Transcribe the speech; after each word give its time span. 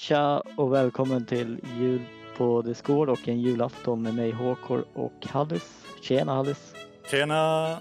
Tja 0.00 0.42
och 0.56 0.72
välkommen 0.72 1.26
till 1.26 1.60
jul 1.78 2.00
på 2.36 2.62
Discord 2.62 3.08
och 3.08 3.28
en 3.28 3.40
julafton 3.40 4.02
med 4.02 4.14
mig 4.14 4.30
Håkor 4.30 4.84
och 4.92 5.26
Hallis. 5.26 5.84
Tjena 6.02 6.32
Hallis! 6.32 6.74
Tjena! 7.10 7.78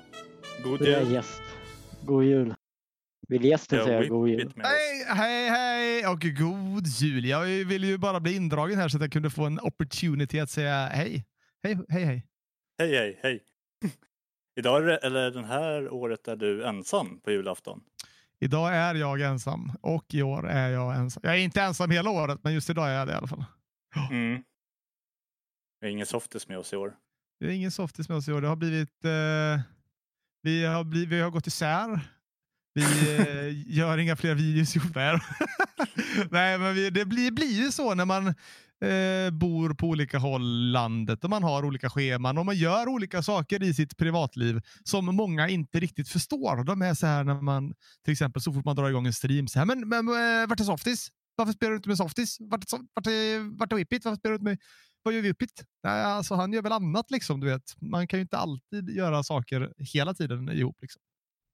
God 0.63 0.81
jul! 0.81 1.11
gäst. 1.11 1.41
God 2.01 2.23
jul! 2.23 2.53
Vill 3.27 3.45
gästen 3.45 3.79
Ja, 3.79 3.85
säga 3.85 4.07
god 4.07 4.29
jul? 4.29 4.53
Hej, 4.57 5.05
hej, 5.07 5.49
hej 5.49 6.07
och 6.07 6.19
god 6.21 6.87
jul. 6.87 7.25
Jag 7.25 7.45
ville 7.45 7.87
ju 7.87 7.97
bara 7.97 8.19
bli 8.19 8.35
indragen 8.35 8.77
här 8.77 8.89
så 8.89 8.97
att 8.97 9.01
jag 9.01 9.11
kunde 9.11 9.29
få 9.29 9.45
en 9.45 9.59
opportunity 9.59 10.39
att 10.39 10.49
säga 10.49 10.87
hej. 10.87 11.25
Hej, 11.63 11.77
hej, 11.89 12.03
hej. 12.03 12.25
Hej, 12.79 12.95
hej, 12.95 13.19
hej! 13.23 13.43
Idag 14.59 15.03
eller 15.03 15.31
den 15.31 15.45
här 15.45 15.93
året 15.93 16.27
är 16.27 16.35
du 16.35 16.65
ensam 16.65 17.19
på 17.19 17.31
julafton. 17.31 17.81
Idag 18.41 18.75
är 18.75 18.95
jag 18.95 19.21
ensam 19.21 19.71
och 19.81 20.13
i 20.13 20.21
år 20.21 20.49
är 20.49 20.69
jag 20.69 20.95
ensam. 20.95 21.21
Jag 21.23 21.33
är 21.33 21.39
inte 21.39 21.61
ensam 21.61 21.91
hela 21.91 22.09
året, 22.09 22.39
men 22.43 22.53
just 22.53 22.69
idag 22.69 22.89
är 22.89 22.93
jag 22.93 23.07
det 23.07 23.13
i 23.13 23.15
alla 23.15 23.27
fall. 23.27 23.45
Mm. 24.09 24.43
Vi 25.79 25.87
har 25.87 25.91
ingen 25.91 26.05
softis 26.05 26.47
med 26.47 26.57
oss 26.57 26.73
i 26.73 26.75
år. 26.75 26.93
Det 27.39 27.45
är 27.45 27.51
ingen 27.51 27.71
softis 27.71 28.09
med 28.09 28.17
oss 28.17 28.27
i 28.27 28.33
år. 28.33 28.41
Det 28.41 28.47
har 28.47 28.55
blivit... 28.55 29.05
Eh, 29.05 29.61
vi, 30.41 30.65
har 30.65 30.83
blivit 30.83 31.09
vi 31.09 31.21
har 31.21 31.29
gått 31.29 31.47
isär. 31.47 31.99
Vi 32.73 32.83
eh, 33.17 33.77
gör 33.77 33.97
inga 33.97 34.15
fler 34.15 34.35
videos 34.35 34.75
ihop 34.75 34.95
här. 34.95 35.23
Nej, 36.31 36.57
men 36.57 36.75
vi, 36.75 36.89
det 36.89 37.05
blir, 37.05 37.31
blir 37.31 37.63
ju 37.63 37.71
så 37.71 37.95
när 37.95 38.05
man 38.05 38.33
eh, 38.81 39.31
bor 39.31 39.73
på 39.73 39.87
olika 39.87 40.17
håll 40.17 40.71
landet 40.71 41.23
och 41.23 41.29
man 41.29 41.43
har 41.43 41.65
olika 41.65 41.89
scheman 41.89 42.37
och 42.37 42.45
man 42.45 42.55
gör 42.55 42.87
olika 42.87 43.23
saker 43.23 43.63
i 43.63 43.73
sitt 43.73 43.97
privatliv 43.97 44.61
som 44.83 45.05
många 45.05 45.49
inte 45.49 45.79
riktigt 45.79 46.09
förstår. 46.09 46.63
De 46.63 46.81
är 46.81 46.93
så 46.93 47.07
här 47.07 47.23
när 47.23 47.41
man, 47.41 47.73
till 48.05 48.11
exempel 48.11 48.41
så 48.41 48.53
fort 48.53 48.65
man 48.65 48.75
drar 48.75 48.89
igång 48.89 49.07
en 49.07 49.13
stream, 49.13 49.47
så 49.47 49.59
här, 49.59 49.65
men, 49.65 49.89
men 49.89 50.07
eh, 50.07 50.47
vart 50.47 50.59
är 50.59 50.63
Softis? 50.63 51.09
Varför 51.35 51.53
spelar 51.53 51.69
du 51.71 51.75
inte 51.75 51.89
med 51.89 51.97
Softis? 51.97 52.37
Vart, 52.39 52.63
vart, 52.93 53.07
är, 53.07 53.57
vart 53.57 53.71
är 53.71 53.75
Whippit? 53.75 54.05
Varför 54.05 54.17
spelar 54.17 54.31
du 54.31 54.35
inte 54.35 54.43
med 54.43 54.57
vad 55.03 55.13
gör 55.13 55.21
Whippit? 55.21 55.63
Nej, 55.83 56.03
alltså 56.03 56.35
han 56.35 56.53
gör 56.53 56.61
väl 56.61 56.71
annat 56.71 57.11
liksom, 57.11 57.39
du 57.39 57.47
vet. 57.47 57.81
Man 57.81 58.07
kan 58.07 58.19
ju 58.19 58.21
inte 58.21 58.37
alltid 58.37 58.89
göra 58.89 59.23
saker 59.23 59.73
hela 59.93 60.13
tiden 60.13 60.49
ihop. 60.49 60.77
Liksom. 60.81 61.01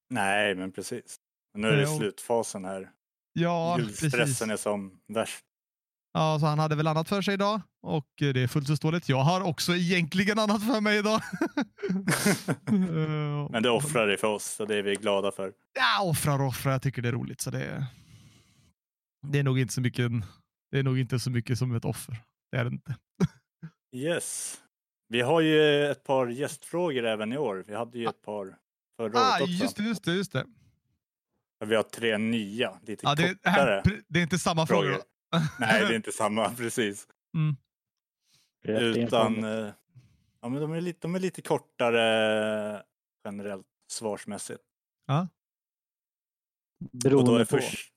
Nej, 0.10 0.56
men 0.56 0.72
precis. 0.72 1.16
Men 1.54 1.62
nu 1.62 1.68
är 1.68 1.78
det 1.78 1.84
Jo. 1.84 1.98
slutfasen 1.98 2.66
här. 2.66 2.90
Ja, 3.34 3.76
precis. 3.80 4.02
Julstressen 4.04 4.50
är 4.50 4.58
som 4.58 5.00
värst. 5.14 5.44
Ja, 6.18 6.38
så 6.40 6.46
han 6.46 6.60
hade 6.60 6.76
väl 6.76 6.88
annat 6.88 7.10
för 7.10 7.22
sig 7.22 7.34
idag 7.34 7.62
och 7.82 8.22
eh, 8.22 8.34
det 8.34 8.42
är 8.42 8.48
fullt 8.48 8.68
förståeligt. 8.68 9.10
Jag 9.10 9.22
har 9.24 9.42
också 9.42 9.76
egentligen 9.76 10.40
annat 10.40 10.64
för 10.68 10.82
mig 10.82 10.98
idag. 10.98 11.22
Eh, 12.68 13.50
Men 13.52 13.64
du 13.64 13.70
offrar 13.70 14.08
dig 14.08 14.18
för 14.18 14.28
oss, 14.28 14.44
så 14.46 14.66
det 14.66 14.76
är 14.76 14.82
vi 14.84 14.96
glada 14.96 15.32
för. 15.32 15.54
Ja, 15.74 16.04
offrar 16.04 16.40
och 16.42 16.48
offrar. 16.48 16.72
Jag 16.72 16.82
tycker 16.82 17.02
det 17.02 17.08
är 17.08 17.14
roligt. 17.14 17.42
Så 17.42 17.52
det, 17.52 17.64
är, 17.66 17.86
det 19.28 19.40
är 19.40 19.44
nog 19.44 19.60
inte 19.60 19.74
så 19.74 19.82
mycket. 19.82 20.12
Det 20.72 20.80
är 20.80 20.84
nog 20.84 21.00
inte 21.00 21.20
så 21.20 21.30
mycket 21.30 21.58
som 21.60 21.76
ett 21.76 21.86
offer. 21.86 22.18
Det 22.52 22.58
är 22.58 22.64
det 22.64 22.70
inte. 22.72 22.96
Yes. 23.96 24.58
Vi 25.10 25.22
har 25.22 25.42
ju 25.42 25.86
ett 25.92 26.04
par 26.04 26.28
gästfrågor 26.28 27.06
även 27.06 27.34
i 27.34 27.38
år. 27.38 27.64
Vi 27.68 27.76
hade 27.76 28.00
ju 28.00 28.06
ett 28.08 28.22
par 28.22 28.56
förra 28.98 29.20
Ah, 29.20 29.32
året 29.36 29.42
också. 29.42 29.54
just 29.54 29.78
det, 29.78 29.84
just 29.84 30.04
det, 30.04 30.14
just 30.14 30.32
det. 30.32 30.46
Vi 31.66 31.76
har 31.76 31.84
tre 31.84 32.18
nya, 32.18 32.80
lite 32.82 33.06
Ja, 33.06 33.16
det, 33.16 33.30
kortare 33.30 33.82
här, 33.86 34.02
det 34.08 34.20
är 34.20 34.24
inte 34.24 34.40
samma 34.40 34.68
frågor. 34.68 34.84
frågor. 34.84 35.02
Nej, 35.60 35.82
det 35.86 35.94
är 35.94 35.96
inte 35.96 36.12
samma, 36.12 36.50
precis. 36.58 37.08
Rätt 38.64 38.98
Utan, 38.98 39.44
eh, 39.44 39.74
ja, 40.42 40.50
men 40.50 40.62
de, 40.62 40.72
är 40.74 40.82
lite, 40.82 41.00
de 41.02 41.16
är 41.16 41.20
lite 41.20 41.42
kortare 41.42 42.84
generellt 43.26 43.68
svarsmässigt. 43.92 44.62
Och 45.10 45.28
då 46.92 47.10
Beroende 47.10 47.42
är 47.42 47.46
på. 47.46 47.58
först, 47.58 47.92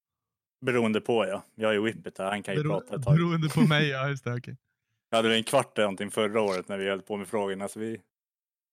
beroende 0.67 1.01
på 1.01 1.27
ja. 1.27 1.43
Jag 1.55 1.71
är 1.71 1.75
ju 1.75 1.83
Whippet 1.83 2.19
här, 2.19 2.31
han 2.31 2.43
kan 2.43 2.55
ju 2.55 2.63
Bero, 2.63 2.73
prata 2.81 2.97
ett 2.97 3.03
tag. 3.05 3.15
beroende 3.17 3.49
på 3.49 3.61
mig, 3.61 3.89
ja 3.89 4.09
just 4.09 4.25
det. 4.25 4.35
okej. 4.35 4.57
Jag 5.11 5.17
hade 5.19 5.37
en 5.37 5.45
kvart 5.45 5.79
eller 5.79 5.87
någonting 5.87 6.11
förra 6.11 6.41
året 6.41 6.69
när 6.69 6.79
vi 6.79 6.89
höll 6.89 7.03
på 7.03 7.17
med 7.17 7.29
frågorna. 7.29 7.69
Så 7.69 7.81
vi, 7.81 8.01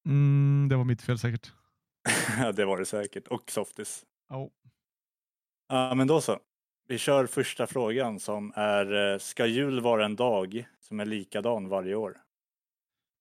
Mm, 0.08 0.68
det 0.70 0.76
var 0.76 0.84
mitt 0.84 1.02
fel 1.02 1.20
säkert. 1.20 1.54
ja, 2.40 2.52
det 2.52 2.66
var 2.66 2.78
det 2.78 2.86
säkert. 2.86 3.28
Och 3.28 3.52
Softis. 3.52 4.06
Oh. 4.30 4.48
Ja, 5.68 5.96
men 5.96 6.08
då 6.08 6.22
så. 6.22 6.40
Vi 6.88 6.98
kör 6.98 7.26
första 7.26 7.68
frågan 7.68 8.20
som 8.20 8.54
är, 8.56 9.14
eh, 9.14 9.20
ska 9.20 9.46
jul 9.46 9.82
vara 9.82 10.06
en 10.06 10.16
dag 10.16 10.66
som 10.82 11.00
är 11.00 11.06
likadan 11.06 11.70
varje 11.70 11.96
år? 11.96 12.18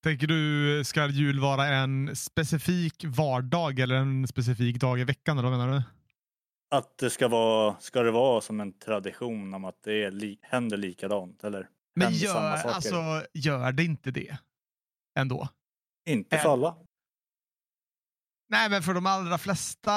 Tänker 0.03 0.27
du, 0.27 0.85
ska 0.85 1.07
jul 1.07 1.41
vara 1.41 1.67
en 1.67 2.17
specifik 2.17 3.05
vardag 3.05 3.79
eller 3.79 3.95
en 3.95 4.27
specifik 4.29 4.81
dag 4.81 5.01
i 5.01 5.05
veckan? 5.05 5.39
Eller 5.39 5.51
vad 5.51 5.59
menar 5.59 5.73
du? 5.73 5.83
Att 6.71 6.99
det 6.99 7.11
ska 7.11 7.29
vara, 7.29 7.77
ska 7.81 8.03
det 8.03 8.11
vara 8.11 8.41
som 8.41 8.61
en 8.61 8.79
tradition 8.79 9.55
om 9.55 9.65
att 9.65 9.83
det 9.85 10.05
är 10.05 10.11
li, 10.11 10.39
händer 10.43 10.77
likadant? 10.77 11.45
Eller 11.45 11.69
Men 11.95 12.13
gör, 12.13 12.33
samma 12.33 12.57
saker? 12.57 12.75
alltså, 12.75 13.27
gör 13.35 13.73
det 13.73 13.85
inte 13.85 14.11
det 14.11 14.39
ändå? 15.19 15.49
Inte 16.09 16.39
för 16.39 16.49
alla. 16.53 16.77
Nej, 18.55 18.71
men 18.71 18.83
för 18.83 18.95
de 18.95 19.07
allra 19.07 19.39
flesta, 19.39 19.93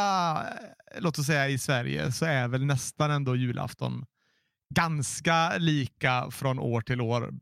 eh, 0.47 0.99
låt 0.99 1.19
oss 1.19 1.25
säga 1.25 1.47
i 1.49 1.57
Sverige, 1.57 2.11
så 2.11 2.25
är 2.25 2.47
väl 2.47 2.65
nästan 2.65 3.11
ändå 3.11 3.35
julafton 3.35 4.05
ganska 4.75 5.57
lika 5.57 6.31
från 6.31 6.59
år 6.59 6.81
till 6.81 7.01
år. 7.01 7.33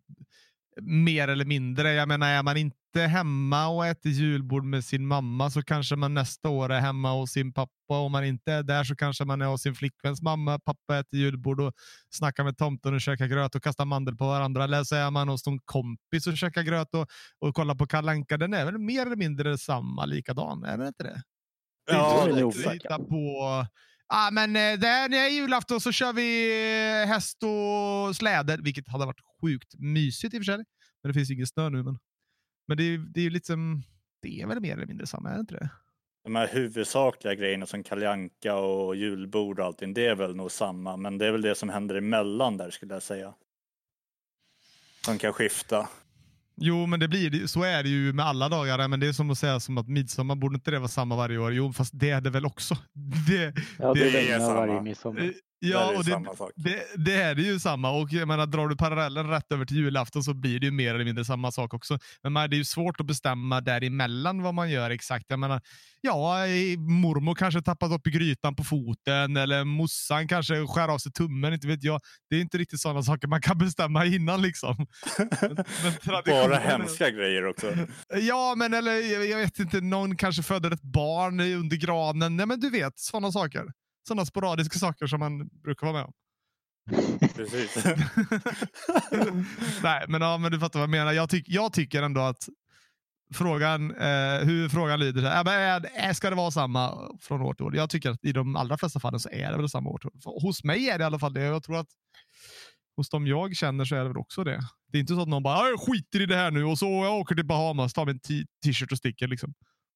Mer 0.82 1.28
eller 1.28 1.46
mindre. 1.46 1.94
Jag 1.94 2.08
menar, 2.08 2.28
är 2.28 2.44
man 2.44 2.58
inte 2.58 3.02
hemma 3.02 3.68
och 3.68 3.86
äter 3.86 4.12
julbord 4.12 4.66
med 4.66 4.86
sin 4.86 5.08
mamma 5.08 5.50
så 5.50 5.64
kanske 5.64 5.96
man 5.96 6.14
nästa 6.14 6.50
år 6.50 6.72
är 6.72 6.80
hemma 6.80 7.12
hos 7.12 7.32
sin 7.32 7.54
pappa. 7.54 7.72
Om 7.88 8.12
man 8.12 8.26
inte 8.26 8.52
är 8.54 8.64
där 8.64 8.84
så 8.84 8.96
kanske 8.96 9.26
man 9.26 9.42
är 9.42 9.46
hos 9.46 9.62
sin 9.62 9.76
flickväns 9.76 10.22
mamma. 10.22 10.60
Pappa 10.60 10.98
äter 10.98 11.20
julbord 11.20 11.62
och 11.62 11.74
snackar 12.10 12.44
med 12.44 12.58
tomten 12.58 12.94
och 12.94 13.02
käkar 13.02 13.28
gröt 13.28 13.56
och 13.56 13.64
kastar 13.64 13.86
mandel 13.86 14.16
på 14.16 14.26
varandra. 14.26 14.64
Eller 14.64 14.84
så 14.84 14.96
är 14.96 15.12
man 15.12 15.30
hos 15.30 15.46
någon 15.46 15.60
kompis 15.60 16.28
och 16.28 16.38
käkar 16.38 16.64
gröt 16.64 16.94
och, 16.94 17.08
och 17.40 17.56
kollar 17.56 17.76
på 17.76 17.88
Kalle 17.88 18.12
Anka. 18.12 18.38
Den 18.38 18.54
är 18.54 18.66
väl 18.66 18.78
mer 18.78 19.06
eller 19.06 19.16
mindre 19.16 19.58
samma, 19.58 20.06
likadan. 20.06 20.64
Är 20.64 20.78
den 20.78 20.88
inte 20.88 21.04
det? 21.04 21.24
Ja, 21.92 22.24
det 22.26 22.32
är 22.32 22.34
lätt 22.36 23.10
nog 23.10 23.66
Ah, 24.08 24.32
men 24.32 24.54
när 24.54 24.78
det 25.10 25.18
är 25.18 25.30
julafton 25.30 25.82
så 25.82 25.92
kör 25.92 26.14
vi 26.14 26.52
eh, 27.02 27.08
häst 27.08 27.44
och 27.44 28.16
släde, 28.16 28.58
vilket 28.62 28.88
hade 28.88 29.06
varit 29.06 29.22
sjukt 29.42 29.74
mysigt 29.80 30.34
i 30.34 30.38
och 30.38 30.42
för 30.42 30.46
sig. 30.46 30.58
Men 31.04 31.10
det 31.10 31.14
finns 31.14 31.30
ju 31.30 31.34
ingen 31.34 31.48
snö 31.48 31.70
nu. 31.70 31.84
Men, 31.84 31.98
men 32.68 32.78
det, 32.78 32.84
är, 32.84 32.98
det 32.98 33.20
är 33.20 33.24
ju 33.24 33.30
liksom... 33.30 33.84
Det 34.22 34.42
är 34.42 34.48
väl 34.48 34.60
mer 34.60 34.74
eller 34.74 34.86
mindre 34.86 35.08
samma, 35.08 35.30
är 35.30 35.34
det 35.34 35.40
inte 35.40 35.54
det? 35.54 35.70
De 36.24 36.36
här 36.36 36.48
huvudsakliga 36.48 37.36
grejerna 37.36 37.66
som 37.66 37.84
Kalle 37.84 38.10
Anka 38.10 38.56
och 38.56 38.96
julbord 38.96 39.60
och 39.60 39.66
allting, 39.66 39.94
det 39.94 40.06
är 40.06 40.16
väl 40.16 40.36
nog 40.36 40.52
samma. 40.52 40.98
Men 40.98 41.18
det 41.18 41.26
är 41.26 41.32
väl 41.32 41.42
det 41.42 41.56
som 41.56 41.70
händer 41.70 41.96
emellan 41.96 42.58
där 42.58 42.70
skulle 42.70 42.94
jag 42.94 43.04
säga. 43.04 43.34
Som 45.06 45.18
kan 45.18 45.34
skifta. 45.34 45.90
Jo, 46.58 46.86
men 46.86 47.00
det 47.00 47.08
blir 47.08 47.30
det- 47.30 47.48
så 47.48 47.64
är 47.64 47.84
det 47.84 47.90
ju 47.90 48.14
med 48.14 48.26
alla 48.26 48.50
dagar. 48.50 48.88
Men 48.88 49.00
det 49.00 49.08
är 49.08 49.12
som 49.14 49.32
att 49.32 49.38
säga 49.38 49.60
som 49.60 49.78
att 49.78 49.88
midsommar, 49.88 50.36
borde 50.36 50.56
inte 50.56 50.72
det 50.72 50.80
vara 50.80 50.88
samma 50.88 51.16
varje 51.16 51.38
år? 51.38 51.54
Jo, 51.54 51.74
fast 51.74 52.00
det 52.00 52.10
är 52.10 52.22
det 52.22 52.30
väl 52.30 52.46
också. 52.46 52.78
Det, 53.28 53.54
Ja, 53.80 53.94
det, 53.94 54.00
det 54.12 54.30
är 54.30 54.36
är 54.36 54.40
samma. 54.40 54.54
varje 54.54 54.82
midsommar. 54.82 55.34
Ja, 55.72 55.92
det 55.92 55.98
och 55.98 56.06
det. 56.06 56.52
Det, 56.56 56.86
det 57.06 57.22
är 57.22 57.36
det 57.36 57.42
ju 57.42 57.60
samma 57.60 57.90
och 57.90 58.12
jag 58.12 58.28
menar, 58.28 58.46
drar 58.46 58.68
du 58.68 58.78
parallellen 58.78 59.28
rätt 59.28 59.52
över 59.52 59.66
till 59.66 59.78
julafton 59.78 60.24
så 60.24 60.34
blir 60.34 60.60
det 60.60 60.66
ju 60.66 60.72
mer 60.72 60.96
eller 60.96 61.06
mindre 61.06 61.26
samma 61.26 61.52
sak 61.52 61.74
också. 61.74 62.00
Men 62.24 62.34
man, 62.34 62.50
det 62.50 62.56
är 62.56 62.58
ju 62.58 62.66
svårt 62.66 63.00
att 63.00 63.06
bestämma 63.06 63.62
däremellan 63.62 64.42
vad 64.42 64.54
man 64.54 64.70
gör 64.70 64.90
exakt. 64.90 65.26
Jag 65.28 65.40
menar, 65.40 65.62
ja, 66.02 66.38
mormor 66.78 67.36
kanske 67.36 67.62
tappat 67.62 67.92
upp 67.92 68.08
i 68.08 68.12
grytan 68.12 68.56
på 68.56 68.64
foten 68.64 69.38
eller 69.38 69.64
morsan 69.64 70.28
kanske 70.28 70.68
skär 70.68 70.88
av 70.88 70.98
sig 70.98 71.12
tummen, 71.12 71.54
inte 71.54 71.68
vet 71.68 71.84
jag. 71.84 72.02
Det 72.30 72.36
är 72.36 72.42
inte 72.42 72.58
riktigt 72.58 72.82
sådana 72.82 73.04
saker 73.04 73.28
man 73.28 73.42
kan 73.42 73.58
bestämma 73.58 74.06
innan 74.06 74.42
liksom. 74.42 74.88
Men, 75.18 75.30
men 75.42 76.24
Bara 76.26 76.58
hemska 76.58 77.10
grejer 77.10 77.48
också. 77.48 77.74
Ja, 78.22 78.54
men 78.58 78.74
eller 78.74 78.92
jag 78.92 79.36
jag 79.36 79.40
vet 79.40 79.60
inte, 79.60 79.82
någon 79.82 80.18
kanske 80.18 80.44
föder 80.44 80.72
ett 80.72 80.82
barn 80.82 81.40
under 81.40 81.78
granen. 81.78 82.38
Nej, 82.38 82.46
men 82.46 82.60
du 82.60 82.70
vet, 82.70 83.00
sådana 83.00 83.32
saker. 83.32 83.66
Sådana 84.08 84.26
sporadiska 84.26 84.80
saker 84.80 85.08
som 85.08 85.20
man 85.20 85.48
brukar 85.48 85.88
vara 85.88 85.98
med 85.98 86.06
om. 86.06 86.14
Precis. 87.36 87.86
Nej, 89.84 90.06
men, 90.08 90.22
ja, 90.22 90.38
men 90.38 90.52
du 90.52 90.60
fattar 90.60 90.80
vad 90.80 90.84
jag 90.84 90.90
menar. 90.90 91.12
Jag, 91.12 91.30
tyck, 91.30 91.46
jag 91.50 91.74
tycker 91.74 92.04
ändå 92.04 92.22
att 92.22 92.50
frågan, 93.34 93.92
eh, 93.96 94.40
hur 94.46 94.70
frågan 94.70 95.00
lyder, 95.00 95.22
så 95.22 95.28
här, 95.28 95.86
är, 95.96 96.14
ska 96.14 96.30
det 96.30 96.36
vara 96.36 96.52
samma 96.52 97.12
från 97.22 97.42
år 97.42 97.54
till 97.54 97.66
år? 97.66 97.76
Jag 97.76 97.90
tycker 97.90 98.10
att 98.10 98.26
i 98.26 98.32
de 98.32 98.56
allra 98.56 98.78
flesta 98.78 99.00
fallen 99.00 99.20
så 99.20 99.30
är 99.30 99.52
det 99.52 99.58
väl 99.58 99.70
samma 99.70 99.90
år 99.90 99.98
till 99.98 100.08
år. 100.08 100.20
För 100.24 100.42
Hos 100.42 100.64
mig 100.64 100.90
är 100.90 100.98
det 100.98 101.02
i 101.02 101.06
alla 101.06 101.20
fall 101.20 101.34
det. 101.34 101.42
Jag 101.44 101.64
tror 101.64 101.78
att 101.78 101.90
hos 102.98 103.10
de 103.10 103.28
jag 103.28 103.56
känner 103.56 103.86
så 103.86 103.96
är 103.96 104.00
det 104.00 104.08
väl 104.08 104.18
också 104.18 104.44
det. 104.44 104.62
Det 104.92 104.98
är 104.98 105.00
inte 105.00 105.16
så 105.16 105.22
att 105.22 105.28
någon 105.28 105.44
bara, 105.44 105.58
"Ja, 105.58 105.68
jag 105.70 105.80
skiter 105.80 106.22
i 106.22 106.26
det 106.26 106.36
här 106.36 106.52
nu 106.52 106.64
och 106.64 106.80
så 106.80 106.86
jag 106.86 107.14
åker 107.20 107.36
till 107.36 107.46
Bahamas, 107.46 107.94
tar 107.94 108.06
min 108.06 108.20
t-shirt 108.64 108.92
och 108.92 108.98
sticker. 108.98 109.28
Liksom. 109.28 109.54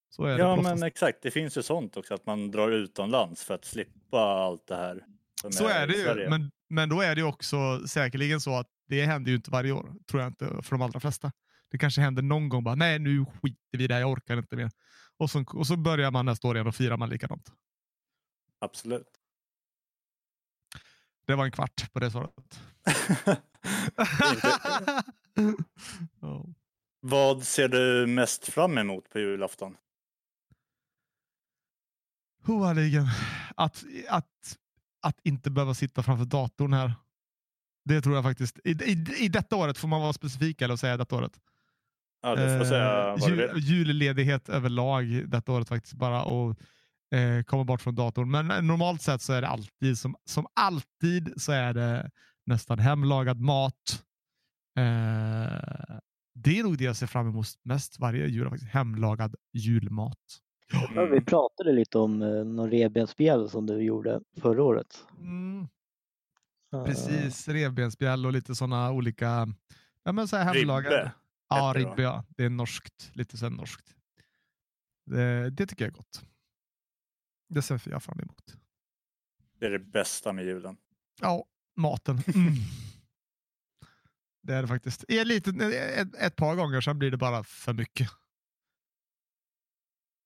Så 0.10 0.24
är 0.24 0.38
det 0.38 0.44
Ja 0.44 0.56
på 0.56 0.62
men 0.62 0.84
exakt, 0.84 1.22
det 1.22 1.32
finns 1.32 1.58
ju 1.58 1.64
sånt 1.64 1.98
också 1.98 2.14
att 2.14 2.26
man 2.26 2.52
drar 2.52 2.72
utomlands 2.72 3.44
för 3.44 3.54
att 3.54 3.66
slippa 3.66 4.20
allt 4.20 4.68
det 4.68 4.76
här. 4.76 5.06
Så 5.52 5.68
är 5.68 5.88
det 5.88 5.96
i 5.96 6.22
ju, 6.24 6.30
men, 6.30 6.52
men 6.70 6.90
då 6.90 7.02
är 7.02 7.16
det 7.16 7.24
också 7.24 7.88
säkerligen 7.88 8.42
så 8.42 8.56
att 8.56 8.68
det 8.88 9.06
händer 9.06 9.32
ju 9.32 9.36
inte 9.38 9.52
varje 9.52 9.72
år, 9.72 9.94
tror 10.10 10.22
jag 10.22 10.30
inte, 10.30 10.46
för 10.46 10.72
de 10.72 10.82
allra 10.82 11.00
flesta. 11.00 11.32
Det 11.72 11.78
kanske 11.78 12.02
händer 12.02 12.22
någon 12.22 12.50
gång 12.50 12.64
bara, 12.64 12.76
nej 12.76 13.00
nu 13.00 13.26
skiter 13.26 13.78
vi 13.78 13.84
i 13.84 13.88
det 13.88 13.94
här, 13.94 14.02
jag 14.02 14.12
orkar 14.12 14.38
inte 14.38 14.56
mer. 14.56 14.72
Och 15.18 15.30
så, 15.30 15.46
och 15.54 15.68
så 15.68 15.78
börjar 15.78 16.12
man 16.12 16.26
nästa 16.26 16.48
år 16.48 16.56
igen 16.56 16.68
och 16.68 16.76
firar 16.76 16.98
man 16.98 17.10
likadant. 17.10 17.52
Absolut. 18.60 19.08
Det 21.28 21.36
var 21.36 21.46
en 21.46 21.52
kvart 21.52 21.94
på 21.94 22.00
det 22.00 22.12
svaret. 22.12 22.60
Vad 27.02 27.44
ser 27.44 27.68
du 27.68 28.08
mest 28.08 28.46
fram 28.46 28.78
emot 28.78 29.10
på 29.10 29.20
julafton? 29.20 29.78
Hoaligen. 32.44 33.08
Att, 33.56 33.84
att, 34.10 34.58
att 35.02 35.20
inte 35.24 35.52
behöva 35.52 35.74
sitta 35.74 36.04
framför 36.04 36.26
datorn 36.26 36.74
här. 36.74 36.94
Det 37.86 38.02
tror 38.02 38.16
jag 38.16 38.24
faktiskt. 38.24 38.60
I, 38.64 38.72
i, 38.72 39.06
i 39.20 39.28
detta 39.28 39.56
året 39.56 39.78
får 39.78 39.88
man 39.88 40.02
vara 40.02 40.14
specifik 40.14 40.62
eller 40.62 40.76
säga 40.76 40.98
detta 40.98 41.16
året. 41.16 41.40
Ja, 42.22 42.36
du 42.36 42.58
får 42.58 42.66
säga 42.66 43.14
Eh, 43.14 43.20
vad 43.20 43.32
du 43.32 43.36
jul, 43.36 43.60
julledighet 43.60 44.50
överlag 44.50 45.30
detta 45.30 45.52
året 45.52 45.68
faktiskt 45.68 45.94
bara 45.94 46.24
och 46.24 46.56
eh, 47.16 47.44
komma 47.44 47.64
bort 47.64 47.82
från 47.82 47.96
datorn. 47.96 48.32
Men 48.32 48.52
eh, 48.52 48.62
normalt 48.62 49.02
sett 49.02 49.22
så 49.22 49.34
är 49.34 49.42
det 49.42 49.48
alltid 49.48 49.98
som, 49.98 50.16
som 50.26 50.48
alltid 50.54 51.34
så 51.42 51.52
är 51.52 51.74
det 51.74 52.12
nästan 52.46 52.80
hemlagad 52.80 53.40
mat. 53.40 54.04
Eh, 54.78 54.84
det 56.36 56.60
är 56.60 56.64
nog 56.64 56.78
det 56.78 56.84
jag 56.84 56.96
ser 56.96 57.08
fram 57.08 57.28
emot 57.28 57.48
mest 57.64 58.00
varje 58.00 58.28
jul. 58.28 58.50
Faktiskt. 58.50 58.72
Hemlagad 58.72 59.36
julmat. 59.54 60.40
Ja, 60.74 60.90
vi 60.96 61.00
Mm. 61.12 61.26
pratade 61.26 61.72
lite 61.72 61.98
om 61.98 62.22
eh, 62.22 62.28
någon 62.46 62.72
revbensspjäll 62.72 63.50
som 63.50 63.66
du 63.66 63.82
gjorde 63.84 64.22
förra 64.42 64.64
året. 64.64 65.04
Mm, 65.20 65.68
Eh, 66.74 66.84
precis, 66.86 67.48
revbensspjäll 67.48 68.26
och 68.26 68.34
lite 68.34 68.56
sådana 68.56 68.92
olika 68.92 69.48
ja, 70.04 70.12
men 70.12 70.28
så 70.28 70.38
här 70.38 70.54
hemlagade. 70.56 70.98
Ribbe 71.00 71.12
Ja, 71.50 71.74
ribbe 71.76 72.02
ja. 72.02 72.26
Det 72.30 72.44
är 72.44 72.50
norskt. 72.50 73.12
Lite 73.14 73.38
så 73.38 73.50
norskt. 73.50 73.96
Det, 75.06 75.50
det 75.50 75.68
tycker 75.68 75.86
jag 75.86 75.92
är 75.92 75.96
gott. 75.98 76.22
Det 77.50 77.62
ser 77.62 77.82
jag 77.86 78.04
fram 78.04 78.20
emot. 78.20 78.56
Det 79.60 79.66
är 79.66 79.70
det 79.72 79.80
bästa 79.80 80.34
med 80.34 80.46
julen. 80.46 80.78
Ja, 81.22 81.46
maten. 81.76 82.18
Mm. 82.36 82.54
Det 84.42 84.54
är 84.54 84.62
det 84.62 84.68
faktiskt. 84.68 85.06
Liten, 85.10 85.62
ett, 85.62 86.16
ett 86.16 86.36
par 86.36 86.56
gånger 86.56 86.82
sen 86.82 87.00
blir 87.00 87.12
det 87.12 87.18
bara 87.18 87.44
för 87.44 87.74
mycket. 87.74 88.10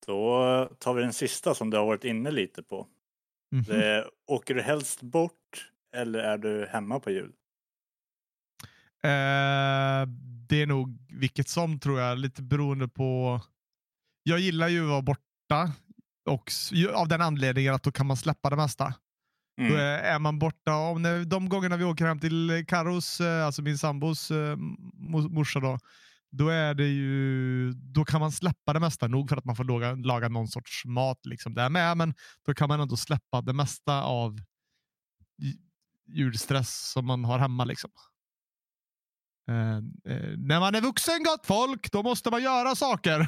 Då 0.05 0.69
tar 0.79 0.94
vi 0.94 1.01
den 1.01 1.13
sista 1.13 1.55
som 1.55 1.69
du 1.69 1.77
har 1.77 1.85
varit 1.85 2.03
inne 2.03 2.31
lite 2.31 2.63
på. 2.63 2.88
Mhm. 3.51 3.63
Det 3.63 3.85
är, 3.85 4.05
åker 4.27 4.53
du 4.55 4.61
helst 4.61 5.01
bort 5.01 5.71
eller 5.95 6.19
är 6.19 6.38
du 6.38 6.67
hemma 6.71 7.00
på 7.00 7.11
jul? 7.11 7.31
Eh, 9.03 10.07
det 10.50 10.61
är 10.61 10.65
nog 10.65 10.97
vilket 11.09 11.47
som 11.50 11.79
tror 11.79 12.00
jag, 12.00 12.17
lite 12.17 12.41
beroende 12.44 12.88
på. 12.88 13.41
Jag 14.23 14.39
gillar 14.39 14.67
ju 14.67 14.83
att 14.83 14.89
vara 14.89 15.01
borta 15.01 15.71
och 16.29 16.51
av 16.94 17.07
den 17.07 17.21
anledningen 17.21 17.73
att 17.73 17.83
då 17.83 17.91
kan 17.91 18.06
man 18.06 18.17
släppa 18.17 18.49
det 18.49 18.56
mesta. 18.56 18.94
Då 19.57 19.63
Mm. 19.63 19.75
är, 19.75 19.99
är 19.99 20.19
man 20.19 20.39
borta, 20.39 20.75
om 20.75 21.03
det, 21.03 21.25
de 21.25 21.49
gångerna 21.49 21.77
vi 21.77 21.83
åker 21.83 22.06
hem 22.06 22.19
till 22.19 22.65
Karos, 22.67 23.21
eh, 23.21 23.45
alltså 23.45 23.61
min 23.61 23.77
sambos 23.77 24.31
eh, 24.31 24.56
mo- 24.95 25.29
morsa 25.29 25.59
då, 25.59 25.79
då 26.38 26.50
är 26.50 26.74
det 26.74 26.88
ju, 26.88 27.71
då 27.74 28.06
kan 28.06 28.19
man 28.19 28.31
släppa 28.31 28.74
det 28.74 28.80
mesta, 28.80 29.07
nog 29.07 29.30
för 29.30 29.38
att 29.38 29.45
man 29.45 29.56
får 29.56 29.63
laga, 29.63 29.95
laga 29.95 30.30
någon 30.30 30.47
sorts 30.47 30.85
mat 30.85 31.25
liksom 31.25 31.53
där 31.53 31.69
med, 31.69 31.97
men 31.97 32.13
då 32.45 32.53
kan 32.53 32.68
man 32.68 32.80
ändå 32.81 32.97
släppa 32.97 33.41
det 33.41 33.53
mesta 33.53 34.03
av 34.03 34.38
julstress 36.07 36.91
som 36.91 37.06
man 37.06 37.25
har 37.25 37.39
hemma 37.39 37.65
liksom. 37.65 37.91
Eh, 39.50 39.77
eh, 40.13 40.38
när 40.38 40.59
man 40.59 40.75
är 40.75 40.81
vuxen 40.81 41.24
gott 41.24 41.45
folk, 41.45 41.91
då 41.91 42.03
måste 42.03 42.30
man 42.30 42.44
göra 42.44 42.75
saker. 42.75 43.27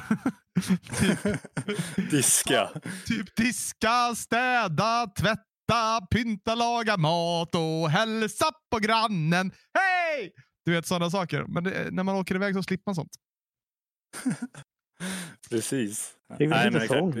typ, 0.98 2.10
Diska. 2.10 2.70
typ 3.06 3.36
diska, 3.36 4.14
städa, 4.16 5.06
tvätta, 5.18 6.06
pynta, 6.10 6.54
laga 6.54 6.96
mat 6.96 7.54
och 7.54 7.90
hälsa 7.90 8.46
på 8.70 8.78
grannen. 8.78 9.52
Hej! 9.74 10.32
Du 10.66 10.72
vet 10.72 10.86
sådana 10.86 11.10
saker. 11.10 11.44
Men 11.44 11.64
det, 11.64 11.90
när 11.94 12.02
man 12.02 12.16
åker 12.16 12.34
iväg 12.34 12.54
så 12.54 12.62
slipper 12.62 12.82
man 12.86 12.94
sånt. 12.94 13.16
Precis. 15.50 16.16
Det 16.38 16.44
är 16.44 16.48
Nej, 16.48 16.70
men 16.70 16.88
sång 16.88 17.10
det, 17.10 17.20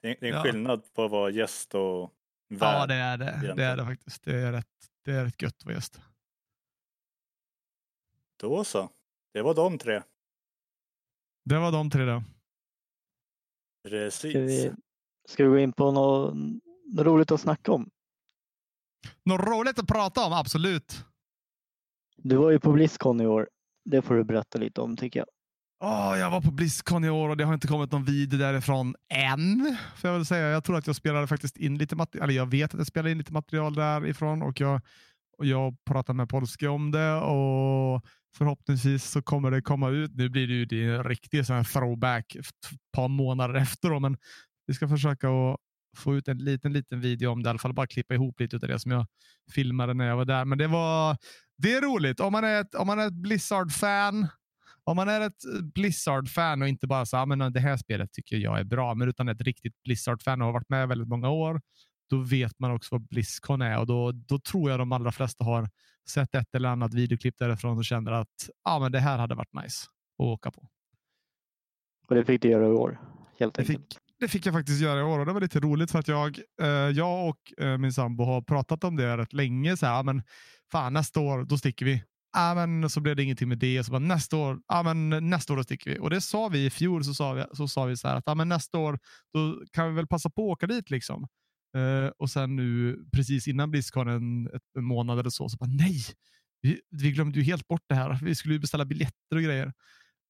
det 0.00 0.08
är 0.08 0.24
en 0.24 0.28
Ja. 0.28 0.42
skillnad 0.42 0.92
på 0.94 1.04
att 1.04 1.10
vara 1.10 1.30
gäst 1.30 1.74
och 1.74 2.12
Ja, 2.48 2.56
värd. 2.58 2.88
det 2.88 2.94
är 2.94 3.18
det. 3.18 3.54
Det 3.56 3.64
är 3.64 3.76
det 3.76 3.84
faktiskt. 3.84 4.22
Det 4.24 4.36
är 4.36 4.52
rätt, 4.52 4.66
det 5.04 5.12
är 5.12 5.24
rätt 5.24 5.42
gött 5.42 5.54
att 5.58 5.64
vara 5.64 5.74
gäst. 5.74 6.00
Då 8.40 8.64
så. 8.64 8.90
Det 9.32 9.42
var 9.42 9.54
de 9.54 9.78
tre. 9.78 10.02
Det 11.44 11.58
var 11.58 11.72
de 11.72 11.90
tre 11.90 12.04
då. 12.04 12.22
Precis. 13.88 14.30
Ska 14.30 14.40
vi, 14.40 14.72
ska 15.28 15.44
vi 15.44 15.48
gå 15.50 15.58
in 15.58 15.72
på 15.72 15.92
något, 15.92 16.34
något 16.94 17.06
roligt 17.06 17.30
att 17.30 17.40
snacka 17.40 17.72
om? 17.72 17.90
Något 19.24 19.40
roligt 19.48 19.78
att 19.78 19.86
prata 19.88 20.24
om, 20.26 20.32
absolut. 20.32 21.04
Du 22.22 22.36
var 22.36 22.50
ju 22.50 22.60
på 22.60 22.72
Blizzcon 22.72 23.20
i 23.20 23.26
år. 23.26 23.48
Det 23.84 24.02
får 24.02 24.14
du 24.14 24.24
berätta 24.24 24.58
lite 24.58 24.80
om 24.80 24.96
tycker 24.96 25.20
jag. 25.20 25.28
Oh, 25.80 26.18
jag 26.18 26.30
var 26.30 26.40
på 26.40 26.50
Blizzcon 26.50 27.04
i 27.04 27.10
år 27.10 27.28
och 27.28 27.36
det 27.36 27.44
har 27.44 27.54
inte 27.54 27.66
kommit 27.66 27.92
någon 27.92 28.04
video 28.04 28.38
därifrån 28.38 28.94
än. 29.14 29.76
Får 29.96 30.10
jag, 30.10 30.14
väl 30.16 30.26
säga. 30.26 30.48
jag 30.48 30.64
tror 30.64 30.76
att 30.76 30.86
jag 30.86 30.96
spelade 30.96 31.26
faktiskt 31.26 31.56
in 31.56 31.78
lite 31.78 31.96
material, 31.96 32.24
eller 32.24 32.34
jag 32.34 32.50
vet 32.50 32.74
att 32.74 32.78
jag 32.78 32.86
spelade 32.86 33.10
in 33.10 33.18
lite 33.18 33.32
material 33.32 33.74
därifrån 33.74 34.42
och 34.42 34.60
jag, 34.60 34.80
och 35.38 35.46
jag 35.46 35.76
pratade 35.84 36.16
med 36.16 36.28
Polske 36.28 36.68
om 36.68 36.90
det 36.90 37.14
och 37.14 38.02
förhoppningsvis 38.36 39.04
så 39.04 39.22
kommer 39.22 39.50
det 39.50 39.62
komma 39.62 39.88
ut. 39.88 40.14
Nu 40.14 40.28
blir 40.28 40.46
det 40.46 40.54
ju 40.54 40.64
det 40.64 40.84
en 40.84 41.04
riktig 41.04 41.46
sån 41.46 41.56
här 41.56 41.64
throwback 41.64 42.34
ett 42.34 42.46
par 42.92 43.08
månader 43.08 43.54
efter 43.54 43.90
då, 43.90 44.00
men 44.00 44.16
vi 44.66 44.74
ska 44.74 44.88
försöka 44.88 45.28
att 45.28 45.56
få 45.96 46.16
ut 46.16 46.28
en 46.28 46.38
liten, 46.38 46.72
liten 46.72 47.00
video 47.00 47.30
om 47.30 47.42
det, 47.42 47.48
i 47.48 47.50
alla 47.50 47.58
fall 47.58 47.74
bara 47.74 47.86
klippa 47.86 48.14
ihop 48.14 48.40
lite 48.40 48.56
av 48.56 48.60
det 48.60 48.78
som 48.78 48.90
jag 48.90 49.06
filmade 49.52 49.94
när 49.94 50.08
jag 50.08 50.16
var 50.16 50.24
där. 50.24 50.44
Men 50.44 50.58
det 50.58 50.66
var, 50.66 51.16
det 51.58 51.74
är 51.74 51.80
roligt. 51.80 52.20
Om 52.20 52.32
man 52.32 52.44
är 52.44 52.60
ett, 52.60 52.74
om 52.74 52.86
man 52.86 52.98
är 52.98 53.06
ett 53.06 53.12
Blizzard-fan 53.12 54.26
om 54.84 54.96
man 54.96 55.08
är 55.08 55.20
ett 55.20 55.42
Blizzard-fan 55.74 56.62
och 56.62 56.68
inte 56.68 56.86
bara 56.86 57.06
så 57.06 57.16
ah, 57.16 57.26
men 57.26 57.52
det 57.52 57.60
här 57.60 57.76
spelet 57.76 58.12
tycker 58.12 58.36
jag 58.36 58.60
är 58.60 58.64
bra, 58.64 58.94
men 58.94 59.08
utan 59.08 59.28
ett 59.28 59.40
riktigt 59.40 59.82
Blizzard-fan 59.82 60.40
och 60.40 60.46
har 60.46 60.52
varit 60.52 60.68
med 60.68 60.88
väldigt 60.88 61.08
många 61.08 61.30
år, 61.30 61.60
då 62.10 62.16
vet 62.18 62.58
man 62.58 62.70
också 62.70 62.94
vad 62.94 63.08
Blizzcon 63.08 63.62
är 63.62 63.78
och 63.78 63.86
då, 63.86 64.12
då 64.12 64.38
tror 64.38 64.70
jag 64.70 64.78
de 64.78 64.92
allra 64.92 65.12
flesta 65.12 65.44
har 65.44 65.68
sett 66.08 66.34
ett 66.34 66.54
eller 66.54 66.68
annat 66.68 66.94
videoklipp 66.94 67.38
därifrån 67.38 67.78
och 67.78 67.84
känner 67.84 68.12
att 68.12 68.50
ah, 68.62 68.78
men 68.78 68.92
det 68.92 69.00
här 69.00 69.18
hade 69.18 69.34
varit 69.34 69.52
nice 69.52 69.86
att 70.18 70.24
åka 70.24 70.50
på. 70.50 70.68
Och 72.08 72.14
det 72.14 72.24
fick 72.24 72.42
du 72.42 72.48
göra 72.48 72.66
i 72.66 72.70
år. 72.70 73.00
Helt 73.38 73.54
Det 73.54 73.60
enkelt. 73.60 73.94
fick, 73.94 73.98
det 74.20 74.28
fick 74.28 74.46
jag 74.46 74.54
faktiskt 74.54 74.80
göra 74.80 75.00
i 75.00 75.02
år 75.02 75.18
och 75.18 75.26
det 75.26 75.32
var 75.32 75.40
lite 75.40 75.60
roligt 75.60 75.90
för 75.90 75.98
att 75.98 76.08
jag, 76.08 76.38
eh, 76.62 76.68
jag 76.68 77.28
och 77.28 77.64
eh, 77.64 77.78
min 77.78 77.92
sambo 77.92 78.24
har 78.24 78.42
pratat 78.42 78.84
om 78.84 78.96
det 78.96 79.16
rätt 79.16 79.32
länge. 79.32 79.76
Så 79.76 79.86
här, 79.86 80.02
men 80.02 80.22
fan, 80.72 80.92
nästa 80.92 81.20
år, 81.20 81.44
då 81.44 81.58
sticker 81.58 81.86
vi. 81.86 82.02
Ah, 82.36 82.54
men 82.54 82.90
så 82.90 83.00
blev 83.00 83.16
det 83.16 83.22
ingenting 83.22 83.48
med 83.48 83.58
det. 83.58 83.84
Så 83.84 83.90
bara, 83.92 83.98
nästa 83.98 84.36
år, 84.36 84.60
ah, 84.66 84.82
men 84.82 85.30
nästa 85.30 85.52
år 85.52 85.56
då 85.56 85.64
sticker 85.64 85.90
vi. 85.90 85.98
Och 85.98 86.10
det 86.10 86.20
sa 86.20 86.48
vi 86.48 86.66
i 86.66 86.70
fjol. 86.70 87.04
Så 87.04 87.14
sa 87.14 87.32
vi, 87.32 87.44
så 87.52 87.68
sa 87.68 87.84
vi 87.84 87.96
så 87.96 88.08
här 88.08 88.16
att 88.16 88.28
ah, 88.28 88.34
men 88.34 88.48
nästa 88.48 88.78
år 88.78 88.98
då 89.34 89.62
kan 89.72 89.88
vi 89.88 89.94
väl 89.94 90.06
passa 90.06 90.30
på 90.30 90.42
att 90.42 90.52
åka 90.52 90.66
dit. 90.66 90.90
liksom. 90.90 91.26
Eh, 91.76 92.10
och 92.18 92.30
sen 92.30 92.56
nu 92.56 92.98
precis 93.12 93.48
innan 93.48 93.70
Blizzcon, 93.70 94.08
en, 94.08 94.48
en 94.78 94.84
månad 94.84 95.18
eller 95.18 95.30
så, 95.30 95.48
så 95.48 95.56
bara 95.56 95.70
nej, 95.70 96.02
vi, 96.62 96.80
vi 96.90 97.12
glömde 97.12 97.38
ju 97.38 97.44
helt 97.44 97.68
bort 97.68 97.84
det 97.88 97.94
här. 97.94 98.18
Vi 98.22 98.34
skulle 98.34 98.54
ju 98.54 98.60
beställa 98.60 98.84
biljetter 98.84 99.36
och 99.36 99.42
grejer. 99.42 99.72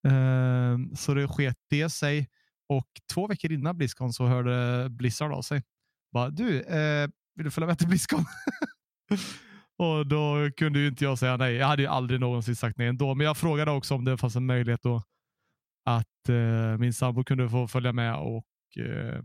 Eh, 0.06 0.78
så 0.96 1.14
det 1.14 1.28
sket 1.28 1.56
det 1.70 1.90
sig. 1.90 2.28
Och 2.68 2.88
två 3.12 3.26
veckor 3.26 3.52
innan 3.52 3.78
Blizzcon 3.78 4.12
så 4.12 4.26
hörde 4.26 4.88
Blizzard 4.90 5.32
av 5.32 5.42
sig. 5.42 5.62
Bara, 6.12 6.30
du, 6.30 6.60
eh, 6.60 7.08
vill 7.34 7.44
du 7.44 7.50
följa 7.50 7.66
med 7.66 7.78
till 7.78 7.88
Blizzcon? 7.88 8.24
och 9.76 10.06
då 10.06 10.50
kunde 10.56 10.78
ju 10.78 10.88
inte 10.88 11.04
jag 11.04 11.18
säga 11.18 11.36
nej. 11.36 11.54
Jag 11.54 11.66
hade 11.66 11.82
ju 11.82 11.88
aldrig 11.88 12.20
någonsin 12.20 12.56
sagt 12.56 12.78
nej 12.78 12.86
ändå. 12.88 13.14
Men 13.14 13.26
jag 13.26 13.36
frågade 13.36 13.70
också 13.70 13.94
om 13.94 14.04
det 14.04 14.18
fanns 14.18 14.36
en 14.36 14.46
möjlighet 14.46 14.82
då 14.82 15.02
att 15.84 16.28
eh, 16.28 16.78
min 16.78 16.92
sambo 16.92 17.24
kunde 17.24 17.48
få 17.48 17.68
följa 17.68 17.92
med 17.92 18.16
och 18.16 18.46
eh, 18.78 19.22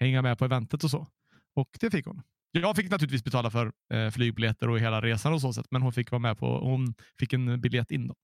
hänga 0.00 0.22
med 0.22 0.38
på 0.38 0.44
eventet 0.44 0.84
och 0.84 0.90
så. 0.90 1.06
Och 1.54 1.68
det 1.80 1.90
fick 1.90 2.06
hon. 2.06 2.22
Jag 2.50 2.76
fick 2.76 2.90
naturligtvis 2.90 3.24
betala 3.24 3.50
för 3.50 3.72
eh, 3.92 4.10
flygbiljetter 4.10 4.68
och 4.68 4.78
hela 4.78 5.00
resan 5.00 5.32
och 5.32 5.40
så 5.40 5.52
sätt, 5.52 5.66
men 5.70 5.82
hon 5.82 5.92
fick 5.92 6.10
vara 6.10 6.18
med 6.18 6.38
på, 6.38 6.58
hon 6.58 6.94
fick 7.18 7.32
en 7.32 7.60
biljett 7.60 7.90
in 7.90 8.06
då. 8.06 8.14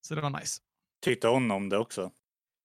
Så 0.00 0.14
det 0.14 0.20
var 0.20 0.30
nice. 0.30 0.60
Tyckte 1.04 1.28
hon 1.28 1.50
om 1.50 1.68
det 1.68 1.78
också? 1.78 2.10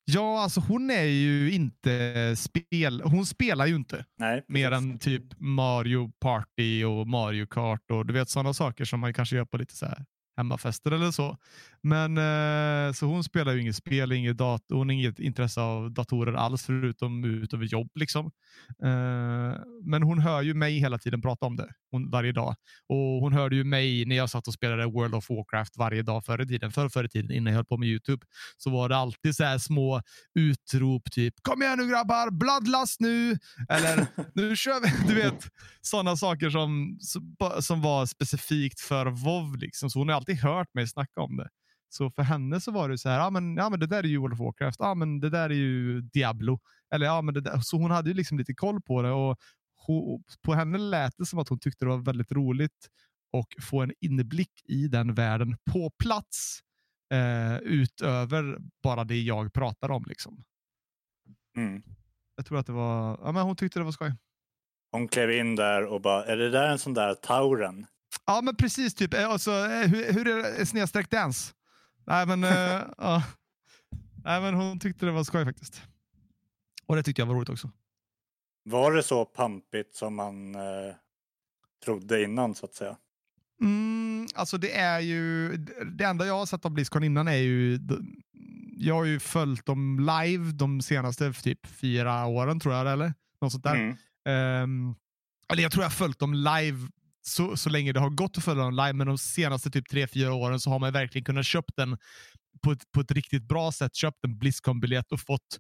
Ja, 0.06 0.42
alltså 0.44 0.60
hon 0.60 0.92
är 0.92 1.04
ju 1.04 1.52
inte 1.52 2.36
spel... 2.38 3.02
Hon 3.06 3.26
spelar 3.26 3.66
ju 3.66 3.76
inte 3.76 4.06
Nej. 4.20 4.46
mer 4.48 4.72
än 4.72 5.00
typ 5.00 5.24
Mario 5.38 6.12
Party 6.20 6.84
och 6.84 7.08
Mario 7.08 7.46
Kart 7.46 7.92
och 7.92 8.06
du 8.06 8.14
vet 8.14 8.30
sådana 8.30 8.54
saker 8.54 8.86
som 8.86 9.00
man 9.00 9.14
kanske 9.14 9.36
gör 9.36 9.46
på 9.46 9.58
lite 9.58 9.76
så 9.76 9.86
här 9.86 10.06
hemmafester 10.38 10.92
eller 10.92 11.12
så. 11.12 11.38
Men 11.82 12.18
eh, 12.18 12.94
så 12.94 13.06
hon 13.06 13.24
spelar 13.24 13.54
ju 13.54 13.62
inget 13.62 13.76
spel, 13.76 14.12
inget 14.12 14.38
dator, 14.38 14.76
hon 14.76 14.90
har 14.90 14.94
inget 14.94 15.20
intresse 15.20 15.62
av 15.62 15.92
datorer 15.92 16.34
alls 16.34 16.66
förutom 16.66 17.24
utöver 17.24 17.66
jobb 17.66 17.92
liksom. 17.96 18.26
Eh, 18.84 19.60
men 19.84 20.04
hon 20.04 20.20
hör 20.20 20.42
ju 20.42 20.54
mig 20.54 20.80
hela 20.80 20.98
tiden 20.98 21.22
prata 21.22 21.46
om 21.46 21.56
det 21.56 21.74
hon, 21.96 22.10
varje 22.12 22.32
dag. 22.32 22.56
Och 22.90 23.22
Hon 23.22 23.34
hörde 23.34 23.56
ju 23.56 23.64
mig 23.64 24.06
när 24.06 24.16
jag 24.16 24.30
satt 24.30 24.48
och 24.48 24.54
spelade 24.54 24.86
World 24.86 25.16
of 25.16 25.30
Warcraft 25.30 25.78
varje 25.78 26.02
dag 26.02 26.26
förr 26.26 26.42
i 26.42 26.48
tiden, 26.48 26.72
förr, 26.72 26.90
förr 26.90 27.04
i 27.04 27.10
tiden 27.10 27.32
innan 27.32 27.54
jag 27.54 27.58
höll 27.58 27.66
på 27.66 27.78
med 27.78 27.90
YouTube. 27.90 28.26
Så 28.58 28.70
var 28.70 28.90
det 28.90 28.98
alltid 28.98 29.36
så 29.36 29.44
här 29.44 29.58
små 29.58 30.02
utrop, 30.36 31.12
typ 31.12 31.34
kom 31.42 31.62
igen 31.62 31.78
nu 31.78 31.88
grabbar, 31.88 32.32
bloodlust 32.32 33.00
nu! 33.00 33.38
Eller 33.70 34.08
nu 34.34 34.56
kör 34.56 34.82
vi! 34.82 35.08
Du 35.08 35.16
vet, 35.22 35.48
sådana 35.82 36.16
saker 36.16 36.50
som, 36.50 37.00
som 37.60 37.82
var 37.82 38.06
specifikt 38.06 38.80
för 38.80 39.06
WoW. 39.06 39.58
Liksom. 39.58 39.90
Så 39.90 40.00
hon 40.00 40.10
har 40.10 40.16
alltid 40.16 40.38
hört 40.38 40.74
mig 40.74 40.88
snacka 40.88 41.22
om 41.22 41.38
det. 41.38 41.50
Så 41.90 42.12
för 42.12 42.24
henne 42.24 42.62
så 42.62 42.72
var 42.72 42.90
det 42.90 42.98
så 42.98 43.10
här, 43.10 43.20
ja 43.20 43.30
men, 43.30 43.56
ja, 43.56 43.70
men 43.70 43.80
det 43.80 43.88
där 43.88 44.04
är 44.04 44.08
ju 44.08 44.18
World 44.18 44.34
of 44.34 44.40
Warcraft, 44.40 44.80
ja 44.80 44.96
men 44.96 45.20
det 45.20 45.30
där 45.30 45.50
är 45.50 45.54
ju 45.54 46.02
Diablo. 46.02 46.60
Eller, 46.94 47.06
ja, 47.06 47.22
men 47.22 47.34
det 47.34 47.42
där. 47.42 47.60
Så 47.60 47.78
hon 47.78 47.92
hade 47.92 48.10
ju 48.10 48.14
liksom 48.14 48.38
lite 48.38 48.54
koll 48.54 48.82
på 48.82 49.02
det 49.02 49.12
och 49.12 49.38
hon, 49.88 50.24
på 50.42 50.54
henne 50.54 50.78
lät 50.78 51.18
det 51.18 51.26
som 51.26 51.40
att 51.40 51.50
hon 51.50 51.60
tyckte 51.60 51.86
det 51.86 51.90
var 51.90 51.98
väldigt 51.98 52.32
roligt 52.32 52.90
och 53.34 53.56
få 53.62 53.82
en 53.82 53.94
inblick 54.02 54.62
i 54.64 54.88
den 54.88 55.14
världen 55.14 55.58
på 55.72 55.90
plats 55.90 56.60
eh, 57.14 57.58
utöver 57.58 58.58
bara 58.84 59.04
det 59.04 59.22
jag 59.22 59.54
pratar 59.54 59.92
om. 59.92 60.06
Liksom. 60.08 60.44
Mm. 61.58 61.84
Jag 62.36 62.46
tror 62.46 62.58
att 62.58 62.66
det 62.66 62.74
var, 62.74 63.20
ja 63.24 63.32
men 63.32 63.44
hon 63.44 63.56
tyckte 63.56 63.80
det 63.80 63.84
var 63.84 63.92
skoj. 63.92 64.14
Hon 64.92 65.08
klev 65.08 65.32
in 65.32 65.56
där 65.56 65.86
och 65.86 66.02
bara, 66.02 66.26
är 66.26 66.38
det 66.38 66.50
där 66.50 66.70
en 66.70 66.80
sån 66.80 66.94
där 66.94 67.14
Tauren? 67.14 67.86
Ja 68.26 68.42
men 68.42 68.56
precis, 68.56 68.96
typ. 68.96 69.14
Alltså, 69.14 69.52
hur, 69.62 70.14
hur 70.14 70.28
är 70.28 70.58
det 70.58 70.66
snedsträck 70.66 71.10
dance? 71.10 71.54
Nej 72.06 72.26
men, 72.26 72.44
äh, 72.44 72.52
ja. 72.98 73.24
Nej 74.24 74.42
men 74.42 74.54
hon 74.54 74.80
tyckte 74.80 75.06
det 75.06 75.12
var 75.12 75.24
skoj 75.24 75.46
faktiskt. 75.46 75.82
Och 76.86 76.96
det 76.96 77.04
tyckte 77.04 77.22
jag 77.22 77.28
var 77.28 77.36
roligt 77.36 77.50
också. 77.50 77.72
Var 78.66 78.92
det 78.92 79.04
så 79.04 79.26
pampigt 79.26 79.96
som 79.96 80.16
man 80.16 80.56
eh, 80.56 80.96
trodde 81.86 82.24
innan 82.24 82.56
så 82.56 82.66
att 82.66 82.74
säga? 82.74 82.98
Mm, 83.62 84.28
alltså 84.36 84.58
det 84.58 84.76
är 84.76 85.00
ju, 85.00 85.58
det 85.98 86.04
enda 86.04 86.26
jag 86.26 86.34
har 86.34 86.46
sett 86.46 86.66
av 86.66 86.72
Blizzcon 86.72 87.04
innan 87.04 87.28
är 87.28 87.36
ju, 87.36 87.80
jag 88.78 88.96
har 88.96 89.06
ju 89.06 89.20
följt 89.20 89.66
dem 89.66 90.00
live 90.00 90.52
de 90.52 90.82
senaste 90.82 91.34
typ 91.34 91.68
fyra 91.68 92.26
åren 92.26 92.60
tror 92.60 92.74
jag, 92.74 92.92
eller 92.92 93.14
något 93.42 93.52
sånt 93.52 93.64
där. 93.64 93.76
Mm. 93.76 94.64
Um, 94.64 94.96
eller 95.50 95.64
jag 95.64 95.72
tror 95.72 95.84
jag 95.84 95.90
har 95.90 95.96
följt 95.96 96.20
dem 96.20 96.34
live 96.34 96.88
så, 97.22 97.58
så 97.58 97.70
länge 97.70 97.94
det 97.94 98.00
har 98.00 98.10
gått 98.10 98.38
att 98.38 98.44
följa 98.44 98.64
dem 98.64 98.76
live, 98.76 98.94
men 98.94 99.08
de 99.08 99.18
senaste 99.18 99.72
typ 99.72 99.90
tre 99.90 100.08
fyra 100.08 100.34
åren 100.34 100.60
så 100.60 100.70
har 100.70 100.80
man 100.80 100.94
verkligen 100.94 101.26
kunnat 101.26 101.46
köpa 101.46 101.74
den 101.76 101.98
på 102.64 102.72
ett, 102.72 102.92
på 102.92 103.02
ett 103.02 103.12
riktigt 103.12 103.44
bra 103.44 103.72
sätt, 103.72 103.96
köpt 103.96 104.24
en 104.24 104.38
Blizzcon-biljett 104.38 105.12
och 105.12 105.20
fått 105.20 105.60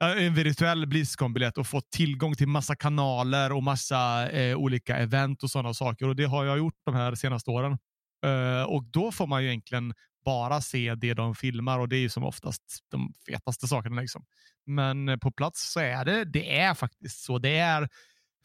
en 0.00 0.34
virtuell 0.34 0.86
Blizzcon-biljett 0.86 1.58
och 1.58 1.66
fått 1.66 1.90
tillgång 1.90 2.34
till 2.34 2.48
massa 2.48 2.76
kanaler 2.76 3.52
och 3.52 3.62
massa 3.62 4.30
eh, 4.30 4.56
olika 4.56 4.96
event 4.96 5.42
och 5.42 5.50
sådana 5.50 5.74
saker. 5.74 6.08
Och 6.08 6.16
Det 6.16 6.24
har 6.24 6.44
jag 6.44 6.58
gjort 6.58 6.74
de 6.84 6.94
här 6.94 7.14
senaste 7.14 7.50
åren. 7.50 7.78
Uh, 8.26 8.62
och 8.62 8.84
Då 8.84 9.12
får 9.12 9.26
man 9.26 9.42
ju 9.42 9.48
egentligen 9.48 9.94
bara 10.24 10.60
se 10.60 10.94
det 10.94 11.14
de 11.14 11.34
filmar 11.34 11.78
och 11.78 11.88
det 11.88 11.96
är 11.96 12.00
ju 12.00 12.08
som 12.08 12.24
oftast 12.24 12.62
de 12.90 13.14
fetaste 13.28 13.66
sakerna. 13.66 14.00
Liksom. 14.00 14.24
Men 14.66 15.08
eh, 15.08 15.16
på 15.16 15.32
plats 15.32 15.72
så 15.72 15.80
är 15.80 16.04
det, 16.04 16.24
det 16.24 16.58
är 16.58 16.74
faktiskt 16.74 17.24
så. 17.24 17.38
Det 17.38 17.58
är 17.58 17.88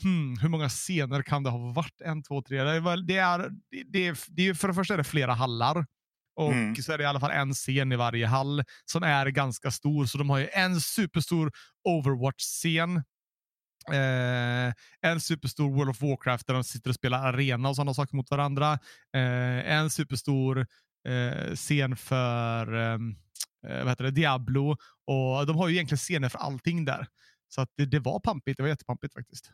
Hmm, 0.03 0.37
hur 0.37 0.49
många 0.49 0.69
scener 0.69 1.21
kan 1.21 1.43
det 1.43 1.49
ha 1.49 1.57
varit? 1.57 2.01
En, 2.01 2.23
två, 2.23 2.41
tre. 2.41 2.63
Det 2.63 2.71
är, 2.71 3.07
det 3.07 3.17
är, 3.17 3.49
det 3.85 4.07
är, 4.07 4.17
det 4.27 4.47
är 4.47 4.53
för 4.53 4.67
det 4.67 4.73
första 4.73 4.93
är 4.93 4.97
det 4.97 5.03
flera 5.03 5.33
hallar. 5.33 5.85
Och 6.35 6.53
mm. 6.53 6.75
så 6.75 6.91
är 6.91 6.97
det 6.97 7.03
i 7.03 7.07
alla 7.07 7.19
fall 7.19 7.31
en 7.31 7.53
scen 7.53 7.91
i 7.91 7.95
varje 7.95 8.27
hall 8.27 8.63
som 8.85 9.03
är 9.03 9.25
ganska 9.25 9.71
stor. 9.71 10.05
Så 10.05 10.17
de 10.17 10.29
har 10.29 10.37
ju 10.37 10.49
en 10.53 10.81
superstor 10.81 11.51
Overwatch-scen. 11.89 13.03
Eh, 13.91 14.73
en 15.01 15.21
superstor 15.21 15.71
World 15.71 15.89
of 15.89 16.01
Warcraft 16.01 16.47
där 16.47 16.53
de 16.53 16.63
sitter 16.63 16.89
och 16.89 16.95
spelar 16.95 17.33
arena 17.33 17.69
och 17.69 17.75
sådana 17.75 17.93
saker 17.93 18.15
mot 18.15 18.31
varandra. 18.31 18.73
Eh, 19.13 19.71
en 19.71 19.89
superstor 19.89 20.67
eh, 21.07 21.55
scen 21.55 21.95
för 21.95 22.73
ehm, 22.73 23.15
eh, 23.67 23.79
vad 23.79 23.89
heter 23.89 24.03
det, 24.03 24.11
Diablo. 24.11 24.77
Och 25.05 25.45
De 25.47 25.57
har 25.57 25.67
ju 25.67 25.75
egentligen 25.75 25.97
scener 25.97 26.29
för 26.29 26.39
allting 26.39 26.85
där. 26.85 27.07
Så 27.47 27.61
att 27.61 27.69
det, 27.77 27.85
det 27.85 27.99
var 27.99 28.19
pampigt. 28.19 28.57
Det 28.57 28.63
var 28.63 28.69
jättepampigt 28.69 29.13
faktiskt. 29.13 29.51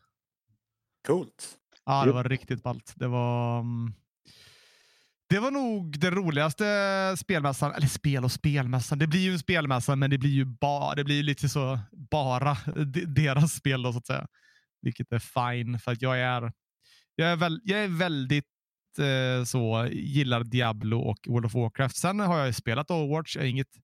Coolt. 1.07 1.57
Ja, 1.85 2.05
det 2.05 2.11
var 2.11 2.23
riktigt 2.23 2.63
ballt. 2.63 2.93
Det 2.95 3.07
var... 3.07 3.59
Mm, 3.59 3.93
det 5.31 5.39
var 5.39 5.51
nog 5.51 5.99
den 5.99 6.15
roligaste 6.15 6.65
spelmässan, 7.17 7.71
eller 7.73 7.87
spel 7.87 8.23
och 8.23 8.31
spelmässan. 8.31 8.99
Det 8.99 9.07
blir 9.07 9.19
ju 9.19 9.31
en 9.31 9.39
spelmässa, 9.39 9.95
men 9.95 10.09
det 10.09 10.17
blir 10.17 10.29
ju 10.29 10.45
bara, 10.45 10.95
det 10.95 11.03
blir 11.03 11.23
lite 11.23 11.49
så 11.49 11.79
bara 12.11 12.57
deras 13.07 13.53
spel 13.53 13.81
då, 13.81 13.91
så 13.91 13.99
att 13.99 14.07
säga. 14.07 14.27
Vilket 14.81 15.11
är 15.11 15.19
fine, 15.19 15.79
för 15.79 15.91
att 15.91 16.01
jag 16.01 16.19
är, 16.19 16.51
jag 17.15 17.31
är, 17.31 17.35
väl, 17.35 17.61
jag 17.63 17.79
är 17.79 17.87
väldigt 17.87 18.45
eh, 18.99 19.43
så, 19.43 19.87
gillar 19.91 20.43
Diablo 20.43 20.99
och 20.99 21.17
World 21.27 21.45
of 21.45 21.53
Warcraft. 21.53 21.95
Sen 21.95 22.19
har 22.19 22.37
jag 22.37 22.47
ju 22.47 22.53
spelat 22.53 22.91
Overwatch. 22.91 23.35
Jag 23.35 23.45
är 23.45 23.49
inget 23.49 23.75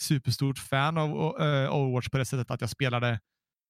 superstort 0.00 0.58
fan 0.58 0.98
av 0.98 1.10
uh, 1.10 1.74
Overwatch 1.74 2.08
på 2.08 2.18
det 2.18 2.24
sättet 2.24 2.50
att 2.50 2.60
jag 2.60 2.70
spelade 2.70 3.20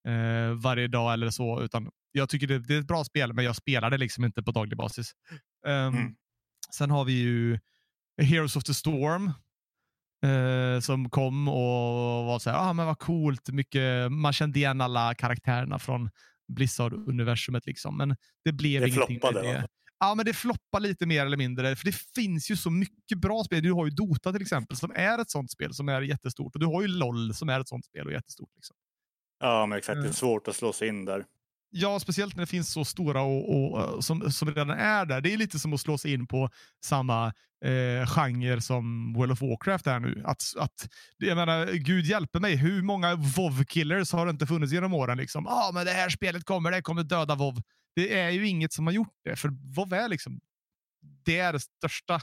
uh, 0.08 0.14
eh, 0.14 0.52
varje 0.52 0.88
dag 0.88 1.12
eller 1.12 1.30
så, 1.30 1.62
utan 1.62 1.90
jag 2.12 2.28
tycker 2.28 2.46
det, 2.46 2.58
det, 2.58 2.74
är 2.74 2.80
ett 2.80 2.86
bra 2.86 3.04
spel, 3.04 3.32
men 3.32 3.44
jag 3.44 3.56
spelar 3.56 3.90
det 3.90 3.98
liksom 3.98 4.24
inte 4.24 4.42
på 4.42 4.50
daglig 4.50 4.78
basis. 4.78 5.12
Um, 5.66 5.72
mm. 5.72 6.14
Sen 6.74 6.90
har 6.90 7.04
vi 7.04 7.12
ju 7.12 7.58
Heroes 8.22 8.56
of 8.56 8.64
the 8.64 8.74
Storm 8.74 9.32
eh, 10.24 10.80
som 10.80 11.10
kom 11.10 11.48
och 11.48 12.24
var 12.24 12.38
så 12.38 12.50
här, 12.50 12.68
ah, 12.68 12.72
men 12.72 12.86
vad 12.86 12.98
coolt, 12.98 13.48
mycket, 13.48 14.12
man 14.12 14.32
kände 14.32 14.58
igen 14.58 14.80
alla 14.80 15.14
karaktärerna 15.14 15.78
från 15.78 16.10
Blizzard-universumet. 16.52 17.66
Liksom. 17.66 17.96
Men 17.96 18.16
det 18.44 18.52
blev 18.52 18.80
det 18.80 18.88
ingenting 18.88 19.20
floppade, 19.20 19.42
med 19.42 19.54
det. 19.54 19.68
Ja, 19.98 20.14
men 20.14 20.26
det 20.26 20.34
floppar 20.34 20.80
lite 20.80 21.06
mer 21.06 21.26
eller 21.26 21.36
mindre. 21.36 21.76
För 21.76 21.84
det 21.84 21.96
finns 22.14 22.50
ju 22.50 22.56
så 22.56 22.70
mycket 22.70 23.18
bra 23.18 23.44
spel. 23.44 23.62
Du 23.62 23.72
har 23.72 23.84
ju 23.86 23.90
Dota 23.90 24.32
till 24.32 24.42
exempel, 24.42 24.76
som 24.76 24.92
är 24.94 25.18
ett 25.18 25.30
sånt 25.30 25.50
spel 25.50 25.74
som 25.74 25.88
är 25.88 26.02
jättestort. 26.02 26.54
Och 26.54 26.60
du 26.60 26.66
har 26.66 26.82
ju 26.82 26.88
LOL 26.88 27.34
som 27.34 27.48
är 27.48 27.60
ett 27.60 27.68
sånt 27.68 27.84
spel 27.84 28.06
och 28.06 28.12
jättestort. 28.12 28.50
Liksom. 28.54 28.76
Ja, 29.40 29.66
men 29.66 29.78
exakt. 29.78 30.02
Det 30.02 30.08
är 30.08 30.12
svårt 30.12 30.48
att 30.48 30.56
slå 30.56 30.72
sig 30.72 30.88
in 30.88 31.04
där. 31.04 31.24
Ja, 31.70 32.00
speciellt 32.00 32.36
när 32.36 32.42
det 32.42 32.46
finns 32.46 32.72
så 32.72 32.84
stora 32.84 33.22
och, 33.22 33.54
och, 33.54 33.80
eh, 33.80 34.00
som, 34.00 34.32
som 34.32 34.48
redan 34.48 34.70
är 34.70 35.06
där. 35.06 35.20
Det 35.20 35.32
är 35.32 35.36
lite 35.36 35.58
som 35.58 35.72
att 35.72 35.80
slå 35.80 35.98
sig 35.98 36.12
in 36.12 36.26
på 36.26 36.50
samma 36.84 37.26
eh, 37.64 38.06
genre 38.06 38.60
som 38.60 39.12
World 39.12 39.32
of 39.32 39.42
Warcraft 39.42 39.86
är 39.86 40.00
nu. 40.00 40.22
Att, 40.24 40.42
att, 40.58 40.88
jag 41.16 41.36
menar, 41.36 41.66
Gud 41.72 42.04
hjälpe 42.04 42.40
mig, 42.40 42.56
hur 42.56 42.82
många 42.82 43.14
WoW-killers 43.14 44.12
har 44.12 44.26
det 44.26 44.30
inte 44.30 44.46
funnits 44.46 44.72
genom 44.72 44.94
åren? 44.94 45.18
Liksom, 45.18 45.46
ah, 45.46 45.70
men 45.72 45.86
det 45.86 45.92
här 45.92 46.08
spelet 46.08 46.44
kommer, 46.44 46.70
det 46.70 46.82
kommer 46.82 47.02
döda 47.02 47.34
WoW. 47.34 47.62
Det 47.96 48.18
är 48.18 48.30
ju 48.30 48.48
inget 48.48 48.72
som 48.72 48.86
har 48.86 48.94
gjort 48.94 49.14
det, 49.24 49.36
för 49.36 49.48
WoW 49.76 49.92
är 49.92 50.08
liksom 50.08 50.40
det 51.24 51.38
är 51.38 51.52
det 51.52 51.60
största 51.60 52.20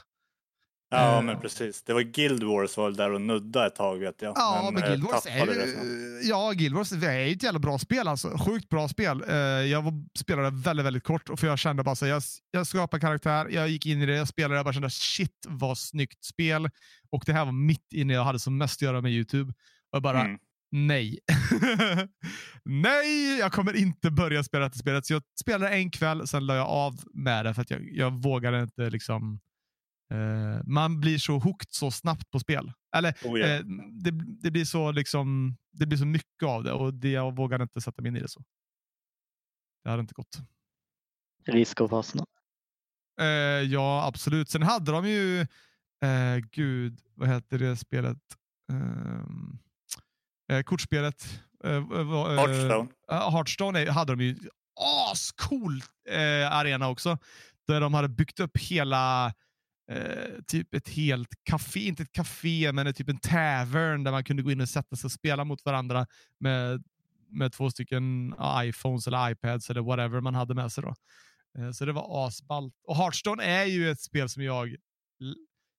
Ja, 0.90 1.20
men 1.20 1.40
precis. 1.40 1.82
Det 1.82 1.92
var 1.92 2.00
Guild 2.00 2.42
Wars 2.42 2.76
var 2.76 2.90
där 2.90 3.12
och 3.12 3.20
nudda 3.20 3.66
ett 3.66 3.74
tag 3.74 3.98
vet 3.98 4.22
jag. 4.22 4.32
Ja, 4.36 4.60
men, 4.64 4.74
men 4.74 4.82
eh, 4.82 4.88
Guild 4.88 5.04
Wars 5.04 5.26
är 5.26 5.46
ju, 5.46 6.28
ja, 6.28 6.52
Guild 6.52 6.74
Wars 6.74 6.92
är 6.92 7.32
ett 7.32 7.42
jävla 7.42 7.58
bra 7.58 7.78
spel 7.78 8.08
alltså. 8.08 8.38
Sjukt 8.38 8.68
bra 8.68 8.88
spel. 8.88 9.22
Uh, 9.30 9.36
jag 9.36 9.82
var, 9.82 9.92
spelade 10.18 10.50
väldigt, 10.50 10.86
väldigt 10.86 11.04
kort 11.04 11.30
för 11.36 11.46
jag 11.46 11.58
kände 11.58 11.82
bara 11.82 11.94
så 11.94 12.06
jag, 12.06 12.22
jag 12.50 12.66
skapade 12.66 13.00
karaktär, 13.00 13.48
jag 13.50 13.68
gick 13.68 13.86
in 13.86 14.02
i 14.02 14.06
det, 14.06 14.16
jag 14.16 14.28
spelade, 14.28 14.54
jag 14.54 14.64
bara 14.64 14.72
kände 14.72 14.90
shit 14.90 15.46
vad 15.48 15.78
snyggt 15.78 16.24
spel. 16.24 16.70
Och 17.10 17.22
det 17.26 17.32
här 17.32 17.44
var 17.44 17.52
mitt 17.52 17.92
inne 17.92 18.12
jag 18.12 18.24
hade 18.24 18.38
som 18.38 18.58
mest 18.58 18.78
att 18.78 18.82
göra 18.82 19.00
med 19.00 19.12
YouTube. 19.12 19.50
Och 19.90 19.96
jag 19.96 20.02
bara, 20.02 20.20
mm. 20.20 20.38
nej. 20.70 21.18
nej, 22.64 23.38
jag 23.38 23.52
kommer 23.52 23.76
inte 23.76 24.10
börja 24.10 24.44
spela 24.44 24.64
detta 24.64 24.78
spelet. 24.78 25.06
Så 25.06 25.12
jag 25.12 25.22
spelade 25.40 25.74
en 25.74 25.90
kväll, 25.90 26.28
sen 26.28 26.46
la 26.46 26.56
jag 26.56 26.66
av 26.66 27.00
med 27.14 27.44
det 27.44 27.54
för 27.54 27.62
att 27.62 27.70
jag, 27.70 27.88
jag 27.92 28.22
vågade 28.22 28.62
inte 28.62 28.90
liksom 28.90 29.40
Uh, 30.14 30.60
man 30.64 31.00
blir 31.00 31.18
så 31.18 31.38
hooked 31.38 31.68
så 31.70 31.90
snabbt 31.90 32.30
på 32.30 32.40
spel. 32.40 32.72
Eller 32.96 33.14
oh, 33.24 33.38
yeah. 33.38 33.60
uh, 33.60 33.66
det, 33.92 34.10
det, 34.42 34.50
blir 34.50 34.64
så 34.64 34.92
liksom, 34.92 35.56
det 35.72 35.86
blir 35.86 35.98
så 35.98 36.06
mycket 36.06 36.42
av 36.42 36.64
det 36.64 36.72
och 36.72 36.94
det, 36.94 37.10
jag 37.10 37.36
vågar 37.36 37.62
inte 37.62 37.80
sätta 37.80 38.02
mig 38.02 38.08
in 38.08 38.16
i 38.16 38.20
det 38.20 38.28
så. 38.28 38.44
Det 39.84 39.90
hade 39.90 40.00
inte 40.00 40.14
gått. 40.14 40.38
Risk 41.46 41.80
att 41.80 41.90
fastna? 41.90 42.26
Uh, 43.20 43.26
ja, 43.72 44.06
absolut. 44.06 44.50
Sen 44.50 44.62
hade 44.62 44.92
de 44.92 45.08
ju, 45.08 45.46
gud, 46.50 47.00
vad 47.14 47.28
heter 47.28 47.58
det 47.58 47.76
spelet? 47.76 48.18
Ehm, 48.72 49.58
kortspelet. 50.64 51.40
Hearthstone. 51.62 52.88
Hearthstone 53.08 53.90
hade 53.90 54.12
de 54.12 54.24
ju 54.24 54.36
ascool 55.10 55.82
arena 56.50 56.88
också. 56.88 57.18
Där 57.66 57.80
de 57.80 57.94
hade 57.94 58.08
byggt 58.08 58.40
upp 58.40 58.58
hela 58.58 59.34
eh, 59.90 60.42
typ 60.46 60.74
ett 60.74 60.88
helt 60.88 61.28
café, 61.42 61.80
inte 61.86 62.02
ett 62.02 62.12
café, 62.12 62.72
men 62.72 62.94
typ 62.94 63.08
en 63.08 63.18
tavern 63.18 64.04
där 64.04 64.10
man 64.12 64.24
kunde 64.24 64.42
gå 64.42 64.50
in 64.50 64.60
och 64.60 64.68
sätta 64.68 64.96
sig 64.96 65.08
och 65.08 65.12
spela 65.12 65.44
mot 65.44 65.64
varandra 65.64 66.06
med, 66.40 66.84
med 67.28 67.52
två 67.52 67.70
stycken 67.70 68.34
iPhones 68.62 69.06
eller 69.06 69.30
iPads 69.30 69.70
eller 69.70 69.80
whatever 69.80 70.20
man 70.20 70.34
hade 70.34 70.54
med 70.54 70.72
sig. 70.72 70.84
då. 70.84 70.94
Eh, 71.58 71.70
så 71.70 71.84
det 71.84 71.92
var 71.92 72.26
asballt. 72.26 72.74
Och 72.86 72.96
Hearthstone 72.96 73.44
är 73.44 73.64
ju 73.64 73.90
ett 73.90 74.00
spel 74.00 74.28
som 74.28 74.42
jag 74.42 74.76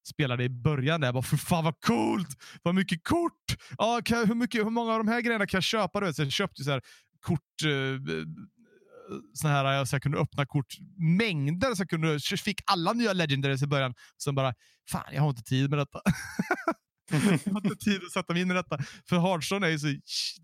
spelade 0.07 0.43
i 0.43 0.49
början. 0.49 1.01
Där. 1.01 1.07
Jag 1.07 1.15
bara, 1.15 1.23
för 1.23 1.37
fan 1.37 1.63
vad 1.63 1.81
coolt! 1.81 2.29
Vad 2.63 2.75
mycket 2.75 3.03
kort! 3.03 3.55
Ah, 3.77 4.01
kan, 4.01 4.27
hur, 4.27 4.35
mycket, 4.35 4.65
hur 4.65 4.69
många 4.69 4.91
av 4.91 4.97
de 4.97 5.07
här 5.07 5.21
grejerna 5.21 5.47
kan 5.47 5.57
jag 5.57 5.63
köpa? 5.63 5.99
Du 5.99 6.05
vet? 6.05 6.15
Så 6.15 6.21
jag 6.21 6.31
köpte 6.31 6.63
så 6.63 6.71
här, 6.71 6.81
kort, 7.19 7.63
eh, 7.65 7.69
såna 9.33 9.53
här, 9.53 9.85
så 9.85 9.95
jag 9.95 10.01
kunde 10.01 10.17
öppna 10.17 10.45
kort 10.45 10.73
mängder, 10.97 11.75
så 11.75 11.81
jag 11.81 11.89
kunde, 11.89 12.19
fick 12.19 12.61
alla 12.65 12.93
nya 12.93 13.13
legendaries 13.13 13.63
i 13.63 13.67
början. 13.67 13.93
Sen 14.23 14.35
bara, 14.35 14.53
fan 14.89 15.13
jag 15.13 15.21
har 15.21 15.29
inte 15.29 15.43
tid 15.43 15.69
med 15.69 15.79
detta. 15.79 16.01
jag 17.45 17.53
har 17.53 17.61
inte 17.63 17.85
tid 17.85 18.03
att 18.03 18.11
sätta 18.11 18.33
mig 18.33 18.41
in 18.41 18.51
i 18.51 18.53
detta. 18.53 18.77
För 19.09 19.19
Hearthstone 19.19 19.67
är 19.67 19.77
så, 19.77 19.87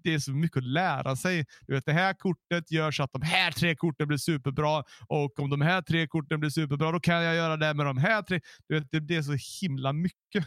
det 0.04 0.14
är 0.14 0.20
så 0.20 0.32
mycket 0.32 0.58
att 0.58 0.64
lära 0.64 1.16
sig. 1.16 1.46
Du 1.68 1.74
vet, 1.74 1.86
det 1.86 1.94
här 1.94 2.14
kortet 2.14 2.72
gör 2.72 2.92
så 2.92 3.04
att 3.04 3.12
de 3.12 3.22
här 3.22 3.52
tre 3.52 3.76
korten 3.76 4.08
blir 4.08 4.18
superbra 4.18 4.84
och 5.08 5.40
om 5.40 5.50
de 5.50 5.62
här 5.62 5.82
tre 5.82 6.08
korten 6.08 6.40
blir 6.40 6.50
superbra 6.50 6.92
då 6.92 7.00
kan 7.00 7.24
jag 7.24 7.36
göra 7.36 7.58
det 7.58 7.74
med 7.74 7.86
de 7.86 7.98
här 7.98 8.22
tre. 8.22 8.40
Du 8.68 8.80
vet, 8.80 8.92
det, 8.92 9.00
det 9.00 9.16
är 9.16 9.22
så 9.22 9.38
himla 9.62 9.94
mycket. 9.94 10.46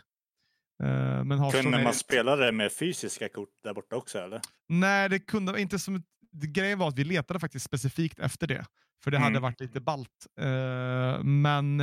Uh, 0.82 1.50
kunde 1.50 1.70
man 1.70 1.86
är... 1.86 1.92
spela 1.92 2.36
det 2.36 2.52
med 2.52 2.72
fysiska 2.72 3.28
kort 3.28 3.48
där 3.64 3.74
borta 3.74 3.96
också 3.96 4.18
eller? 4.18 4.40
Nej, 4.68 5.08
det 5.08 5.18
kunde 5.18 5.60
inte 5.60 5.78
som 5.78 6.02
Grejen 6.40 6.78
var 6.78 6.88
att 6.88 6.98
vi 6.98 7.04
letade 7.04 7.40
faktiskt 7.40 7.66
specifikt 7.66 8.18
efter 8.18 8.46
det. 8.46 8.66
För 9.04 9.10
det 9.10 9.16
mm. 9.16 9.24
hade 9.24 9.40
varit 9.40 9.60
lite 9.60 9.80
balt. 9.80 10.26
Uh, 10.40 11.24
men 11.24 11.76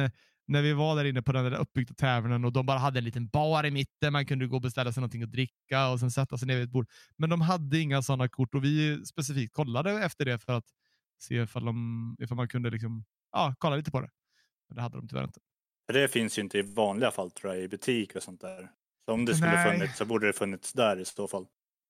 när 0.47 0.61
vi 0.61 0.73
var 0.73 0.95
där 0.95 1.05
inne 1.05 1.21
på 1.21 1.31
den 1.31 1.43
där 1.43 1.59
uppbyggda 1.59 1.93
tävlingen 1.93 2.45
och 2.45 2.53
de 2.53 2.65
bara 2.65 2.77
hade 2.77 2.99
en 2.99 3.03
liten 3.03 3.27
bar 3.27 3.65
i 3.65 3.71
mitten. 3.71 4.13
Man 4.13 4.25
kunde 4.25 4.47
gå 4.47 4.55
och 4.55 4.61
beställa 4.61 4.91
sig 4.91 5.01
någonting 5.01 5.23
att 5.23 5.31
dricka 5.31 5.89
och 5.89 5.99
sen 5.99 6.11
sätta 6.11 6.37
sig 6.37 6.47
ner 6.47 6.55
vid 6.55 6.63
ett 6.63 6.71
bord. 6.71 6.89
Men 7.17 7.29
de 7.29 7.41
hade 7.41 7.79
inga 7.79 8.01
sådana 8.01 8.27
kort 8.27 8.55
och 8.55 8.63
vi 8.63 9.05
specifikt 9.05 9.53
kollade 9.53 9.91
efter 9.91 10.25
det 10.25 10.39
för 10.39 10.53
att 10.53 10.65
se 11.19 11.35
ifall, 11.35 11.65
de, 11.65 12.17
ifall 12.19 12.37
man 12.37 12.47
kunde 12.47 12.69
liksom, 12.69 13.05
ja, 13.31 13.55
kolla 13.57 13.75
lite 13.75 13.91
på 13.91 14.01
det. 14.01 14.09
Men 14.67 14.75
det 14.75 14.81
hade 14.81 14.97
de 14.97 15.07
tyvärr 15.07 15.23
inte. 15.23 15.39
Det 15.87 16.07
finns 16.07 16.37
ju 16.37 16.41
inte 16.41 16.57
i 16.57 16.61
vanliga 16.61 17.11
fall 17.11 17.31
tror 17.31 17.53
jag 17.53 17.63
i 17.63 17.67
butik 17.67 18.15
och 18.15 18.23
sånt 18.23 18.41
där. 18.41 18.69
Så 19.05 19.13
om 19.13 19.25
det 19.25 19.35
skulle 19.35 19.51
Nej. 19.51 19.71
funnits 19.71 19.97
så 19.97 20.05
borde 20.05 20.27
det 20.27 20.33
funnits 20.33 20.73
där 20.73 20.99
i 20.99 21.05
så 21.05 21.27
fall. 21.27 21.45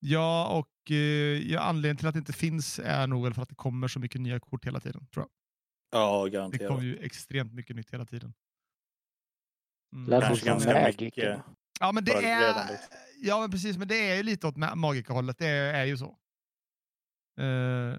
Ja, 0.05 0.47
och 0.47 0.91
eh, 0.91 0.97
ja, 1.51 1.59
anledningen 1.59 1.97
till 1.97 2.07
att 2.07 2.13
det 2.13 2.19
inte 2.19 2.33
finns 2.33 2.79
är 2.79 3.07
nog 3.07 3.23
väl 3.23 3.33
för 3.33 3.41
att 3.41 3.49
det 3.49 3.55
kommer 3.55 3.87
så 3.87 3.99
mycket 3.99 4.21
nya 4.21 4.39
kort 4.39 4.65
hela 4.65 4.79
tiden. 4.79 5.07
tror 5.07 5.25
jag. 5.25 5.29
Ja, 5.99 6.25
garanterat. 6.25 6.59
Det 6.59 6.67
kommer 6.67 6.83
ju 6.83 6.97
extremt 6.97 7.53
mycket 7.53 7.75
nytt 7.75 7.93
hela 7.93 8.05
tiden. 8.05 8.33
Mm. 9.95 10.09
Lät 10.09 10.39
som 10.39 10.73
Magic. 10.73 11.13
Ja, 11.79 11.91
men 11.91 12.05
det 12.05 12.13
är... 12.13 12.79
Ja, 13.21 13.39
men 13.39 13.51
precis. 13.51 13.77
Men 13.77 13.87
det 13.87 14.09
är 14.09 14.15
ju 14.15 14.23
lite 14.23 14.47
åt 14.47 14.57
Magica-hållet. 14.75 15.37
Det 15.37 15.47
är, 15.47 15.73
är, 15.73 15.85
ju 15.85 15.97
så. 15.97 16.09
Uh, 17.39 17.97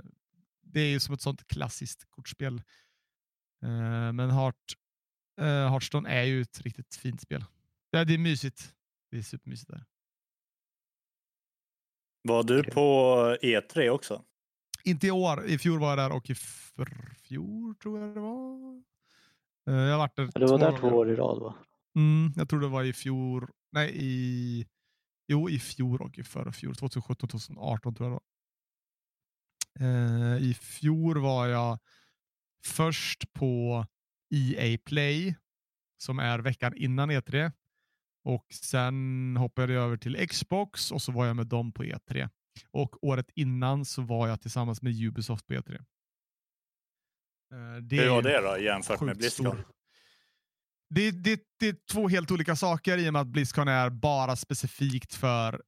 det 0.62 0.80
är 0.80 0.90
ju 0.90 1.00
som 1.00 1.14
ett 1.14 1.20
sånt 1.20 1.46
klassiskt 1.46 2.04
kortspel. 2.10 2.62
Uh, 3.64 4.12
men 4.12 4.30
Heart, 4.30 4.74
uh, 5.40 5.46
Hearthstone 5.46 6.10
är 6.10 6.22
ju 6.22 6.42
ett 6.42 6.60
riktigt 6.60 6.96
fint 6.96 7.20
spel. 7.20 7.44
Det, 7.92 8.04
det 8.04 8.14
är 8.14 8.18
mysigt. 8.18 8.74
Det 9.10 9.18
är 9.18 9.22
supermysigt 9.22 9.70
där. 9.70 9.84
Var 12.28 12.42
du 12.42 12.62
på 12.62 12.80
E3 13.42 13.88
också? 13.88 14.22
Inte 14.84 15.06
i 15.06 15.10
år. 15.10 15.46
I 15.46 15.58
fjol 15.58 15.80
var 15.80 15.88
jag 15.88 15.98
där 15.98 16.16
och 16.16 16.30
i 16.30 16.34
fjol 17.22 17.74
tror 17.82 18.00
jag 18.00 18.14
det 18.14 18.20
var. 18.20 18.82
Jag 19.64 19.90
har 19.90 19.98
varit 19.98 20.16
där 20.16 20.30
det 20.34 20.46
var 20.46 20.58
där 20.58 20.78
två 20.78 20.86
år 20.88 21.10
i 21.10 21.16
rad 21.16 21.42
va? 21.42 21.54
Mm, 21.96 22.32
jag 22.36 22.48
tror 22.48 22.60
det 22.60 22.68
var 22.68 22.84
i 22.84 22.92
fjol. 22.92 23.50
Nej, 23.72 23.92
i, 23.94 24.66
jo, 25.28 25.50
i 25.50 25.58
fjol 25.58 26.02
och 26.02 26.18
i 26.18 26.22
förra 26.22 26.52
fjol. 26.52 26.74
2017, 26.74 27.28
2018 27.28 27.94
tror 27.94 28.10
jag 28.10 28.12
det 28.12 28.20
var. 28.20 28.22
Eh, 29.80 30.42
I 30.42 30.54
fjol 30.54 31.18
var 31.18 31.46
jag 31.46 31.78
först 32.66 33.32
på 33.32 33.86
EA 34.34 34.78
Play 34.84 35.36
som 35.98 36.18
är 36.18 36.38
veckan 36.38 36.72
innan 36.76 37.10
E3. 37.10 37.52
Och 38.24 38.46
Sen 38.52 39.36
hoppade 39.36 39.72
jag 39.72 39.84
över 39.84 39.96
till 39.96 40.28
Xbox 40.28 40.92
och 40.92 41.02
så 41.02 41.12
var 41.12 41.26
jag 41.26 41.36
med 41.36 41.46
dem 41.46 41.72
på 41.72 41.84
E3. 41.84 42.28
Och 42.70 43.04
Året 43.04 43.26
innan 43.34 43.84
så 43.84 44.02
var 44.02 44.28
jag 44.28 44.40
tillsammans 44.40 44.82
med 44.82 45.02
Ubisoft 45.02 45.46
på 45.46 45.52
E3. 45.52 45.74
Eh, 45.74 45.80
det 47.82 47.96
Hur 47.96 48.08
var 48.08 48.22
det 48.22 48.40
då 48.40 48.58
jämfört 48.58 49.00
med 49.00 49.16
Blizzcon? 49.16 49.62
det, 50.90 51.10
det, 51.10 51.40
det 51.58 51.68
är 51.68 51.76
två 51.92 52.08
helt 52.08 52.30
olika 52.30 52.56
saker 52.56 52.98
i 52.98 53.08
och 53.08 53.12
med 53.12 53.22
att 53.22 53.28
Blizzcon 53.28 53.68
är 53.68 53.90
bara 53.90 54.36
specifikt 54.36 55.14
för 55.14 55.62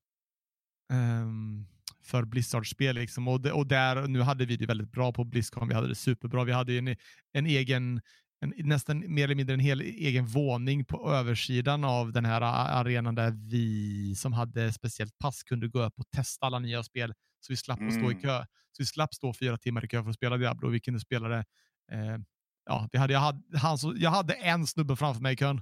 um, 0.93 1.67
för 2.07 2.25
Blizzard-spel. 2.25 2.95
Liksom. 2.95 3.29
Och, 3.29 3.47
och 3.47 3.67
där, 3.67 4.09
nu 4.09 4.21
hade 4.21 4.47
vi 4.47 4.57
det 4.57 4.67
väldigt 4.67 4.93
bra 4.93 5.13
på 5.13 5.25
Blizzcon. 5.25 5.69
Vi 5.69 5.75
hade 5.75 5.89
det 5.89 5.95
superbra. 5.95 6.45
Vi 6.45 6.53
hade 6.53 6.79
en, 6.79 6.97
en 7.33 7.47
egen, 7.47 8.01
en, 8.41 8.55
nästan 8.57 9.15
mer 9.15 9.25
eller 9.25 9.35
mindre 9.35 9.55
en 9.55 9.61
hel 9.61 9.81
egen 9.81 10.27
våning 10.27 10.85
på 10.85 11.13
översidan 11.13 11.85
av 11.85 12.13
den 12.13 12.25
här 12.25 12.41
arenan 12.41 13.15
där 13.15 13.31
vi 13.51 14.15
som 14.17 14.33
hade 14.33 14.73
speciellt 14.73 15.19
pass 15.19 15.43
kunde 15.43 15.69
gå 15.69 15.83
upp 15.83 15.95
och 15.99 16.11
testa 16.11 16.47
alla 16.47 16.59
nya 16.59 16.83
spel. 16.83 17.15
Så 17.41 17.53
vi 17.53 17.57
slapp 17.57 17.81
mm. 17.81 17.93
stå 17.93 18.01
i 18.01 18.05
mm. 18.05 18.21
kö. 18.21 18.39
Så 18.73 18.83
vi 18.83 18.87
slapp 18.87 19.15
stå 19.15 19.35
fyra 19.35 19.59
timmar 19.59 19.85
i 19.85 19.89
kö 19.89 20.03
för 20.03 20.11
att 20.11 20.17
spela 20.17 20.37
Diablo. 20.37 20.69
Vi 20.69 20.81
kunde 20.81 21.01
spela 21.01 21.29
det 21.29 21.45
eh, 21.93 22.19
ja, 22.67 22.89
vi 22.93 22.99
hade, 22.99 23.13
jag, 23.13 23.21
hade, 23.21 23.59
han, 23.59 23.79
jag 23.97 24.11
hade 24.11 24.35
en 24.35 24.67
snubbe 24.67 24.97
framför 24.97 25.23
mig 25.23 25.33
i 25.33 25.37
kön 25.37 25.61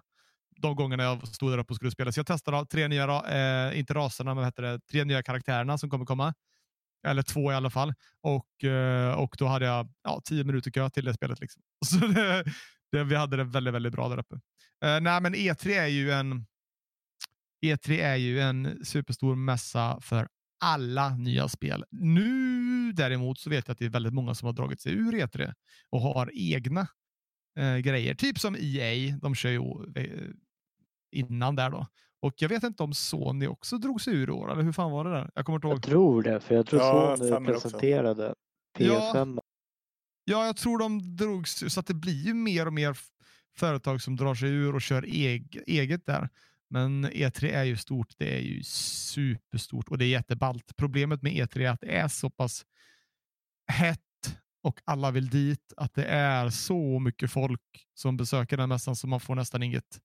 de 0.56 0.76
gångerna 0.76 1.02
jag 1.02 1.28
stod 1.28 1.52
där 1.52 1.58
uppe 1.58 1.72
och 1.72 1.76
skulle 1.76 1.90
spela. 1.90 2.12
Så 2.12 2.18
jag 2.18 2.26
testade 2.26 2.66
tre 2.66 2.88
nya, 2.88 3.22
eh, 3.22 3.78
inte 3.78 3.94
raserna, 3.94 4.30
men 4.30 4.36
vad 4.36 4.44
heter 4.46 4.62
det, 4.62 4.80
tre 4.90 5.04
nya 5.04 5.22
karaktärerna 5.22 5.78
som 5.78 5.90
kommer 5.90 6.04
komma. 6.04 6.34
Eller 7.04 7.22
två 7.22 7.52
i 7.52 7.54
alla 7.54 7.70
fall. 7.70 7.94
Och, 8.20 8.64
eh, 8.64 9.14
och 9.14 9.34
då 9.38 9.46
hade 9.46 9.66
jag 9.66 9.88
ja, 10.02 10.20
tio 10.24 10.44
minuter 10.44 10.70
kö 10.70 10.90
till 10.90 11.04
det 11.04 11.14
spelet. 11.14 11.40
Liksom. 11.40 11.62
Så 11.86 12.06
det, 12.06 12.44
det, 12.92 13.04
vi 13.04 13.14
hade 13.16 13.36
det 13.36 13.44
väldigt, 13.44 13.74
väldigt 13.74 13.92
bra 13.92 14.08
där 14.08 14.18
uppe. 14.18 14.34
Uh, 14.34 15.00
nej, 15.00 15.20
men 15.20 15.34
E3 15.34 15.68
är 15.68 15.86
ju 15.86 16.12
en 16.12 16.46
E3 17.64 18.02
är 18.02 18.16
ju 18.16 18.40
en 18.40 18.84
superstor 18.84 19.34
mässa 19.34 20.00
för 20.00 20.28
alla 20.60 21.16
nya 21.16 21.48
spel. 21.48 21.84
Nu 21.90 22.92
däremot 22.92 23.38
så 23.38 23.50
vet 23.50 23.68
jag 23.68 23.72
att 23.72 23.78
det 23.78 23.84
är 23.84 23.90
väldigt 23.90 24.14
många 24.14 24.34
som 24.34 24.46
har 24.46 24.52
dragit 24.52 24.80
sig 24.80 24.92
ur 24.92 25.12
E3 25.12 25.54
och 25.90 26.00
har 26.00 26.30
egna 26.34 26.86
eh, 27.58 27.76
grejer. 27.76 28.14
Typ 28.14 28.38
som 28.38 28.56
EA, 28.60 29.16
de 29.22 29.34
kör 29.34 29.50
ju 29.50 29.60
eh, 29.96 30.30
innan 31.12 31.56
där 31.56 31.70
då. 31.70 31.86
Och 32.24 32.34
jag 32.36 32.48
vet 32.48 32.62
inte 32.62 32.82
om 32.82 32.94
Sony 32.94 33.46
också 33.46 33.78
drog 33.78 34.00
sig 34.00 34.14
ur 34.14 34.30
år, 34.30 34.52
eller 34.52 34.62
hur 34.62 34.72
fan 34.72 34.90
var 34.90 35.04
det 35.04 35.10
där? 35.10 35.30
Jag 35.34 35.44
kommer 35.44 35.56
inte 35.56 35.66
ihåg. 35.66 35.76
Jag 35.76 35.82
tror 35.82 36.22
det, 36.22 36.40
för 36.40 36.54
jag 36.54 36.66
tror 36.66 36.82
ja, 36.82 37.16
Sony 37.16 37.46
presenterade 37.46 38.34
PS5. 38.78 39.34
Ja, 39.34 39.42
ja, 40.24 40.46
jag 40.46 40.56
tror 40.56 40.78
de 40.78 41.16
drog 41.16 41.48
sig 41.48 41.70
så 41.70 41.80
att 41.80 41.86
det 41.86 41.94
blir 41.94 42.26
ju 42.26 42.34
mer 42.34 42.66
och 42.66 42.72
mer 42.72 42.96
företag 43.56 44.02
som 44.02 44.16
drar 44.16 44.34
sig 44.34 44.48
ur 44.50 44.74
och 44.74 44.82
kör 44.82 45.04
eg 45.08 45.62
eget 45.66 46.06
där. 46.06 46.28
Men 46.70 47.06
E3 47.06 47.52
är 47.52 47.64
ju 47.64 47.76
stort. 47.76 48.14
Det 48.18 48.36
är 48.36 48.40
ju 48.40 48.62
superstort 48.62 49.88
och 49.88 49.98
det 49.98 50.04
är 50.04 50.08
jätteballt. 50.08 50.76
Problemet 50.76 51.22
med 51.22 51.32
E3 51.32 51.60
är 51.60 51.70
att 51.70 51.80
det 51.80 51.96
är 51.96 52.08
så 52.08 52.30
pass 52.30 52.66
hett 53.66 54.00
och 54.62 54.80
alla 54.84 55.10
vill 55.10 55.28
dit 55.28 55.72
att 55.76 55.94
det 55.94 56.04
är 56.04 56.50
så 56.50 56.98
mycket 56.98 57.30
folk 57.30 57.86
som 57.94 58.16
besöker 58.16 58.56
den 58.56 58.68
mässan 58.68 58.96
så 58.96 59.06
man 59.06 59.20
får 59.20 59.34
nästan 59.34 59.62
inget. 59.62 60.00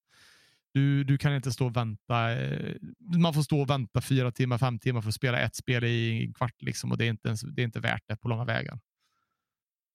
Du, 0.74 1.04
du 1.04 1.18
kan 1.18 1.36
inte 1.36 1.52
stå 1.52 1.66
och 1.66 1.76
vänta. 1.76 2.32
Eh, 2.32 2.76
man 3.18 3.34
får 3.34 3.42
stå 3.42 3.62
och 3.62 3.70
vänta 3.70 4.02
fyra 4.02 4.32
timmar, 4.32 4.58
fem 4.58 4.80
timmar 4.80 5.02
för 5.02 5.10
att 5.10 5.16
spela 5.16 5.40
ett 5.40 5.56
spel 5.56 5.84
i 5.84 6.26
en 6.26 6.34
kvart 6.34 6.62
liksom, 6.62 6.92
och 6.92 6.98
det 6.98 7.06
är, 7.06 7.10
inte 7.10 7.28
ens, 7.28 7.42
det 7.42 7.62
är 7.62 7.64
inte 7.64 7.80
värt 7.80 8.04
det 8.08 8.16
på 8.16 8.28
långa 8.28 8.46
vägar. 8.46 8.80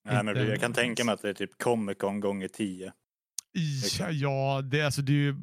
Nej, 0.08 0.24
men 0.24 0.36
jag 0.36 0.60
kan 0.60 0.72
tänka 0.72 1.04
mig 1.04 1.12
att 1.12 1.22
det 1.22 1.28
är 1.28 1.34
typ 1.34 1.58
Comic 1.58 1.98
Con 1.98 2.20
gånger 2.20 2.48
tio. 2.48 2.92
Ja, 3.98 4.10
ja 4.10 4.62
det, 4.62 4.82
alltså, 4.82 5.02
det 5.02 5.12
är 5.12 5.34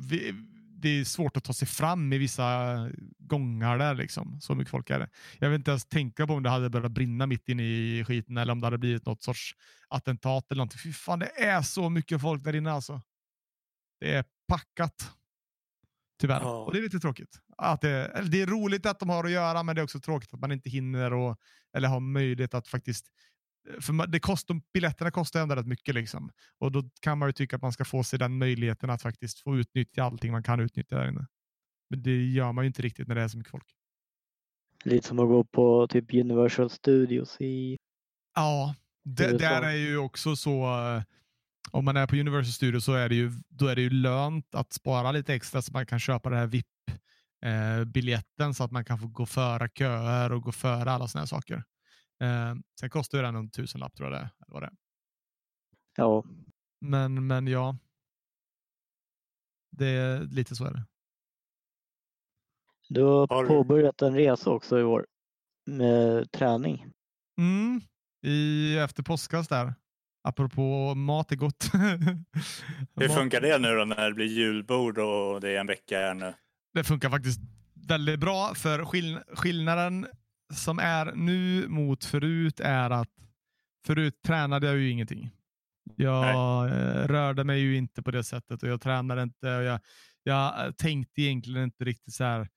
det 0.82 0.90
är 0.90 1.04
svårt 1.04 1.38
att 1.38 1.44
ta 1.44 1.54
sig 1.54 1.68
fram 1.68 2.14
i 2.14 2.18
vissa 2.18 2.90
gångar 3.18 3.78
där. 3.78 3.96
Liksom. 3.96 4.42
Så 4.42 4.56
mycket 4.56 4.72
folk 4.72 4.90
är 4.90 5.00
det. 5.00 5.10
Jag 5.40 5.50
vill 5.50 5.58
inte 5.58 5.72
ens 5.72 5.86
tänka 5.86 6.28
på 6.28 6.34
om 6.34 6.44
det 6.44 6.50
hade 6.50 6.70
börjat 6.70 6.92
brinna 6.92 7.28
mitt 7.28 7.50
inne 7.50 7.64
i 7.64 8.04
skiten 8.08 8.38
eller 8.38 8.54
om 8.54 8.62
det 8.62 8.68
hade 8.68 8.78
blivit 8.78 9.06
något 9.06 9.24
sorts 9.24 9.56
attentat 9.88 10.52
eller 10.52 10.58
någonting. 10.58 10.80
Fy 10.80 10.94
fan, 10.94 11.20
det 11.20 11.42
är 11.42 11.62
så 11.62 11.90
mycket 11.90 12.22
folk 12.22 12.44
där 12.44 12.56
inne 12.56 12.72
alltså. 12.72 13.02
Det 14.00 14.16
är 14.16 14.26
packat. 14.48 15.12
Tyvärr. 16.22 16.42
Oh. 16.42 16.64
Och 16.64 16.74
det 16.74 16.80
är 16.80 16.84
lite 16.84 17.00
tråkigt. 17.00 17.40
Att 17.58 17.82
det, 17.82 18.24
det 18.32 18.42
är 18.42 18.48
roligt 18.48 18.86
att 18.86 19.00
de 19.00 19.10
har 19.10 19.24
att 19.24 19.32
göra, 19.32 19.64
men 19.64 19.76
det 19.76 19.82
är 19.82 19.84
också 19.84 20.00
tråkigt 20.00 20.34
att 20.34 20.40
man 20.40 20.52
inte 20.52 20.70
hinner 20.70 21.14
och, 21.14 21.38
eller 21.78 21.88
har 21.88 22.00
möjlighet 22.00 22.54
att 22.54 22.68
faktiskt 22.68 23.08
för 23.82 24.08
det 24.08 24.20
kostar, 24.20 24.62
biljetterna 24.74 25.12
kostar 25.12 25.42
ändå 25.42 25.56
rätt 25.56 25.68
mycket. 25.68 25.96
Liksom. 25.96 26.32
Och 26.60 26.72
då 26.72 26.84
kan 27.02 27.18
man 27.18 27.30
ju 27.30 27.34
tycka 27.34 27.56
att 27.56 27.62
man 27.62 27.74
ska 27.74 27.86
få 27.86 28.04
sig 28.04 28.20
den 28.20 28.38
möjligheten 28.38 28.90
att 28.90 29.02
faktiskt 29.02 29.40
få 29.40 29.58
utnyttja 29.58 30.04
allting 30.04 30.32
man 30.32 30.44
kan 30.44 30.60
utnyttja 30.60 30.96
där 30.96 31.08
inne. 31.08 31.28
Men 31.90 32.04
det 32.04 32.32
gör 32.32 32.52
man 32.52 32.64
ju 32.64 32.68
inte 32.68 32.82
riktigt 32.82 33.08
när 33.08 33.16
det 33.16 33.22
är 33.22 33.28
så 33.28 33.38
mycket 33.38 33.52
folk. 33.52 33.76
Lite 34.84 35.08
som 35.08 35.20
att 35.20 35.28
gå 35.28 35.44
på 35.44 35.88
typ 35.88 36.14
Universal 36.14 36.70
Studios 36.70 37.42
i 37.42 37.78
Ja, 38.36 38.76
det, 39.04 39.38
där 39.38 39.62
är 39.62 39.76
ju 39.76 39.98
också 39.98 40.36
så. 40.36 40.66
Om 41.72 41.86
man 41.86 41.98
är 41.98 42.08
på 42.08 42.16
Universal 42.16 42.54
Studios 42.54 42.86
så 42.86 42.94
är 42.94 43.10
det 43.10 43.16
ju, 43.16 43.32
då 43.50 43.68
är 43.68 43.76
det 43.76 43.82
ju 43.82 43.90
lönt 43.90 44.56
att 44.56 44.74
spara 44.74 45.12
lite 45.12 45.34
extra 45.34 45.62
så 45.62 45.74
man 45.74 45.86
kan 45.86 46.00
köpa 46.00 46.30
det 46.30 46.36
här 46.36 46.48
VIP-biljetten 46.48 48.48
eh, 48.48 48.52
så 48.52 48.64
att 48.64 48.72
man 48.72 48.86
kan 48.86 49.00
få 49.00 49.08
gå 49.08 49.26
före 49.26 49.70
köer 49.70 50.32
och 50.32 50.42
gå 50.42 50.52
före 50.52 50.92
alla 50.92 51.08
sådana 51.08 51.28
saker. 51.28 51.64
Eh, 52.22 52.56
sen 52.80 52.90
kostar 52.90 53.24
den 53.24 53.36
en 53.36 53.50
tusenlapp 53.50 53.96
tror 53.96 54.12
jag 54.12 54.22
det 54.22 54.30
eller 54.40 54.54
vad 54.54 54.62
det 54.62 54.68
är. 54.68 54.74
Ja. 55.98 56.24
Men, 56.82 57.28
men 57.28 57.48
ja. 57.48 57.78
Det 59.72 59.88
är 59.88 60.20
lite 60.20 60.56
så 60.56 60.66
är 60.66 60.72
det. 60.72 60.86
Du 62.90 63.04
har, 63.04 63.28
har 63.28 63.46
påbörjat 63.46 64.02
en 64.02 64.16
resa 64.16 64.50
också 64.50 64.80
i 64.80 64.84
år 64.84 65.08
med 65.66 66.32
träning. 66.32 66.92
Mm. 67.38 67.82
i, 68.22 68.78
efter 68.78 69.04
påskas 69.04 69.48
där. 69.48 69.74
Apropå 70.24 70.96
mat 70.96 71.32
är 71.32 71.36
gott. 71.36 71.70
Hur 72.96 73.08
funkar 73.08 73.42
det 73.42 73.58
nu 73.58 73.76
då 73.76 73.86
när 73.86 74.08
det 74.10 74.14
blir 74.14 74.26
julbord 74.26 74.98
och 74.98 75.42
det 75.42 75.50
är 75.50 75.60
en 75.60 75.68
vecka 75.68 75.98
här 75.98 76.14
nu? 76.14 76.34
Det 76.74 76.84
funkar 76.84 77.10
faktiskt 77.10 77.40
väldigt 77.88 78.20
bra 78.20 78.54
för 78.56 78.86
skill 78.86 79.20
skillnaden 79.34 80.08
som 80.54 80.80
är 80.80 81.12
nu 81.16 81.68
mot 81.68 82.06
förut 82.06 82.60
är 82.60 82.90
att 82.90 83.10
förut 83.86 84.22
tränade 84.26 84.68
jag 84.68 84.78
ju 84.78 84.90
ingenting. 84.90 85.32
Jag 85.96 86.66
eh, 86.66 87.08
rörde 87.08 87.44
mig 87.44 87.60
ju 87.60 87.78
inte 87.78 88.04
på 88.04 88.12
det 88.12 88.24
sättet 88.24 88.64
och 88.64 88.70
jag 88.70 88.82
tränade 88.82 89.24
inte. 89.24 89.56
Och 89.58 89.64
jag, 89.64 89.80
jag 90.24 90.78
tänkte 90.78 91.22
egentligen 91.22 91.64
inte 91.64 91.86
riktigt 91.86 92.14
så 92.14 92.24
här 92.24 92.48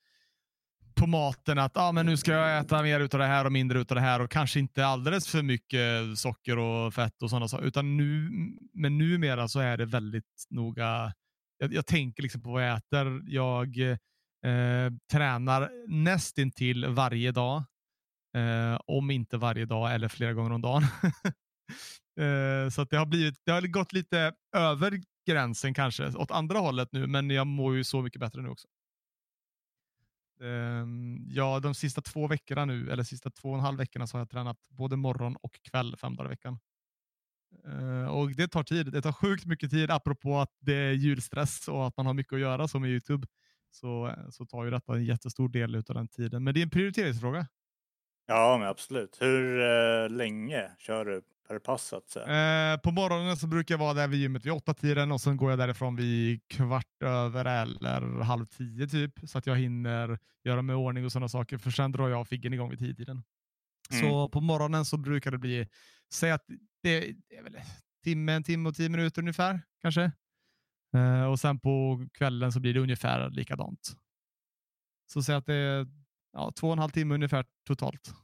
på 0.94 1.06
maten 1.06 1.58
att 1.58 1.76
ah, 1.76 1.92
men 1.92 2.06
nu 2.06 2.16
ska 2.16 2.32
jag 2.32 2.58
äta 2.58 2.82
mer 2.82 3.00
utav 3.00 3.20
det 3.20 3.26
här 3.26 3.44
och 3.44 3.52
mindre 3.52 3.80
utav 3.80 3.94
det 3.94 4.00
här 4.00 4.20
och 4.20 4.30
kanske 4.30 4.60
inte 4.60 4.86
alldeles 4.86 5.28
för 5.28 5.42
mycket 5.42 6.18
socker 6.18 6.58
och 6.58 6.94
fett 6.94 7.22
och 7.22 7.30
sådana 7.30 7.48
saker. 7.48 7.66
Utan 7.66 7.96
nu, 7.96 8.30
men 8.74 8.98
numera 8.98 9.48
så 9.48 9.60
är 9.60 9.76
det 9.76 9.84
väldigt 9.84 10.46
noga. 10.50 11.12
Jag, 11.58 11.72
jag 11.72 11.86
tänker 11.86 12.22
liksom 12.22 12.42
på 12.42 12.52
vad 12.52 12.68
jag 12.68 12.76
äter. 12.76 13.22
Jag 13.26 13.78
eh, 13.80 14.92
tränar 15.12 15.70
nästintill 15.88 16.86
varje 16.86 17.32
dag. 17.32 17.64
Eh, 18.36 18.78
om 18.86 19.10
inte 19.10 19.36
varje 19.36 19.64
dag 19.64 19.94
eller 19.94 20.08
flera 20.08 20.32
gånger 20.32 20.52
om 20.52 20.62
dagen. 20.62 20.82
eh, 22.20 22.70
så 22.70 22.82
att 22.82 22.90
det 22.90 22.96
har 22.96 23.06
blivit, 23.06 23.34
det 23.46 23.52
har 23.52 23.62
gått 23.62 23.92
lite 23.92 24.32
över 24.56 25.00
gränsen 25.26 25.74
kanske 25.74 26.06
åt 26.06 26.30
andra 26.30 26.58
hållet 26.58 26.88
nu, 26.92 27.06
men 27.06 27.30
jag 27.30 27.46
mår 27.46 27.76
ju 27.76 27.84
så 27.84 28.02
mycket 28.02 28.20
bättre 28.20 28.42
nu 28.42 28.48
också. 28.48 28.68
Ehm, 30.44 31.18
ja, 31.28 31.60
de 31.60 31.74
sista 31.74 32.00
två 32.00 32.26
veckorna 32.26 32.64
nu, 32.64 32.90
eller 32.90 33.02
sista 33.02 33.30
två 33.30 33.48
och 33.48 33.54
en 33.54 33.60
halv 33.60 33.78
veckorna 33.78 34.06
så 34.06 34.16
har 34.16 34.20
jag 34.20 34.30
tränat 34.30 34.68
både 34.68 34.96
morgon 34.96 35.36
och 35.36 35.60
kväll 35.70 35.96
fem 35.96 36.16
dagar 36.16 36.28
i 36.30 36.32
veckan. 36.32 36.58
Ehm, 37.66 38.08
och 38.08 38.30
det 38.30 38.48
tar 38.48 38.62
tid. 38.62 38.92
Det 38.92 39.02
tar 39.02 39.12
sjukt 39.12 39.46
mycket 39.46 39.70
tid 39.70 39.90
apropå 39.90 40.38
att 40.38 40.50
det 40.60 40.74
är 40.74 40.92
julstress 40.92 41.68
och 41.68 41.86
att 41.86 41.96
man 41.96 42.06
har 42.06 42.14
mycket 42.14 42.32
att 42.32 42.40
göra 42.40 42.68
som 42.68 42.84
i 42.84 42.88
Youtube. 42.88 43.26
Så, 43.70 44.14
så 44.30 44.46
tar 44.46 44.64
ju 44.64 44.70
detta 44.70 44.94
en 44.94 45.04
jättestor 45.04 45.48
del 45.48 45.76
av 45.76 45.82
den 45.82 46.08
tiden. 46.08 46.44
Men 46.44 46.54
det 46.54 46.60
är 46.60 46.62
en 46.62 46.70
prioriteringsfråga. 46.70 47.46
Ja, 48.26 48.58
men 48.58 48.68
absolut. 48.68 49.16
Hur 49.20 49.60
eh, 49.60 50.08
länge 50.08 50.70
kör 50.78 51.04
du 51.04 51.22
per 51.48 51.58
pass 51.58 51.84
så 51.86 51.96
att 51.96 52.08
säga? 52.08 52.72
Eh, 52.72 52.80
på 52.80 52.90
morgonen 52.90 53.36
så 53.36 53.46
brukar 53.46 53.74
jag 53.74 53.78
vara 53.78 53.94
där 53.94 54.08
vid 54.08 54.20
gymmet 54.20 54.46
vid 54.46 54.52
åtta 54.52 54.74
tiden 54.74 55.12
och 55.12 55.20
sen 55.20 55.36
går 55.36 55.50
jag 55.50 55.58
därifrån 55.58 55.96
vid 55.96 56.48
kvart 56.48 57.02
över 57.02 57.44
eller 57.44 58.22
halv 58.22 58.46
tio 58.46 58.86
typ. 58.86 59.12
Så 59.24 59.38
att 59.38 59.46
jag 59.46 59.56
hinner 59.56 60.18
göra 60.44 60.62
mig 60.62 60.74
i 60.74 60.76
ordning 60.76 61.04
och 61.04 61.12
sådana 61.12 61.28
saker. 61.28 61.58
För 61.58 61.70
sen 61.70 61.92
drar 61.92 62.08
jag 62.08 62.28
figgen 62.28 62.52
igång 62.52 62.70
vid 62.70 62.78
tio 62.78 62.94
tiden. 62.94 63.22
Så 64.00 64.28
på 64.28 64.40
morgonen 64.40 64.84
så 64.84 64.96
brukar 64.96 65.30
det 65.30 65.38
bli, 65.38 65.68
säg 66.12 66.30
att 66.30 66.44
det, 66.82 67.00
det 67.28 67.36
är 67.36 67.42
väl 67.42 67.56
timme, 68.04 68.32
en 68.32 68.42
timme 68.42 68.68
och 68.68 68.74
tio 68.74 68.88
minuter 68.88 69.22
ungefär 69.22 69.60
kanske. 69.82 70.12
Eh, 70.94 71.24
och 71.24 71.40
sen 71.40 71.60
på 71.60 72.06
kvällen 72.14 72.52
så 72.52 72.60
blir 72.60 72.74
det 72.74 72.80
ungefär 72.80 73.30
likadant. 73.30 73.96
Så 75.12 75.22
säg 75.22 75.34
att 75.34 75.46
det 75.46 75.54
är 75.54 75.86
ja, 76.34 76.52
två 76.52 76.66
och 76.66 76.72
en 76.72 76.78
halv 76.78 76.90
timme 76.90 77.14
ungefär 77.14 77.44
totalt. 77.66 78.14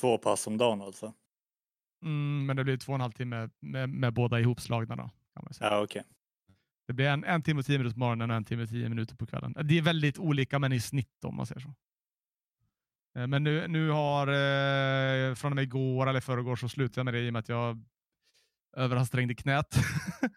Två 0.00 0.18
pass 0.18 0.46
om 0.46 0.58
dagen 0.58 0.82
alltså? 0.82 1.12
Mm, 2.02 2.46
men 2.46 2.56
det 2.56 2.64
blir 2.64 2.76
två 2.76 2.92
och 2.92 2.94
en 2.94 3.00
halv 3.00 3.12
timme 3.12 3.50
med, 3.60 3.88
med 3.90 4.12
båda 4.12 4.40
ihopslagna. 4.40 4.96
Då, 4.96 5.10
kan 5.34 5.44
man 5.44 5.54
säga. 5.54 5.70
Ja, 5.70 5.82
okej. 5.82 6.04
Det 6.86 6.92
blir 6.92 7.06
en, 7.06 7.24
en 7.24 7.42
timme 7.42 7.60
och 7.60 7.66
tio 7.66 7.78
minuter 7.78 7.94
på 7.94 8.00
morgonen 8.00 8.30
och 8.30 8.36
en 8.36 8.44
timme 8.44 8.62
och 8.62 8.68
tio 8.68 8.88
minuter 8.88 9.16
på 9.16 9.26
kvällen. 9.26 9.54
Det 9.64 9.78
är 9.78 9.82
väldigt 9.82 10.18
olika 10.18 10.58
men 10.58 10.72
i 10.72 10.80
snitt 10.80 11.24
om 11.24 11.36
man 11.36 11.46
säger 11.46 11.60
så. 11.60 11.74
Eh, 13.18 13.26
Men 13.26 13.44
nu, 13.44 13.68
nu 13.68 13.90
har, 13.90 14.26
eh, 14.26 15.34
från 15.34 15.52
och 15.52 15.56
med 15.56 15.62
igår 15.62 16.06
eller 16.06 16.20
förrgår 16.20 16.56
så 16.56 16.68
slutade 16.68 16.98
jag 17.00 17.04
med 17.04 17.14
det 17.14 17.20
i 17.20 17.28
och 17.28 17.32
med 17.32 17.40
att 17.40 17.48
jag 17.48 17.84
överansträngde 18.76 19.34
knät. 19.34 19.76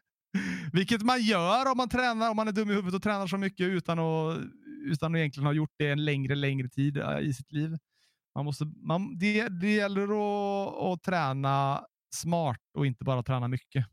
Vilket 0.74 1.02
man 1.02 1.22
gör 1.22 1.72
om 1.72 1.78
man 1.78 1.90
tränar, 1.90 2.30
om 2.30 2.36
man 2.36 2.48
är 2.48 2.52
dum 2.52 2.70
i 2.70 2.74
huvudet 2.74 2.94
och 2.94 3.04
tränar 3.04 3.28
så 3.28 3.38
mycket 3.38 3.68
utan 3.68 4.00
att, 4.00 4.38
utan 4.86 5.16
att 5.16 5.20
egentligen 5.20 5.46
ha 5.46 5.54
gjort 5.54 5.74
det 5.78 5.90
en 5.90 6.06
längre, 6.06 6.36
längre 6.36 6.70
tid 6.70 6.98
eh, 6.98 7.20
i 7.20 7.34
sitt 7.34 7.52
liv. 7.52 7.78
Man 8.36 8.46
måste, 8.46 8.66
man, 8.66 9.18
det, 9.18 9.48
det 9.50 9.72
gäller 9.74 10.04
att, 10.04 10.74
att 10.84 11.04
träna 11.04 11.86
smart 12.16 12.62
och 12.74 12.86
inte 12.86 13.04
bara 13.04 13.24
träna 13.24 13.48
mycket. 13.48 13.86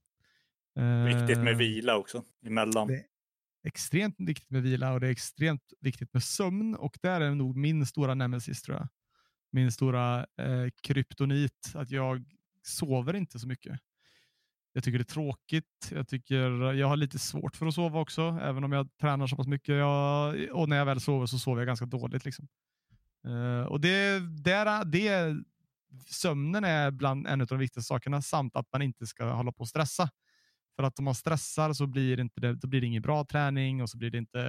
Viktigt 1.07 1.39
med 1.39 1.53
Eh, 1.53 1.59
vila 1.59 1.97
också 1.97 2.25
emellan. 2.47 2.89
Det- 2.89 3.05
extremt 3.65 4.15
viktigt 4.19 4.51
med 4.51 4.63
vila 4.63 4.93
och 4.93 5.01
det 5.01 5.07
är 5.07 5.11
extremt 5.11 5.73
viktigt 5.81 6.13
med 6.13 6.23
sömn 6.23 6.75
och 6.75 6.99
där 7.03 7.21
är 7.21 7.35
nog 7.35 7.57
min 7.57 7.87
stora 7.87 8.15
nemesis 8.15 8.63
tror 8.63 8.77
jag. 8.77 8.89
Min 9.53 9.73
stora 9.73 10.19
eh, 10.21 10.69
kryptonit, 10.83 11.73
att 11.75 11.91
jag 11.91 12.25
sover 12.63 13.15
inte 13.17 13.39
så 13.39 13.49
mycket. 13.49 13.81
Jag 14.73 14.85
tycker 14.85 14.99
det 14.99 15.03
är 15.03 15.15
tråkigt. 15.15 15.91
Jag, 15.91 16.09
tycker, 16.09 16.73
jag 16.73 16.89
har 16.89 16.97
lite 16.97 17.19
svårt 17.19 17.57
för 17.57 17.67
att 17.67 17.75
sova 17.75 18.01
också, 18.01 18.39
även 18.43 18.65
om 18.65 18.73
jag 18.73 18.89
tränar 19.01 19.27
så 19.27 19.37
pass 19.37 19.47
mycket. 19.47 19.75
Jag, 19.75 20.35
och 20.53 20.69
när 20.69 20.77
jag 20.77 20.85
väl 20.85 21.01
sover 21.01 21.27
så 21.27 21.39
sover 21.39 21.61
jag 21.61 21.67
ganska 21.67 21.87
dåligt. 21.87 22.25
Liksom. 22.25 22.49
Eh, 23.27 23.67
och 23.67 23.81
det, 23.81 24.19
där, 24.43 24.85
det, 24.85 25.37
sömnen 26.07 26.65
är 26.65 26.91
bland 26.91 27.27
en 27.27 27.41
av 27.41 27.47
de 27.47 27.59
viktigaste 27.59 27.89
sakerna, 27.89 28.23
samt 28.23 28.57
att 28.57 28.73
man 28.73 28.83
inte 28.83 29.07
ska 29.07 29.33
hålla 29.33 29.53
på 29.53 29.61
och 29.61 29.69
stressa. 29.69 30.11
För 30.77 30.83
att 30.83 30.99
om 30.99 31.05
man 31.05 31.15
stressar 31.15 31.73
så 31.73 31.87
blir 31.87 32.17
det, 32.17 32.23
inte 32.23 32.41
det, 32.41 32.55
då 32.55 32.69
blir 32.69 32.81
det 32.81 32.87
ingen 32.87 33.03
bra 33.03 33.25
träning 33.25 33.83
och 33.83 33.91
så 33.91 33.99
blir 33.99 34.11
det 34.11 34.19
inte 34.19 34.41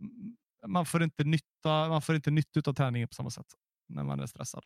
mm, 0.00 0.36
man 0.66 0.86
får 0.86 1.02
inte 1.02 1.24
nytta, 1.24 1.88
man 1.88 2.02
får 2.02 2.14
inte 2.14 2.30
nytta 2.30 2.70
av 2.70 2.74
träningen 2.74 3.08
på 3.08 3.14
samma 3.14 3.30
sätt 3.30 3.46
när 3.88 4.04
man 4.04 4.20
är 4.20 4.26
stressad. 4.26 4.64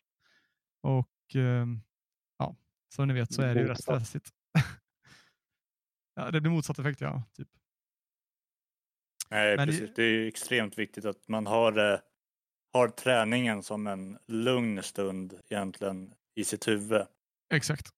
Och 0.81 1.35
eh, 1.35 1.65
ja, 2.37 2.55
som 2.95 3.07
ni 3.07 3.13
vet 3.13 3.33
så 3.33 3.41
är 3.41 3.55
det 3.55 3.61
ju 3.61 3.67
rätt 3.67 3.81
stressigt. 3.81 4.29
Ja, 6.25 6.31
det 6.31 6.41
blir 6.41 6.51
motsatt 6.51 6.79
effekt, 6.79 7.01
ja. 7.01 7.23
Typ. 7.37 7.47
Nej, 9.29 9.57
Men 9.57 9.67
det- 9.67 9.73
precis. 9.73 9.95
Det 9.95 10.03
är 10.03 10.11
ju 10.11 10.27
extremt 10.27 10.77
viktigt 10.77 11.05
att 11.05 11.27
man 11.27 11.47
har, 11.47 11.93
eh, 11.93 11.99
har 12.73 12.87
träningen 12.89 13.63
som 13.63 13.87
en 13.87 14.17
lugn 14.27 14.83
stund 14.83 15.33
egentligen 15.49 16.13
i 16.35 16.43
sitt 16.43 16.67
huvud. 16.67 17.01
Exakt. 17.53 17.89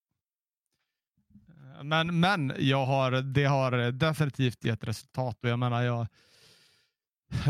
Men, 1.84 2.20
men 2.20 2.54
jag 2.58 2.86
har, 2.86 3.12
det 3.12 3.46
har 3.46 3.92
definitivt 3.92 4.64
gett 4.66 4.84
resultat. 4.84 5.38
Och 5.44 5.50
jag 5.50 5.60
menar, 5.60 5.82
jag, 5.84 6.08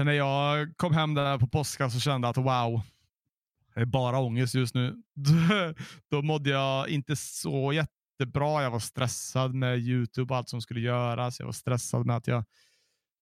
när 0.06 0.12
jag 0.14 0.78
kom 0.78 0.94
hem 0.94 1.14
där 1.14 1.38
på 1.38 1.48
påsken 1.48 1.92
så 1.92 2.00
kände 2.00 2.28
jag 2.28 2.30
att 2.30 2.38
wow, 2.46 2.82
det 3.74 3.82
är 3.82 3.86
bara 3.86 4.20
ångest 4.20 4.56
just 4.56 4.76
nu. 4.76 5.04
Då 6.10 6.22
mådde 6.22 6.50
jag 6.50 6.90
inte 6.90 7.16
så 7.16 7.72
jättebra. 8.22 8.64
Jag 8.64 8.72
var 8.72 8.80
stressad 8.80 9.54
med 9.54 9.80
Youtube 9.80 10.34
och 10.34 10.38
allt 10.38 10.50
som 10.50 10.62
skulle 10.62 10.80
göras. 10.80 11.40
Jag 11.40 11.46
var 11.46 11.54
stressad 11.54 12.06
med 12.06 12.16
att 12.16 12.28
jag 12.28 12.44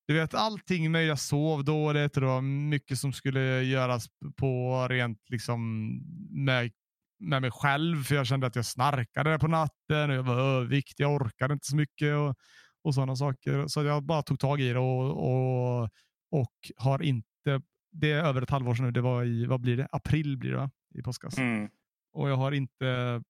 du 0.08 0.14
vet 0.14 0.34
allting 0.34 0.92
med 0.92 1.06
jag 1.06 1.20
sov 1.20 1.64
dåligt 1.64 2.18
och 2.18 2.22
det 2.22 2.28
var 2.28 2.42
mycket 2.42 3.00
som 3.00 3.14
skulle 3.14 3.64
göras 3.64 4.08
på 4.38 4.88
rent 4.90 5.20
liksom 5.30 5.90
med 6.30 6.72
med 7.20 7.42
mig 7.42 7.52
själv 7.52 8.04
för 8.04 8.16
jag 8.16 8.28
kände 8.28 8.48
att 8.48 8.56
jag 8.56 8.66
snarkade 8.66 9.40
på 9.40 9.48
natten 9.48 10.10
och 10.10 10.16
jag 10.16 10.24
var 10.24 10.40
överviktig. 10.40 11.04
Jag 11.04 11.22
orkade 11.22 11.54
inte 11.54 11.66
så 11.66 11.76
mycket 11.76 12.16
och, 12.16 12.36
och 12.84 12.96
sådana 12.96 13.16
saker. 13.16 13.68
Så 13.68 13.84
jag 13.84 14.04
bara 14.04 14.22
tog 14.22 14.40
tag 14.40 14.62
i 14.62 14.74
det 14.74 14.80
och, 14.80 15.84
och, 15.84 15.90
och 16.32 16.54
har 16.78 17.04
inte, 17.04 17.62
det 17.92 18.12
är 18.12 18.24
över 18.24 18.42
ett 18.42 18.50
halvår 18.50 18.76
sedan 18.76 18.86
nu, 18.86 18.92
det 18.92 19.02
var 19.02 19.24
i, 19.26 19.46
vad 19.46 19.62
blir 19.62 19.78
det, 19.78 19.88
april 19.92 20.38
blir 20.38 20.52
det 20.52 20.58
va? 20.58 20.70
i 20.96 21.02
påskas. 21.02 21.38
Mm. 21.38 21.70
Och 22.14 22.30
jag 22.30 22.36
har 22.36 22.52
inte 22.52 23.22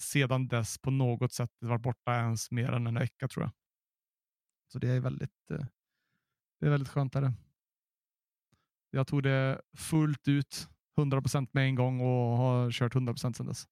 sedan 0.00 0.48
dess 0.48 0.78
på 0.78 0.90
något 0.90 1.32
sätt 1.32 1.50
varit 1.60 1.82
borta 1.82 2.14
ens 2.16 2.50
mer 2.50 2.72
än 2.72 2.86
en 2.86 2.94
vecka 2.94 3.28
tror 3.28 3.44
jag. 3.44 3.52
Så 4.72 4.78
det 4.78 4.88
är 4.88 5.00
väldigt, 5.00 5.50
eh, 5.50 5.66
det 6.60 6.66
är 6.66 6.70
väldigt 6.70 6.88
skönt. 6.88 7.14
Är 7.14 7.20
det. 7.20 7.32
Jag 8.90 9.06
tog 9.06 9.22
det 9.22 9.60
fullt 9.76 10.28
ut, 10.28 10.68
100% 10.96 11.48
med 11.52 11.64
en 11.64 11.74
gång 11.74 12.00
och 12.00 12.36
har 12.36 12.70
kört 12.70 12.94
100% 12.94 13.36
sedan 13.36 13.46
dess. 13.46 13.68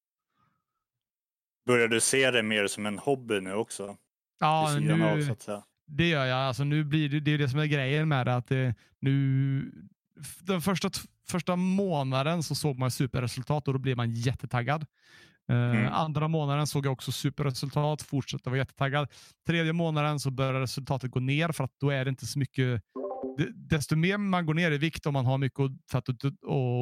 Börjar 1.66 1.88
du 1.88 2.00
se 2.00 2.30
det 2.30 2.42
mer 2.42 2.66
som 2.66 2.86
en 2.86 2.98
hobby 2.98 3.40
nu 3.40 3.52
också? 3.52 3.96
Ja, 4.38 4.74
av, 4.74 4.80
nu, 4.80 5.36
säga. 5.38 5.64
det 5.86 6.08
gör 6.08 6.26
jag. 6.26 6.38
Alltså, 6.38 6.64
nu 6.64 6.84
blir 6.84 7.08
det, 7.08 7.20
det 7.20 7.30
är 7.30 7.38
det 7.38 7.48
som 7.48 7.60
är 7.60 7.66
grejen 7.66 8.08
med 8.08 8.26
det. 8.26 8.34
Att 8.34 8.46
det, 8.46 8.74
nu, 8.98 9.72
den 10.40 10.60
första, 10.60 10.90
första 11.28 11.56
månaden 11.56 12.42
så 12.42 12.54
såg 12.54 12.78
man 12.78 12.90
superresultat 12.90 13.68
och 13.68 13.74
då 13.74 13.78
blev 13.78 13.96
man 13.96 14.10
jättetaggad. 14.10 14.86
Mm. 15.48 15.84
Eh, 15.84 15.94
andra 15.94 16.28
månaden 16.28 16.66
såg 16.66 16.86
jag 16.86 16.92
också 16.92 17.12
superresultat, 17.12 18.02
fortsatte 18.02 18.50
vara 18.50 18.58
jättetaggad. 18.58 19.08
Tredje 19.46 19.72
månaden 19.72 20.20
så 20.20 20.30
börjar 20.30 20.60
resultatet 20.60 21.10
gå 21.10 21.20
ner 21.20 21.52
för 21.52 21.64
att 21.64 21.72
då 21.80 21.90
är 21.90 22.04
det 22.04 22.08
inte 22.08 22.26
så 22.26 22.38
mycket 22.38 22.82
Desto 23.54 23.96
mer 23.96 24.18
man 24.18 24.46
går 24.46 24.54
ner 24.54 24.70
i 24.70 24.78
vikt, 24.78 25.06
om 25.06 25.12
man 25.12 25.26
har 25.26 25.38
mycket 25.38 25.60
att- 25.92 26.08
att, 26.08 26.22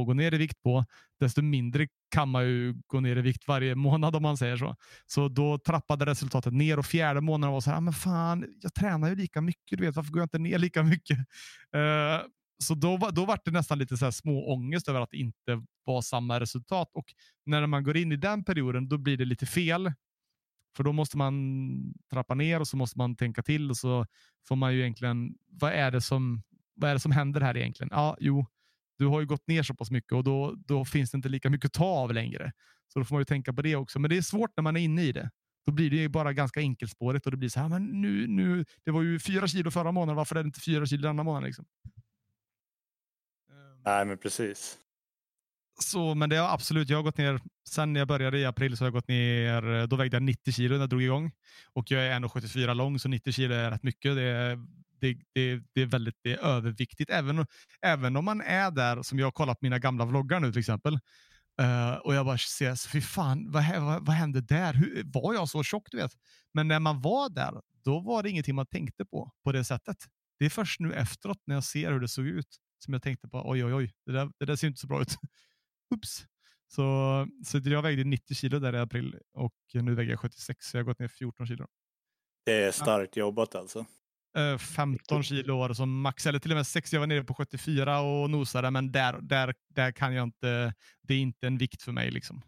gå 0.06 0.14
ner 0.14 0.34
i 0.34 0.38
vikt 0.38 0.62
på, 0.62 0.84
desto 1.20 1.42
mindre 1.42 1.88
kan 2.10 2.28
man 2.28 2.44
ju 2.44 2.74
gå 2.86 3.00
ner 3.00 3.16
i 3.16 3.20
vikt 3.20 3.48
varje 3.48 3.74
månad 3.74 4.16
om 4.16 4.22
man 4.22 4.36
säger 4.36 4.56
så. 4.56 4.76
Så 5.06 5.28
då 5.28 5.58
trappade 5.58 6.06
resultatet 6.06 6.52
ner 6.52 6.78
och 6.78 6.86
fjärde 6.86 7.20
månaden 7.20 7.52
var 7.52 7.60
så 7.60 7.70
här, 7.70 7.76
ah, 7.76 7.80
men 7.80 7.92
fan, 7.94 8.44
jag 8.60 8.74
tränar 8.74 9.08
ju 9.08 9.14
lika 9.16 9.40
mycket, 9.40 9.78
du 9.78 9.84
vet, 9.86 9.96
varför 9.96 10.12
går 10.12 10.20
jag 10.20 10.26
inte 10.26 10.38
ner 10.38 10.58
lika 10.58 10.82
mycket? 10.82 11.18
Eh, 11.74 12.20
så 12.64 12.74
då, 12.74 12.96
då 12.96 13.24
var 13.24 13.38
det 13.44 13.50
nästan 13.50 13.78
lite 13.78 13.96
så 13.96 14.04
här 14.04 14.12
små 14.12 14.52
ångest 14.52 14.88
över 14.88 15.00
att 15.00 15.10
det 15.10 15.16
inte 15.16 15.62
var 15.84 16.02
samma 16.02 16.40
resultat. 16.40 16.90
Och 16.94 17.14
när 17.46 17.66
man 17.66 17.84
går 17.84 17.96
in 17.96 18.12
i 18.12 18.16
den 18.16 18.44
perioden, 18.44 18.88
då 18.88 18.98
blir 18.98 19.16
det 19.16 19.24
lite 19.24 19.46
fel. 19.46 19.92
För 20.76 20.84
då 20.84 20.92
måste 20.92 21.16
man 21.16 21.94
trappa 22.10 22.34
ner 22.34 22.60
och 22.60 22.68
så 22.68 22.76
måste 22.76 22.98
man 22.98 23.16
tänka 23.16 23.42
till 23.42 23.70
och 23.70 23.76
så 23.76 24.06
får 24.48 24.56
man 24.56 24.74
ju 24.74 24.80
egentligen, 24.80 25.34
vad 25.46 25.72
är 25.72 25.90
det 25.90 26.00
som, 26.00 26.42
vad 26.74 26.90
är 26.90 26.94
det 26.94 27.00
som 27.00 27.12
händer 27.12 27.40
här 27.40 27.56
egentligen? 27.56 27.90
Ja, 27.92 28.16
jo, 28.20 28.46
du 28.98 29.06
har 29.06 29.20
ju 29.20 29.26
gått 29.26 29.46
ner 29.46 29.62
så 29.62 29.74
pass 29.74 29.90
mycket 29.90 30.12
och 30.12 30.24
då, 30.24 30.54
då 30.56 30.84
finns 30.84 31.10
det 31.10 31.16
inte 31.16 31.28
lika 31.28 31.50
mycket 31.50 31.66
att 31.66 31.72
ta 31.72 31.84
av 31.84 32.12
längre. 32.14 32.52
Så 32.92 32.98
då 32.98 33.04
får 33.04 33.14
man 33.14 33.20
ju 33.20 33.24
tänka 33.24 33.52
på 33.52 33.62
det 33.62 33.76
också. 33.76 33.98
Men 33.98 34.10
det 34.10 34.16
är 34.16 34.22
svårt 34.22 34.50
när 34.56 34.62
man 34.62 34.76
är 34.76 34.80
inne 34.80 35.02
i 35.02 35.12
det. 35.12 35.30
Då 35.66 35.72
blir 35.72 35.90
det 35.90 35.96
ju 35.96 36.08
bara 36.08 36.32
ganska 36.32 36.60
enkelspårigt 36.60 37.26
och 37.26 37.30
det 37.30 37.36
blir 37.36 37.48
så 37.48 37.60
här, 37.60 37.68
men 37.68 37.84
nu, 37.84 38.26
nu, 38.26 38.64
det 38.84 38.90
var 38.90 39.02
ju 39.02 39.18
fyra 39.18 39.48
kilo 39.48 39.70
förra 39.70 39.92
månaden, 39.92 40.16
varför 40.16 40.36
är 40.36 40.42
det 40.42 40.46
inte 40.46 40.60
fyra 40.60 40.86
kilo 40.86 41.02
denna 41.02 41.22
månad? 41.22 41.44
Liksom? 41.44 41.64
Nej, 43.86 44.04
men 44.04 44.18
precis. 44.18 44.78
Så, 45.80 46.14
men 46.14 46.30
det 46.30 46.36
har 46.36 46.54
absolut, 46.54 46.88
jag 46.88 46.98
har 46.98 47.02
gått 47.02 47.18
ner, 47.18 47.40
sen 47.68 47.96
jag 47.96 48.08
började 48.08 48.38
i 48.38 48.44
april 48.44 48.76
så 48.76 48.84
har 48.84 48.86
jag 48.86 48.94
gått 48.94 49.08
ner, 49.08 49.86
då 49.86 49.96
vägde 49.96 50.16
jag 50.16 50.22
90 50.22 50.52
kilo 50.52 50.74
när 50.74 50.80
jag 50.80 50.88
drog 50.88 51.02
igång. 51.02 51.32
Och 51.72 51.90
jag 51.90 52.02
är 52.06 52.20
1,74 52.20 52.74
lång 52.74 52.98
så 52.98 53.08
90 53.08 53.32
kilo 53.32 53.54
är 53.54 53.70
rätt 53.70 53.82
mycket. 53.82 54.16
Det 54.16 54.22
är, 54.22 54.58
det, 55.00 55.16
det, 55.34 55.62
det 55.74 55.82
är 55.82 55.86
väldigt 55.86 56.14
det 56.22 56.32
är 56.32 56.38
överviktigt. 56.38 57.10
Även, 57.10 57.46
även 57.82 58.16
om 58.16 58.24
man 58.24 58.40
är 58.40 58.70
där, 58.70 59.02
som 59.02 59.18
jag 59.18 59.26
har 59.26 59.32
kollat 59.32 59.60
på 59.60 59.64
mina 59.66 59.78
gamla 59.78 60.04
vloggar 60.04 60.40
nu 60.40 60.52
till 60.52 60.60
exempel. 60.60 60.98
Uh, 61.62 61.92
och 61.92 62.14
jag 62.14 62.26
bara 62.26 62.38
ser, 62.38 62.74
så 62.74 62.88
fy 62.90 63.00
fan, 63.00 63.50
vad, 63.50 63.64
vad, 63.80 64.06
vad 64.06 64.16
hände 64.16 64.40
där? 64.40 64.74
Hur, 64.74 65.02
var 65.04 65.34
jag 65.34 65.48
så 65.48 65.62
tjock? 65.62 65.88
Du 65.90 65.96
vet? 65.96 66.12
Men 66.54 66.68
när 66.68 66.80
man 66.80 67.00
var 67.00 67.28
där, 67.28 67.60
då 67.84 68.00
var 68.00 68.22
det 68.22 68.30
ingenting 68.30 68.54
man 68.54 68.66
tänkte 68.66 69.04
på 69.04 69.32
på 69.44 69.52
det 69.52 69.64
sättet. 69.64 69.96
Det 70.38 70.44
är 70.44 70.50
först 70.50 70.80
nu 70.80 70.92
efteråt 70.92 71.38
när 71.46 71.54
jag 71.54 71.64
ser 71.64 71.92
hur 71.92 72.00
det 72.00 72.08
såg 72.08 72.26
ut 72.26 72.56
som 72.78 72.92
jag 72.94 73.02
tänkte 73.02 73.28
på, 73.28 73.42
oj 73.50 73.64
oj 73.64 73.74
oj, 73.74 73.94
det 74.06 74.12
där, 74.12 74.30
det 74.38 74.44
där 74.44 74.56
ser 74.56 74.66
inte 74.66 74.80
så 74.80 74.86
bra 74.86 75.02
ut. 75.02 75.16
Oops. 75.94 76.26
Så, 76.68 77.26
så 77.44 77.58
jag 77.64 77.82
vägde 77.82 78.04
90 78.04 78.34
kilo 78.34 78.58
där 78.58 78.74
i 78.74 78.78
april 78.78 79.18
och 79.32 79.54
nu 79.72 79.94
väger 79.94 80.10
jag 80.10 80.20
76 80.20 80.66
så 80.66 80.76
jag 80.76 80.84
har 80.84 80.86
gått 80.86 80.98
ner 80.98 81.08
14 81.08 81.46
kilo. 81.46 81.66
Det 82.44 82.62
är 82.62 82.72
starkt 82.72 83.16
jobbat 83.16 83.54
alltså. 83.54 83.86
Eh, 84.36 84.58
15 84.58 85.22
kilo 85.22 85.54
år 85.54 85.74
som 85.74 86.00
max, 86.00 86.26
eller 86.26 86.38
till 86.38 86.50
och 86.50 86.56
med 86.56 86.66
6. 86.66 86.92
Jag 86.92 87.00
var 87.00 87.06
nere 87.06 87.24
på 87.24 87.34
74 87.34 88.00
och 88.00 88.30
nosade, 88.30 88.70
men 88.70 88.92
där, 88.92 89.18
där, 89.20 89.54
där 89.68 89.92
kan 89.92 90.14
jag 90.14 90.22
inte, 90.22 90.74
det 91.02 91.14
är 91.14 91.18
inte 91.18 91.46
en 91.46 91.58
vikt 91.58 91.82
för 91.82 91.92
mig. 91.92 92.10
liksom. 92.10 92.42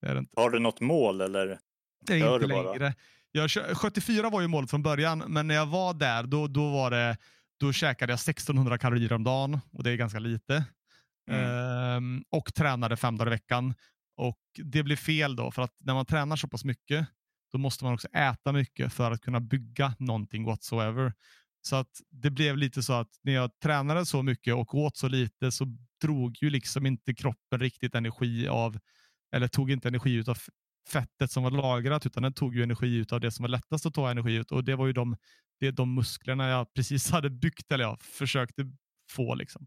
Det 0.00 0.06
är 0.06 0.14
det 0.14 0.18
inte. 0.18 0.40
Har 0.40 0.50
du 0.50 0.58
något 0.58 0.80
mål 0.80 1.20
eller? 1.20 1.58
Det 2.00 2.14
är 2.14 2.34
inte 2.34 2.46
det 2.46 2.62
längre. 2.62 2.94
Jag, 3.32 3.50
kö- 3.50 3.74
74 3.74 4.30
var 4.30 4.40
ju 4.40 4.48
målet 4.48 4.70
från 4.70 4.82
början, 4.82 5.18
men 5.18 5.46
när 5.46 5.54
jag 5.54 5.66
var 5.66 5.94
där, 5.94 6.22
då, 6.22 6.46
då, 6.46 6.70
var 6.70 6.90
det, 6.90 7.16
då 7.60 7.72
käkade 7.72 8.12
jag 8.12 8.18
1600 8.18 8.78
kalorier 8.78 9.12
om 9.12 9.24
dagen 9.24 9.60
och 9.72 9.82
det 9.82 9.90
är 9.90 9.96
ganska 9.96 10.18
lite. 10.18 10.64
Ehm, 11.30 12.24
och 12.30 12.54
tränade 12.54 12.96
fem 12.96 13.18
dagar 13.18 13.30
i 13.32 13.34
veckan. 13.34 13.74
Och 14.16 14.40
Det 14.64 14.82
blir 14.82 14.96
fel 14.96 15.36
då, 15.36 15.50
för 15.50 15.62
att 15.62 15.74
när 15.78 15.94
man 15.94 16.06
tränar 16.06 16.36
så 16.36 16.48
pass 16.48 16.64
mycket, 16.64 17.06
då 17.52 17.58
måste 17.58 17.84
man 17.84 17.94
också 17.94 18.08
äta 18.08 18.52
mycket 18.52 18.92
för 18.92 19.10
att 19.10 19.20
kunna 19.20 19.40
bygga 19.40 19.94
någonting 19.98 20.44
whatsoever. 20.44 21.12
Så 21.62 21.76
att 21.76 22.00
det 22.10 22.30
blev 22.30 22.56
lite 22.56 22.82
så 22.82 22.92
att 22.92 23.10
när 23.22 23.32
jag 23.32 23.58
tränade 23.62 24.06
så 24.06 24.22
mycket 24.22 24.54
och 24.54 24.74
åt 24.74 24.96
så 24.96 25.08
lite 25.08 25.52
så 25.52 25.76
drog 26.02 26.42
ju 26.42 26.50
liksom 26.50 26.86
inte 26.86 27.14
kroppen 27.14 27.60
riktigt 27.60 27.94
energi 27.94 28.48
av, 28.48 28.78
eller 29.34 29.48
tog 29.48 29.70
inte 29.70 29.88
energi 29.88 30.14
ut 30.14 30.28
av 30.28 30.38
fettet 30.88 31.30
som 31.30 31.42
var 31.42 31.50
lagrat, 31.50 32.06
utan 32.06 32.22
den 32.22 32.32
tog 32.32 32.56
ju 32.56 32.62
energi 32.62 32.96
ut 32.96 33.12
av 33.12 33.20
det 33.20 33.30
som 33.30 33.42
var 33.42 33.48
lättast 33.48 33.86
att 33.86 33.94
ta 33.94 34.10
energi 34.10 34.34
ut. 34.34 34.52
Och 34.52 34.64
det 34.64 34.76
var 34.76 34.86
ju 34.86 34.92
de, 34.92 35.16
det 35.60 35.70
de 35.70 35.94
musklerna 35.94 36.48
jag 36.48 36.66
precis 36.74 37.10
hade 37.10 37.30
byggt, 37.30 37.72
eller 37.72 37.84
jag 37.84 38.02
försökte 38.02 38.70
få. 39.10 39.34
liksom. 39.34 39.66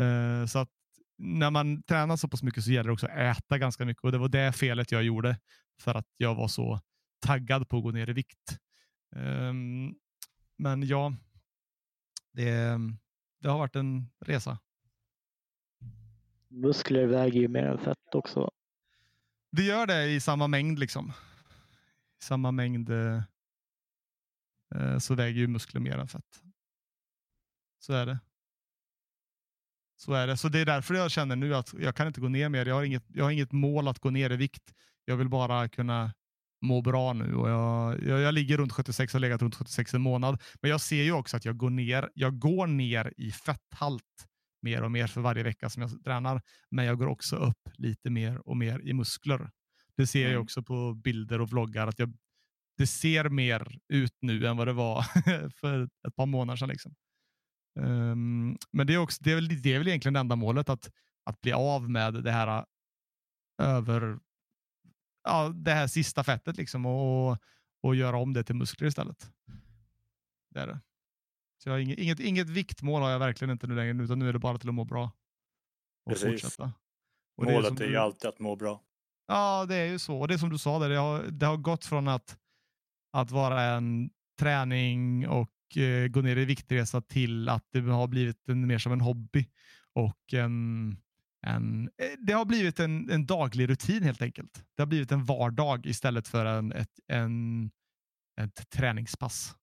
Eh, 0.00 0.46
så 0.46 0.58
att 0.58 0.70
när 1.18 1.50
man 1.50 1.82
tränar 1.82 2.16
så 2.16 2.28
pass 2.28 2.42
mycket 2.42 2.64
så 2.64 2.70
gäller 2.70 2.88
det 2.88 2.92
också 2.92 3.06
att 3.06 3.38
äta 3.38 3.58
ganska 3.58 3.84
mycket 3.84 4.04
och 4.04 4.12
det 4.12 4.18
var 4.18 4.28
det 4.28 4.52
felet 4.52 4.92
jag 4.92 5.02
gjorde 5.02 5.38
för 5.80 5.94
att 5.94 6.06
jag 6.16 6.34
var 6.34 6.48
så 6.48 6.80
taggad 7.20 7.68
på 7.68 7.76
att 7.76 7.82
gå 7.82 7.90
ner 7.90 8.10
i 8.10 8.12
vikt. 8.12 8.58
Um, 9.16 9.94
men 10.56 10.82
ja, 10.82 11.12
det, 12.32 12.78
det 13.40 13.48
har 13.48 13.58
varit 13.58 13.76
en 13.76 14.10
resa. 14.20 14.58
Muskler 16.48 17.06
väger 17.06 17.40
ju 17.40 17.48
mer 17.48 17.64
än 17.66 17.78
fett 17.78 18.14
också. 18.14 18.50
Det 19.56 19.62
gör 19.62 19.86
det 19.86 20.06
i 20.06 20.20
samma 20.20 20.46
mängd 20.46 20.78
liksom. 20.78 21.12
I 22.20 22.24
samma 22.24 22.50
mängd 22.50 22.90
eh, 22.90 23.22
eh, 24.74 24.98
så 24.98 25.14
väger 25.14 25.40
ju 25.40 25.46
muskler 25.46 25.80
mer 25.80 25.98
än 25.98 26.08
fett. 26.08 26.42
Så 27.78 27.92
är 27.92 28.06
det. 28.06 28.18
Så 29.96 30.12
är 30.12 30.26
det. 30.26 30.36
Så 30.36 30.48
det 30.48 30.58
är 30.58 30.66
därför 30.66 30.94
jag 30.94 31.10
känner 31.10 31.36
nu 31.36 31.54
att 31.54 31.74
jag 31.74 31.96
kan 31.96 32.06
inte 32.06 32.20
gå 32.20 32.28
ner 32.28 32.48
mer. 32.48 32.66
Jag 32.66 32.74
har 32.74 32.84
inget, 32.84 33.04
jag 33.08 33.24
har 33.24 33.30
inget 33.30 33.52
mål 33.52 33.88
att 33.88 33.98
gå 33.98 34.10
ner 34.10 34.30
i 34.30 34.36
vikt. 34.36 34.74
Jag 35.04 35.16
vill 35.16 35.28
bara 35.28 35.68
kunna 35.68 36.14
må 36.60 36.82
bra 36.82 37.12
nu 37.12 37.34
och 37.34 37.50
jag, 37.50 38.02
jag, 38.02 38.20
jag 38.20 38.34
ligger 38.34 38.58
runt 38.58 38.72
76 38.72 39.14
och 39.14 39.18
har 39.18 39.20
legat 39.20 39.42
runt 39.42 39.54
76 39.54 39.94
en 39.94 40.00
månad. 40.00 40.42
Men 40.60 40.70
jag 40.70 40.80
ser 40.80 41.02
ju 41.02 41.12
också 41.12 41.36
att 41.36 41.44
jag 41.44 41.56
går 41.56 41.70
ner. 41.70 42.10
Jag 42.14 42.38
går 42.38 42.66
ner 42.66 43.12
i 43.16 43.32
fetthalt 43.32 44.26
mer 44.66 44.82
och 44.82 44.90
mer 44.90 45.06
för 45.06 45.20
varje 45.20 45.42
vecka 45.42 45.70
som 45.70 45.82
jag 45.82 46.04
tränar. 46.04 46.42
Men 46.70 46.84
jag 46.84 46.98
går 46.98 47.06
också 47.06 47.36
upp 47.36 47.68
lite 47.74 48.10
mer 48.10 48.48
och 48.48 48.56
mer 48.56 48.80
i 48.80 48.92
muskler. 48.92 49.50
Det 49.96 50.06
ser 50.06 50.22
jag 50.22 50.30
Mm. 50.30 50.42
också 50.42 50.62
på 50.62 50.94
bilder 50.94 51.40
och 51.40 51.50
vloggar 51.50 51.86
att 51.86 51.98
jag, 51.98 52.16
det 52.78 52.86
ser 52.86 53.28
mer 53.28 53.78
ut 53.88 54.16
nu 54.20 54.46
än 54.46 54.56
vad 54.56 54.66
det 54.68 54.72
var 54.72 55.02
för 55.60 55.88
ett 56.08 56.16
par 56.16 56.26
månader 56.26 56.56
sedan. 56.56 56.68
Liksom. 56.68 56.94
Ehm, 57.80 58.56
men 58.72 58.86
det 58.86 58.94
är, 58.94 58.98
också, 58.98 59.22
det, 59.24 59.30
är 59.30 59.34
väl, 59.34 59.62
det 59.62 59.74
är 59.74 59.78
väl 59.78 59.88
egentligen 59.88 60.16
enda 60.16 60.36
målet 60.36 60.68
att, 60.68 60.90
att 61.24 61.40
bli 61.40 61.52
av 61.52 61.90
med 61.90 62.14
det 62.24 62.32
här 62.32 62.58
äh, 62.58 62.64
över 63.58 64.18
ja, 65.24 65.48
det 65.48 65.72
här 65.72 65.86
sista 65.86 66.24
fettet 66.24 66.56
liksom 66.56 66.86
och, 66.86 67.38
och 67.82 67.96
göra 67.96 68.16
om 68.16 68.32
det 68.32 68.44
till 68.44 68.54
muskler 68.54 68.88
istället. 68.88 69.30
Det 70.50 70.60
är 70.60 70.66
det. 70.66 70.80
Så 71.58 71.68
jag 71.68 71.74
har 71.74 71.78
inget, 71.78 71.98
inget, 71.98 72.20
inget 72.20 72.48
viktmål 72.50 73.02
har 73.02 73.10
jag 73.10 73.18
verkligen 73.18 73.50
inte 73.52 73.66
nu 73.66 73.74
längre, 73.74 74.04
utan 74.04 74.18
nu 74.18 74.28
är 74.28 74.32
det 74.32 74.38
bara 74.38 74.58
till 74.58 74.68
att 74.68 74.74
må 74.74 74.84
bra. 74.84 75.12
Och 76.04 76.12
Precis. 76.12 76.42
fortsätta. 76.42 76.72
Och 77.36 77.44
det 77.44 77.50
är 77.50 77.54
Målet 77.54 77.68
som 77.68 77.76
är 77.76 77.82
ju 77.82 77.90
du- 77.90 77.98
alltid 77.98 78.28
att 78.28 78.38
må 78.38 78.56
bra. 78.56 78.82
Ja, 79.26 79.66
det 79.68 79.74
är 79.74 79.86
ju 79.86 79.98
så. 79.98 80.20
Och 80.20 80.28
det 80.28 80.34
är 80.34 80.38
som 80.38 80.50
du 80.50 80.58
sa, 80.58 80.78
där, 80.78 80.88
det, 80.88 80.96
har, 80.96 81.22
det 81.22 81.46
har 81.46 81.56
gått 81.56 81.84
från 81.84 82.08
att, 82.08 82.38
att 83.12 83.30
vara 83.30 83.62
en 83.62 84.10
träning 84.38 85.28
och 85.28 85.76
eh, 85.76 86.08
gå 86.08 86.20
ner 86.20 86.36
i 86.36 86.44
viktresa 86.44 87.00
till 87.00 87.48
att 87.48 87.64
det 87.72 87.80
har 87.80 88.06
blivit 88.06 88.48
en, 88.48 88.66
mer 88.66 88.78
som 88.78 88.92
en 88.92 89.00
hobby. 89.00 89.48
Och 89.92 90.34
en, 90.34 90.96
en, 91.46 91.84
eh, 91.84 92.18
det 92.26 92.32
har 92.32 92.44
blivit 92.44 92.80
en, 92.80 93.10
en 93.10 93.26
daglig 93.26 93.68
rutin 93.68 94.02
helt 94.02 94.22
enkelt. 94.22 94.64
Det 94.76 94.82
har 94.82 94.86
blivit 94.86 95.12
en 95.12 95.24
vardag 95.24 95.86
istället 95.86 96.28
för 96.28 96.44
en, 96.46 96.72
ett, 96.72 97.00
en, 97.06 97.70
ett 98.40 98.70
träningspass. 98.70 99.56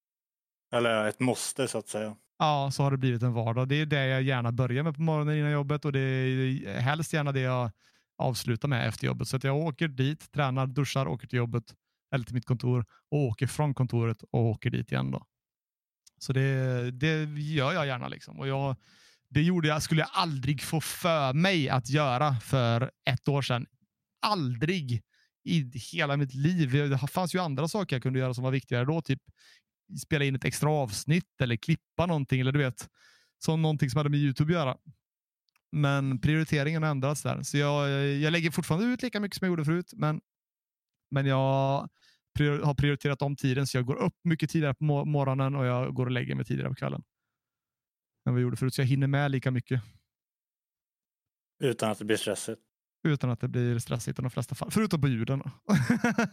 Eller 0.73 1.07
ett 1.07 1.19
måste 1.19 1.67
så 1.67 1.77
att 1.77 1.87
säga. 1.87 2.15
Ja, 2.39 2.71
så 2.71 2.83
har 2.83 2.91
det 2.91 2.97
blivit 2.97 3.23
en 3.23 3.33
vardag. 3.33 3.67
Det 3.67 3.75
är 3.75 3.85
det 3.85 4.05
jag 4.07 4.21
gärna 4.21 4.51
börjar 4.51 4.83
med 4.83 4.95
på 4.95 5.01
morgonen 5.01 5.37
innan 5.37 5.51
jobbet 5.51 5.85
och 5.85 5.91
det 5.91 5.99
är 5.99 6.79
helst 6.79 7.13
gärna 7.13 7.31
det 7.31 7.39
jag 7.39 7.71
avslutar 8.17 8.67
med 8.67 8.87
efter 8.87 9.07
jobbet. 9.07 9.27
Så 9.27 9.37
att 9.37 9.43
jag 9.43 9.57
åker 9.57 9.87
dit, 9.87 10.31
tränar, 10.31 10.67
duschar, 10.67 11.07
åker 11.07 11.27
till 11.27 11.37
jobbet 11.37 11.63
eller 12.13 12.25
till 12.25 12.35
mitt 12.35 12.45
kontor 12.45 12.85
och 13.11 13.19
åker 13.19 13.47
från 13.47 13.73
kontoret 13.73 14.23
och 14.31 14.41
åker 14.41 14.69
dit 14.69 14.91
igen. 14.91 15.11
Då. 15.11 15.25
Så 16.19 16.33
det, 16.33 16.91
det 16.91 17.23
gör 17.39 17.73
jag 17.73 17.87
gärna. 17.87 18.07
Liksom. 18.07 18.39
Och 18.39 18.47
jag, 18.47 18.75
det 19.29 19.41
gjorde 19.41 19.67
jag, 19.67 19.83
skulle 19.83 20.01
jag 20.01 20.09
aldrig 20.13 20.61
få 20.61 20.81
för 20.81 21.33
mig 21.33 21.69
att 21.69 21.89
göra 21.89 22.35
för 22.39 22.91
ett 23.05 23.27
år 23.27 23.41
sedan. 23.41 23.65
Aldrig 24.21 25.03
i 25.43 25.71
hela 25.93 26.17
mitt 26.17 26.33
liv. 26.33 26.71
Det 26.71 27.07
fanns 27.07 27.35
ju 27.35 27.39
andra 27.39 27.67
saker 27.67 27.95
jag 27.95 28.03
kunde 28.03 28.19
göra 28.19 28.33
som 28.33 28.43
var 28.43 28.51
viktigare 28.51 28.85
då. 28.85 29.01
Typ 29.01 29.21
spela 29.99 30.25
in 30.25 30.35
ett 30.35 30.45
extra 30.45 30.69
avsnitt 30.69 31.41
eller 31.41 31.55
klippa 31.55 32.05
någonting. 32.05 32.41
Eller 32.41 32.51
du 32.51 32.59
vet, 32.59 32.89
så 33.39 33.55
någonting 33.55 33.89
som 33.89 33.97
hade 33.97 34.09
med 34.09 34.19
Youtube 34.19 34.53
att 34.53 34.59
göra. 34.65 34.77
Men 35.71 36.19
prioriteringen 36.21 36.83
har 36.83 36.89
ändrats 36.89 37.21
där. 37.23 37.41
Så 37.43 37.57
jag, 37.57 37.89
jag 38.07 38.31
lägger 38.31 38.51
fortfarande 38.51 38.85
ut 38.87 39.01
lika 39.03 39.19
mycket 39.19 39.37
som 39.37 39.45
jag 39.45 39.51
gjorde 39.51 39.65
förut. 39.65 39.91
Men, 39.95 40.21
men 41.11 41.25
jag 41.25 41.89
prior- 42.39 42.63
har 42.63 42.73
prioriterat 42.75 43.21
om 43.21 43.35
tiden 43.35 43.67
så 43.67 43.77
jag 43.77 43.85
går 43.85 43.95
upp 43.95 44.15
mycket 44.23 44.49
tidigare 44.49 44.73
på 44.73 44.83
mo- 44.83 45.05
morgonen 45.05 45.55
och 45.55 45.65
jag 45.65 45.93
går 45.95 46.05
och 46.05 46.11
lägger 46.11 46.35
mig 46.35 46.45
tidigare 46.45 46.69
på 46.69 46.75
kvällen. 46.75 47.03
Än 48.27 48.33
vad 48.33 48.35
jag 48.35 48.41
gjorde 48.43 48.57
förut. 48.57 48.73
Så 48.73 48.81
jag 48.81 48.87
hinner 48.87 49.07
med 49.07 49.31
lika 49.31 49.51
mycket 49.51 49.81
Utan 51.63 51.91
att 51.91 51.99
det 51.99 52.05
blir 52.05 52.17
stressigt. 52.17 52.61
utan 53.07 53.29
att 53.29 53.39
det 53.39 53.47
blir 53.47 53.79
stressigt 53.79 54.19
i 54.19 54.21
de 54.21 54.31
flesta 54.31 54.55
fall. 54.55 54.71
Förutom 54.71 55.01
på 55.01 55.07
ljuden. 55.07 55.41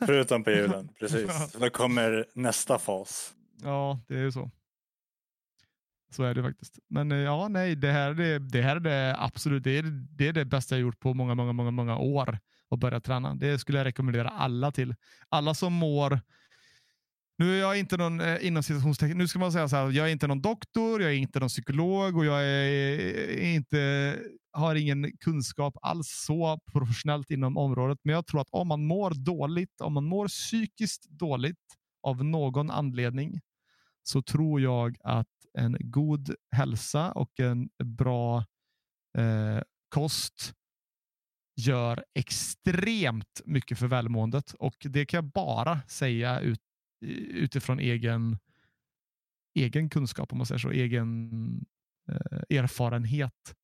Förutom 0.06 0.44
på 0.44 0.50
julen, 0.60 0.88
precis. 0.98 1.52
Då 1.52 1.70
kommer 1.70 2.26
nästa 2.34 2.78
fas. 2.78 3.34
Ja, 3.62 4.00
det 4.08 4.14
är 4.14 4.22
ju 4.22 4.32
så. 4.32 4.50
Så 6.10 6.22
är 6.22 6.34
det 6.34 6.42
faktiskt. 6.42 6.78
Men 6.88 7.12
eh, 7.12 7.18
ja, 7.18 7.48
nej, 7.48 7.76
det 7.76 7.92
här, 7.92 8.14
det, 8.14 8.38
det 8.38 8.62
här 8.62 8.76
är 8.76 8.80
det 8.80 9.16
absolut 9.18 9.64
det 9.64 9.78
är, 9.78 9.82
det 10.16 10.28
är 10.28 10.32
det 10.32 10.44
bästa 10.44 10.74
jag 10.74 10.82
gjort 10.82 11.00
på 11.00 11.14
många, 11.14 11.34
många, 11.34 11.52
många, 11.52 11.70
många 11.70 11.98
år 11.98 12.38
att 12.70 12.78
börja 12.78 13.00
träna. 13.00 13.34
Det 13.34 13.58
skulle 13.58 13.78
jag 13.78 13.84
rekommendera 13.84 14.28
alla 14.28 14.72
till. 14.72 14.94
Alla 15.28 15.54
som 15.54 15.72
mår 15.72 16.20
Nu 17.38 17.54
är 17.56 17.60
jag 17.60 17.78
inte 17.78 17.96
någon, 17.96 18.20
eh, 18.20 18.46
inom 18.46 18.62
situationstecken. 18.62 19.18
nu 19.18 19.28
ska 19.28 19.38
man 19.38 19.52
säga 19.52 19.68
så 19.68 19.76
här, 19.76 19.90
jag 19.90 20.08
är 20.08 20.12
inte 20.12 20.26
någon 20.26 20.42
doktor, 20.42 21.02
jag 21.02 21.10
är 21.10 21.16
inte 21.16 21.40
någon 21.40 21.48
psykolog 21.48 22.16
och 22.16 22.24
jag 22.24 22.42
är 22.44 22.98
eh, 23.40 23.54
inte, 23.54 24.16
har 24.52 24.74
ingen 24.74 25.16
kunskap 25.20 25.74
alls 25.82 26.08
så 26.26 26.60
professionellt 26.72 27.30
inom 27.30 27.56
området. 27.56 27.98
Men 28.02 28.14
jag 28.14 28.26
tror 28.26 28.40
att 28.40 28.48
om 28.50 28.68
man 28.68 28.86
mår 28.86 29.24
dåligt, 29.24 29.80
om 29.80 29.92
man 29.92 30.04
mår 30.04 30.28
psykiskt 30.28 31.10
dåligt 31.10 31.56
av 32.02 32.24
någon 32.24 32.70
anledning, 32.70 33.40
så 34.10 34.22
tror 34.22 34.60
jag 34.60 34.96
att 35.00 35.28
en 35.54 35.76
god 35.80 36.34
hälsa 36.56 37.12
och 37.12 37.40
en 37.40 37.70
bra 37.84 38.44
eh, 39.18 39.62
kost 39.88 40.54
gör 41.56 42.04
extremt 42.14 43.40
mycket 43.44 43.78
för 43.78 43.86
välmåendet 43.86 44.54
och 44.54 44.76
det 44.80 45.06
kan 45.06 45.18
jag 45.18 45.24
bara 45.24 45.82
säga 45.88 46.40
ut, 46.40 46.60
utifrån 47.30 47.78
egen, 47.78 48.38
egen 49.54 49.90
kunskap, 49.90 50.32
om 50.32 50.38
man 50.38 50.46
säger 50.46 50.58
så, 50.58 50.70
egen 50.70 51.64
eh, 52.08 52.58
erfarenhet. 52.58 53.54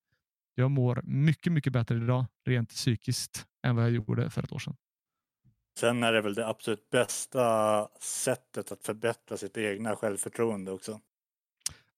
Jag 0.55 0.71
mår 0.71 1.01
mycket, 1.03 1.53
mycket 1.53 1.73
bättre 1.73 1.95
idag 1.95 2.25
rent 2.45 2.69
psykiskt 2.69 3.47
än 3.65 3.75
vad 3.75 3.85
jag 3.85 3.91
gjorde 3.91 4.29
för 4.29 4.43
ett 4.43 4.51
år 4.51 4.59
sedan. 4.59 4.77
Sen 5.77 6.03
är 6.03 6.13
det 6.13 6.21
väl 6.21 6.33
det 6.33 6.47
absolut 6.47 6.89
bästa 6.89 7.87
sättet 7.99 8.71
att 8.71 8.83
förbättra 8.83 9.37
sitt 9.37 9.57
egna 9.57 9.95
självförtroende 9.95 10.71
också. 10.71 10.99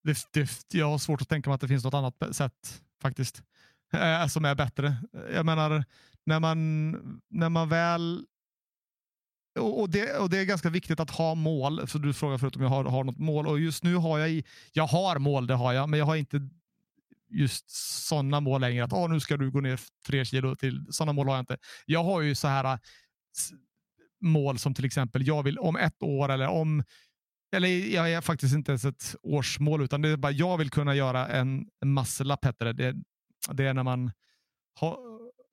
Det, 0.04 0.18
det, 0.32 0.50
jag 0.74 0.90
har 0.90 0.98
svårt 0.98 1.22
att 1.22 1.30
tänka 1.30 1.50
mig 1.50 1.56
att 1.56 1.62
det 1.62 1.68
finns 1.68 1.84
något 1.84 1.94
annat 1.94 2.36
sätt 2.36 2.82
faktiskt 3.02 3.44
eh, 3.94 4.28
som 4.28 4.46
är 4.46 4.56
bättre. 4.56 4.96
Jag 5.34 5.46
menar, 5.46 5.84
när 6.26 6.40
man, 6.40 6.92
när 7.28 7.50
man 7.50 7.70
väl 7.70 8.26
och 9.60 9.90
det, 9.90 10.18
och 10.18 10.30
det 10.30 10.40
är 10.40 10.46
ganska 10.46 10.70
viktigt 10.70 11.00
att 11.00 11.10
ha 11.10 11.36
mål. 11.36 11.88
Så 11.88 11.98
Du 11.98 12.14
frågar 12.14 12.38
förut 12.38 12.56
om 12.56 12.62
jag 12.62 12.70
har, 12.70 12.84
har 12.84 13.04
något 13.04 13.20
mål 13.20 13.48
och 13.48 13.60
just 13.60 13.84
nu 13.84 13.96
har 13.96 14.20
jag 14.20 14.30
i, 14.30 14.44
jag 14.72 14.88
har 14.88 15.20
mål, 15.20 15.48
det 15.48 15.54
har 15.54 15.74
jag, 15.74 15.90
men 15.90 16.00
jag 16.00 16.06
har 16.06 16.16
inte 16.16 16.50
just 17.30 17.70
sådana 18.08 18.40
mål 18.40 18.62
längre. 18.62 18.84
Att 18.84 18.94
oh, 18.94 19.10
nu 19.10 19.20
ska 19.20 19.38
du 19.38 19.52
gå 19.52 19.62
ner 19.62 19.80
tre 20.08 20.26
kilo 20.26 20.56
till. 20.56 20.86
Sådana 20.90 21.14
mål 21.14 21.28
har 21.28 21.36
jag 21.36 21.42
inte. 21.42 21.58
Jag 21.86 22.04
har 22.04 22.22
ju 22.22 22.36
så 22.36 22.48
här 22.48 22.66
eh, 22.66 22.80
mål 24.22 24.60
som 24.60 24.74
till 24.74 24.86
exempel 24.86 25.28
jag 25.28 25.44
vill 25.44 25.60
om 25.60 25.76
ett 25.76 26.04
år 26.04 26.32
eller 26.32 26.48
om 26.48 26.84
eller 27.56 27.68
jag 27.70 28.12
är 28.12 28.22
faktiskt 28.22 28.56
inte 28.56 28.72
ens 28.72 28.86
ett 28.86 29.16
årsmål 29.22 29.84
utan 29.84 30.02
det 30.02 30.10
är 30.10 30.18
bara 30.18 30.32
jag 30.32 30.58
vill 30.58 30.70
kunna 30.70 30.96
göra 30.96 31.28
en, 31.28 31.68
en 31.82 31.94
muscle-up 31.94 32.60
det. 32.60 32.74
det. 32.74 32.96
Det 33.52 33.66
är 33.66 33.74
när 33.74 33.84
man, 33.84 34.12
ha, 34.80 35.00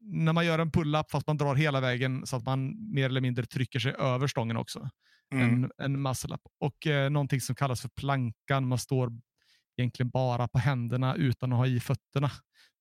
när 0.01 0.33
man 0.33 0.47
gör 0.47 0.59
en 0.59 0.71
pull-up 0.71 1.11
fast 1.11 1.27
man 1.27 1.37
drar 1.37 1.55
hela 1.55 1.81
vägen 1.81 2.27
så 2.27 2.37
att 2.37 2.45
man 2.45 2.93
mer 2.93 3.05
eller 3.05 3.21
mindre 3.21 3.47
trycker 3.47 3.79
sig 3.79 3.93
över 3.93 4.27
stången 4.27 4.57
också. 4.57 4.91
Mm. 5.35 5.65
En, 5.65 5.71
en 5.79 6.03
muscle-up. 6.03 6.41
Och 6.61 6.87
eh, 6.87 7.11
någonting 7.11 7.41
som 7.41 7.55
kallas 7.55 7.81
för 7.81 7.89
plankan. 7.89 8.69
Man 8.69 8.79
står 8.79 9.13
egentligen 9.77 10.11
bara 10.11 10.49
på 10.49 10.59
händerna 10.59 11.15
utan 11.15 11.53
att 11.53 11.59
ha 11.59 11.67
i 11.67 11.81
fötterna. 11.81 12.31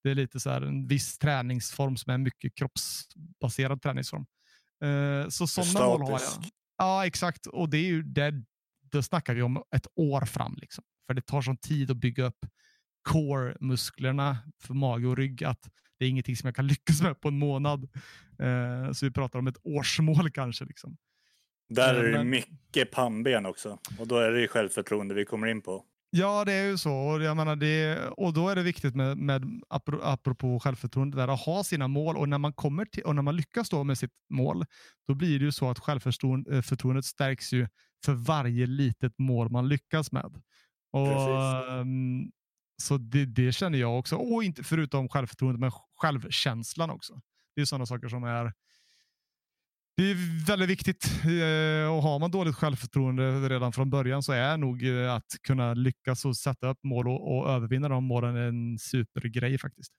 Det 0.03 0.11
är 0.11 0.15
lite 0.15 0.39
så 0.39 0.49
här 0.49 0.61
en 0.61 0.87
viss 0.87 1.17
träningsform 1.17 1.97
som 1.97 2.13
är 2.13 2.17
mycket 2.17 2.55
kroppsbaserad 2.55 3.81
träningsform. 3.81 4.25
Eh, 4.83 5.29
så 5.29 5.47
sådana 5.47 5.85
mål 5.85 6.01
har 6.01 6.11
jag. 6.11 6.21
Ja, 6.77 7.05
exakt. 7.05 7.45
Och 7.45 7.69
det 7.69 7.77
är 7.77 7.85
ju 7.85 8.03
det, 8.03 8.33
då 8.91 9.03
snackar 9.03 9.33
vi 9.33 9.41
om 9.41 9.63
ett 9.75 9.87
år 9.95 10.21
fram. 10.21 10.55
Liksom. 10.61 10.83
För 11.07 11.13
det 11.13 11.21
tar 11.21 11.41
sån 11.41 11.57
tid 11.57 11.91
att 11.91 11.97
bygga 11.97 12.25
upp 12.25 12.45
core-musklerna 13.09 14.37
för 14.61 14.73
mage 14.73 15.07
och 15.07 15.17
rygg 15.17 15.43
att 15.43 15.69
det 15.99 16.05
är 16.05 16.09
ingenting 16.09 16.35
som 16.35 16.47
jag 16.47 16.55
kan 16.55 16.67
lyckas 16.73 17.01
med 17.01 17.19
på 17.19 17.27
en 17.27 17.39
månad. 17.39 17.83
Eh, 18.39 18.91
så 18.91 19.05
vi 19.05 19.11
pratar 19.11 19.39
om 19.39 19.47
ett 19.47 19.57
årsmål 19.63 20.31
kanske. 20.31 20.65
Liksom. 20.65 20.97
Där 21.69 21.95
är 21.95 22.17
det 22.17 22.23
mycket 22.23 22.91
pannben 22.91 23.45
också 23.45 23.79
och 23.99 24.07
då 24.07 24.17
är 24.17 24.31
det 24.31 24.47
självförtroende 24.47 25.13
vi 25.15 25.25
kommer 25.25 25.47
in 25.47 25.61
på. 25.61 25.83
Ja, 26.09 26.45
det 26.45 26.53
är 26.53 26.65
ju 26.65 26.77
så. 26.77 26.93
Och, 26.93 27.23
jag 27.23 27.37
menar 27.37 27.55
det, 27.55 28.07
och 28.09 28.33
då 28.33 28.49
är 28.49 28.55
det 28.55 28.63
viktigt 28.63 28.95
med, 28.95 29.17
med 29.17 29.61
apropå 30.01 30.59
självförtroende, 30.59 31.17
där, 31.17 31.27
att 31.27 31.39
ha 31.39 31.63
sina 31.63 31.87
mål 31.87 32.17
och 32.17 32.29
när 32.29 32.37
man 32.37 32.53
kommer 32.53 32.85
till, 32.85 33.03
och 33.03 33.15
när 33.15 33.21
man 33.21 33.35
lyckas 33.35 33.69
då 33.69 33.83
med 33.83 33.97
sitt 33.97 34.11
mål, 34.29 34.65
då 35.07 35.13
blir 35.15 35.39
det 35.39 35.45
ju 35.45 35.51
så 35.51 35.69
att 35.69 35.79
självförtroendet 35.79 37.05
stärks 37.05 37.53
ju 37.53 37.67
för 38.05 38.13
varje 38.13 38.65
litet 38.65 39.13
mål 39.17 39.49
man 39.49 39.67
lyckas 39.67 40.11
med. 40.11 40.41
Och, 40.91 41.79
um, 41.79 42.31
så 42.83 42.97
det, 42.97 43.25
det, 43.25 43.51
känner 43.51 43.79
jag 43.79 43.99
också. 43.99 44.15
Och 44.15 44.43
inte 44.43 44.63
förutom 44.63 45.09
självförtroendet, 45.09 45.59
men 45.59 45.71
självkänslan 46.01 46.89
också. 46.89 47.21
Det 47.55 47.61
är 47.61 47.65
sådana 47.65 47.85
saker 47.85 48.07
som 48.07 48.23
är 48.23 48.53
det 49.97 50.11
är 50.11 50.45
väldigt 50.47 50.69
viktigt. 50.69 51.05
Eh, 51.23 51.95
och 51.95 52.03
har 52.03 52.19
man 52.19 52.31
dåligt 52.31 52.55
självförtroende 52.55 53.49
redan 53.49 53.71
från 53.71 53.89
början 53.89 54.23
så 54.23 54.31
är 54.31 54.57
nog 54.57 54.87
eh, 54.87 55.13
att 55.13 55.35
kunna 55.41 55.73
lyckas 55.73 56.25
och 56.25 56.37
sätta 56.37 56.69
upp 56.69 56.79
mål 56.83 57.07
och, 57.07 57.37
och 57.37 57.49
övervinna 57.49 57.89
de 57.89 58.03
målen 58.03 58.35
en 58.35 58.79
supergrej 58.79 59.57
faktiskt. 59.57 59.91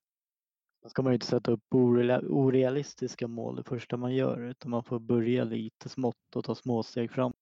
Då 0.82 0.90
ska 0.90 1.02
man 1.02 1.12
ju 1.12 1.14
inte 1.14 1.26
sätta 1.26 1.50
upp 1.50 1.74
orealistiska 1.74 3.28
mål 3.28 3.56
det 3.56 3.64
första 3.64 3.96
man 3.96 4.14
gör 4.14 4.50
utan 4.50 4.70
man 4.70 4.84
får 4.84 5.00
börja 5.00 5.44
lite 5.44 5.88
smått 5.88 6.16
och 6.34 6.44
ta 6.44 6.54
små 6.54 6.82
steg 6.82 7.10
fram. 7.10 7.32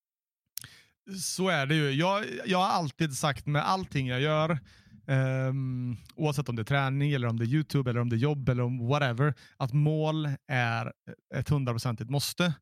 Så 1.21 1.49
är 1.49 1.65
det 1.65 1.75
ju. 1.75 1.91
Jag, 1.91 2.25
jag 2.45 2.57
har 2.57 2.69
alltid 2.69 3.13
sagt 3.13 3.45
med 3.45 3.69
allting 3.69 4.07
jag 4.07 4.21
gör 4.21 4.59
Um, 5.07 5.97
oavsett 6.15 6.49
om 6.49 6.55
det 6.55 6.61
är 6.61 6.63
träning, 6.63 7.11
eller 7.11 7.27
om 7.27 7.39
det 7.39 7.45
är 7.45 7.47
YouTube, 7.47 7.89
eller 7.89 7.99
om 7.99 8.09
det 8.09 8.15
är 8.15 8.17
jobb 8.17 8.49
eller 8.49 8.63
om 8.63 8.87
whatever, 8.87 9.33
att 9.57 9.73
mål 9.73 10.29
är 10.47 10.93
ett 11.35 11.49
hundraprocentigt 11.49 12.09
måste. 12.09 12.53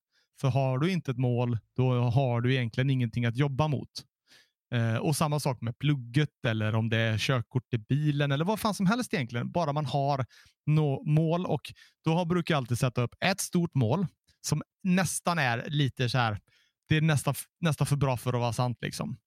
För 0.41 0.47
har 0.47 0.79
du 0.79 0.91
inte 0.91 1.12
ett 1.12 1.17
mål, 1.17 1.58
då 1.75 1.93
har 1.93 2.41
du 2.41 2.53
egentligen 2.53 2.89
ingenting 2.89 3.25
att 3.25 3.38
jobba 3.38 3.67
mot. 3.67 3.89
Uh, 4.75 4.95
och 4.95 5.15
samma 5.15 5.39
sak 5.39 5.62
med 5.62 5.77
plugget 5.79 6.45
eller 6.47 6.75
om 6.75 6.89
det 6.89 6.97
är 6.97 7.17
körkort 7.17 7.73
i 7.73 7.77
bilen 7.77 8.32
eller 8.32 8.45
vad 8.45 8.60
fan 8.60 8.73
som 8.73 8.86
helst 8.86 9.13
egentligen. 9.13 9.51
Bara 9.51 9.73
man 9.73 9.86
har 9.86 10.25
no 10.65 11.03
mål 11.06 11.45
och 11.45 11.62
då 12.06 12.25
brukar 12.25 12.53
jag 12.53 12.58
alltid 12.58 12.79
sätta 12.79 13.01
upp 13.01 13.15
ett 13.25 13.39
stort 13.39 13.75
mål 13.75 14.08
som 14.41 14.62
nästan 14.84 15.39
är 15.39 15.65
lite 15.67 16.10
så 16.10 16.17
här. 16.17 16.39
Det 16.88 16.97
är 16.97 17.01
nästan, 17.01 17.36
nästan 17.60 17.88
för 17.88 17.95
bra 17.95 18.17
för 18.17 18.34
att 18.34 18.39
vara 18.39 18.53
sant. 18.53 18.77
liksom. 18.82 19.17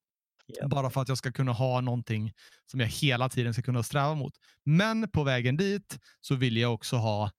Yep. 0.48 0.70
Bara 0.70 0.90
för 0.90 1.00
att 1.00 1.08
jag 1.08 1.18
ska 1.18 1.32
kunna 1.32 1.52
ha 1.52 1.80
någonting 1.80 2.32
som 2.66 2.80
jag 2.80 2.86
hela 2.86 3.28
tiden 3.28 3.52
ska 3.52 3.62
kunna 3.62 3.82
sträva 3.82 4.14
mot. 4.14 4.32
Men 4.64 5.10
på 5.10 5.24
vägen 5.24 5.56
dit 5.56 5.98
så 6.20 6.34
vill 6.34 6.56
jag 6.56 6.74
också 6.74 6.96
ha 6.96 7.30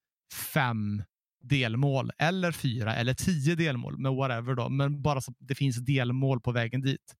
fem 0.53 1.03
delmål 1.41 2.11
eller 2.17 2.51
fyra 2.51 2.95
eller 2.95 3.13
tio 3.13 3.55
delmål, 3.55 3.97
men 3.97 4.15
whatever 4.15 4.55
då. 4.55 4.69
Men 4.69 5.01
bara 5.01 5.21
så 5.21 5.31
att 5.31 5.37
det 5.39 5.55
finns 5.55 5.77
delmål 5.77 6.41
på 6.41 6.51
vägen 6.51 6.81
dit. 6.81 7.15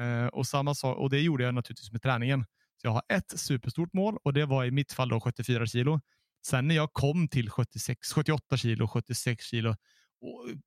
Uh, 0.00 0.26
och 0.26 0.46
samma 0.46 0.74
så, 0.74 0.90
och 0.90 1.10
det 1.10 1.20
gjorde 1.20 1.44
jag 1.44 1.54
naturligtvis 1.54 1.92
med 1.92 2.02
träningen. 2.02 2.44
Så 2.76 2.86
jag 2.86 2.92
har 2.92 3.02
ett 3.08 3.38
superstort 3.40 3.92
mål 3.92 4.18
och 4.24 4.32
det 4.32 4.46
var 4.46 4.64
i 4.64 4.70
mitt 4.70 4.92
fall 4.92 5.08
då 5.08 5.20
74 5.20 5.66
kilo. 5.66 6.00
Sen 6.46 6.68
när 6.68 6.74
jag 6.74 6.92
kom 6.92 7.28
till 7.28 7.50
76, 7.50 8.12
78 8.12 8.56
kilo, 8.56 8.88
76 8.88 9.44
kilo, 9.44 9.76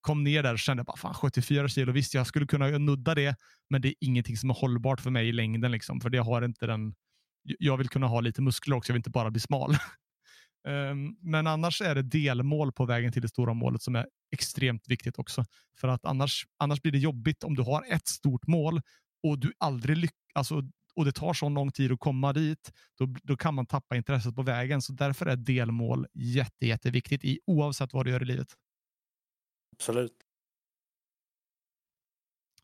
kom 0.02 0.24
ner 0.24 0.44
där 0.44 0.54
och 0.54 0.60
kände 0.60 0.84
bara 0.84 0.98
fan 0.98 1.14
74 1.14 1.68
kilo. 1.68 1.92
Visst, 1.92 2.14
jag 2.14 2.28
skulle 2.28 2.48
kunna 2.48 2.68
nudda 2.68 3.16
det, 3.16 3.36
men 3.70 3.82
det 3.82 3.88
är 3.88 3.96
ingenting 4.00 4.38
som 4.38 4.50
är 4.50 4.54
hållbart 4.54 5.02
för 5.02 5.10
mig 5.10 5.30
i 5.30 5.32
längden. 5.32 5.72
Liksom, 5.72 6.02
för 6.02 6.10
det 6.10 6.18
har 6.18 6.42
inte 6.42 6.66
den. 6.68 6.96
Jag 7.44 7.78
vill 7.78 7.90
kunna 7.90 8.08
ha 8.08 8.22
lite 8.22 8.42
muskler 8.42 8.76
också. 8.76 8.90
Jag 8.90 8.94
vill 8.94 9.00
inte 9.00 9.10
bara 9.10 9.32
bli 9.32 9.40
smal. 9.40 9.76
um, 10.68 11.18
men 11.22 11.48
annars 11.48 11.82
är 11.82 11.96
det 11.96 12.02
delmål 12.02 12.72
på 12.72 12.86
vägen 12.86 13.12
till 13.12 13.22
det 13.22 13.30
stora 13.30 13.54
målet 13.54 13.82
som 13.82 13.96
är 13.96 14.08
extremt 14.32 14.88
viktigt 14.88 15.20
också. 15.20 15.46
För 15.80 15.88
att 15.88 16.06
annars, 16.06 16.46
annars 16.58 16.82
blir 16.82 16.92
det 16.92 17.00
jobbigt 17.00 17.44
om 17.44 17.56
du 17.56 17.62
har 17.62 17.86
ett 17.90 18.08
stort 18.08 18.48
mål 18.48 18.82
och 19.24 19.40
du 19.40 19.54
aldrig 19.58 19.98
lyckas. 19.98 20.16
Alltså, 20.34 20.64
och 20.96 21.06
det 21.06 21.12
tar 21.12 21.34
så 21.34 21.50
lång 21.50 21.72
tid 21.72 21.92
att 21.92 22.00
komma 22.00 22.34
dit, 22.34 22.72
då, 22.98 23.16
då 23.24 23.38
kan 23.38 23.56
man 23.56 23.66
tappa 23.66 23.96
intresset 23.96 24.36
på 24.36 24.42
vägen. 24.42 24.82
Så 24.82 24.94
därför 24.94 25.26
är 25.26 25.36
delmål 25.36 26.08
jätte, 26.14 26.66
jätteviktigt 26.68 27.24
i 27.24 27.40
oavsett 27.48 27.94
vad 27.94 28.06
du 28.06 28.12
gör 28.12 28.22
i 28.22 28.26
livet. 28.26 28.48
Absolut. 29.72 30.18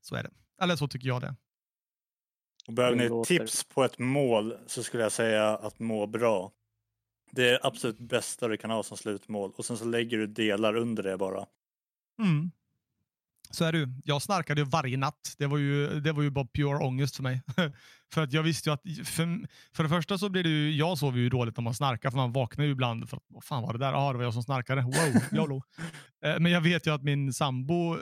Så 0.01 0.15
är 0.15 0.23
det. 0.23 0.31
Eller 0.61 0.75
så 0.75 0.87
tycker 0.87 1.07
jag 1.07 1.21
det. 1.21 1.35
Och 2.67 2.73
behöver 2.73 2.97
ni 2.97 3.25
tips 3.25 3.63
på 3.63 3.83
ett 3.83 3.99
mål 3.99 4.57
så 4.67 4.83
skulle 4.83 5.03
jag 5.03 5.11
säga 5.11 5.57
att 5.57 5.79
må 5.79 6.07
bra. 6.07 6.51
Det 7.31 7.49
är 7.49 7.65
absolut 7.65 7.97
bästa 7.97 8.47
du 8.47 8.57
kan 8.57 8.71
ha 8.71 8.83
som 8.83 8.97
slutmål 8.97 9.51
och 9.55 9.65
sen 9.65 9.77
så 9.77 9.85
lägger 9.85 10.17
du 10.17 10.27
delar 10.27 10.75
under 10.75 11.03
det 11.03 11.17
bara. 11.17 11.45
Mm. 12.21 12.51
Så 13.51 13.65
är 13.65 13.71
det 13.71 13.77
ju. 13.77 13.87
Jag 14.03 14.21
snarkade 14.21 14.61
ju 14.61 14.67
varje 14.67 14.97
natt. 14.97 15.35
Det 15.37 15.47
var 15.47 15.57
ju, 15.57 15.99
det 15.99 16.11
var 16.11 16.23
ju 16.23 16.29
bara 16.29 16.47
pure 16.53 16.77
ångest 16.77 17.15
för 17.15 17.23
mig. 17.23 17.41
för 18.13 18.23
att 18.23 18.33
jag 18.33 18.43
visste 18.43 18.69
ju 18.69 18.73
att, 18.73 18.81
för, 19.07 19.47
för 19.75 19.83
det 19.83 19.89
första 19.89 20.17
så 20.17 20.29
blir 20.29 20.43
det 20.43 20.49
ju, 20.49 20.71
jag 20.71 20.97
sover 20.97 21.19
ju 21.19 21.29
dåligt 21.29 21.57
när 21.57 21.63
man 21.63 21.73
snarkar 21.73 22.09
för 22.09 22.17
man 22.17 22.31
vaknar 22.31 22.65
ju 22.65 22.71
ibland 22.71 23.09
för 23.09 23.17
att, 23.17 23.23
vad 23.27 23.43
fan 23.43 23.63
var 23.63 23.73
det 23.73 23.79
där? 23.79 23.91
Ja, 23.91 24.11
det 24.11 24.17
var 24.17 24.23
jag 24.23 24.33
som 24.33 24.43
snarkade. 24.43 24.81
Wow, 24.81 25.39
YOLO. 25.39 25.61
Eh, 26.25 26.39
men 26.39 26.51
jag 26.51 26.61
vet 26.61 26.87
ju 26.87 26.93
att 26.93 27.03
min 27.03 27.33
sambo 27.33 27.97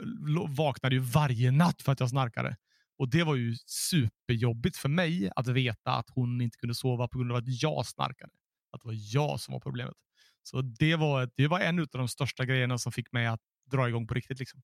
vaknade 0.48 0.94
ju 0.94 1.00
varje 1.00 1.50
natt 1.50 1.82
för 1.82 1.92
att 1.92 2.00
jag 2.00 2.10
snarkade. 2.10 2.56
Och 2.98 3.10
det 3.10 3.22
var 3.22 3.34
ju 3.34 3.54
superjobbigt 3.66 4.76
för 4.76 4.88
mig 4.88 5.30
att 5.36 5.48
veta 5.48 5.90
att 5.90 6.10
hon 6.10 6.40
inte 6.40 6.58
kunde 6.58 6.74
sova 6.74 7.08
på 7.08 7.18
grund 7.18 7.32
av 7.32 7.36
att 7.38 7.62
jag 7.62 7.86
snarkade. 7.86 8.32
Att 8.72 8.82
det 8.82 8.88
var 8.88 8.96
jag 9.14 9.40
som 9.40 9.52
var 9.52 9.60
problemet. 9.60 9.94
Så 10.42 10.62
det 10.62 10.96
var, 10.96 11.30
det 11.36 11.48
var 11.48 11.60
en 11.60 11.78
av 11.78 11.86
de 11.92 12.08
största 12.08 12.44
grejerna 12.44 12.78
som 12.78 12.92
fick 12.92 13.12
mig 13.12 13.26
att 13.26 13.40
dra 13.70 13.88
igång 13.88 14.06
på 14.06 14.14
riktigt. 14.14 14.38
Liksom. 14.38 14.62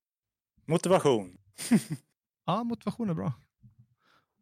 Motivation. 0.71 1.37
Ja, 2.45 2.63
motivation 2.63 3.09
är 3.09 3.13
bra. 3.13 3.33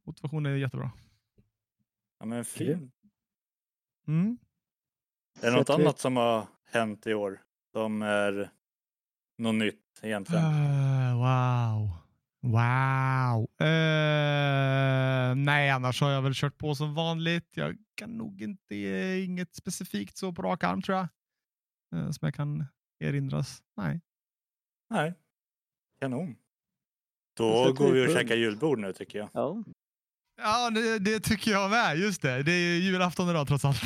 Motivation 0.05 0.45
är 0.45 0.55
jättebra. 0.55 0.91
Ja, 2.19 2.25
men 2.25 2.45
fin. 2.45 2.91
Mm. 4.07 4.37
Är 5.41 5.51
det 5.51 5.57
något 5.57 5.69
vi- 5.69 5.73
annat 5.73 5.99
som 5.99 6.17
har 6.17 6.47
hänt 6.65 7.07
i 7.07 7.13
år 7.13 7.41
som 7.71 8.01
är 8.01 8.49
något 9.37 9.55
nytt 9.55 9.99
egentligen? 10.01 10.43
Eh, 10.45 11.17
wow. 11.17 11.91
Wow. 12.41 13.49
Eh, 13.67 15.35
nej, 15.35 15.69
annars 15.69 16.01
har 16.01 16.11
jag 16.11 16.21
väl 16.21 16.33
kört 16.35 16.57
på 16.57 16.75
som 16.75 16.93
vanligt. 16.93 17.57
Jag 17.57 17.77
kan 17.95 18.09
nog 18.17 18.41
inte 18.41 18.75
ge 18.75 19.23
inget 19.23 19.55
specifikt 19.55 20.17
så 20.17 20.33
på 20.33 20.41
rak 20.41 20.63
arm 20.63 20.81
tror 20.81 20.97
jag. 20.97 21.07
Eh, 21.95 22.11
som 22.11 22.25
jag 22.25 22.33
kan 22.35 22.65
erinras. 22.99 23.63
Nej. 23.77 24.01
Nej. 24.89 25.13
Kanon. 26.01 26.35
Då 27.37 27.73
går 27.73 27.91
vi 27.91 28.01
och 28.01 28.05
punkt. 28.07 28.19
käkar 28.19 28.35
julbord 28.35 28.79
nu 28.79 28.93
tycker 28.93 29.19
jag. 29.19 29.29
Ja, 29.33 29.63
Ja, 30.41 30.69
det, 30.69 30.99
det 30.99 31.19
tycker 31.19 31.51
jag 31.51 31.69
med. 31.69 31.97
Just 31.97 32.21
det. 32.21 32.43
Det 32.43 32.51
är 32.51 32.59
ju 32.59 32.75
julafton 32.83 33.29
idag 33.29 33.47
trots 33.47 33.65
allt. 33.65 33.81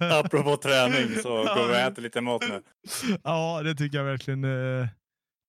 Apropå 0.00 0.56
träning 0.56 1.14
så 1.22 1.28
går 1.54 1.66
vi 1.68 1.72
och 1.72 1.76
äter 1.76 2.02
lite 2.02 2.20
mat 2.20 2.42
nu. 2.48 2.62
ja, 3.24 3.62
det 3.62 3.74
tycker 3.74 3.98
jag 3.98 4.04
verkligen. 4.04 4.44
eh, 4.44 4.88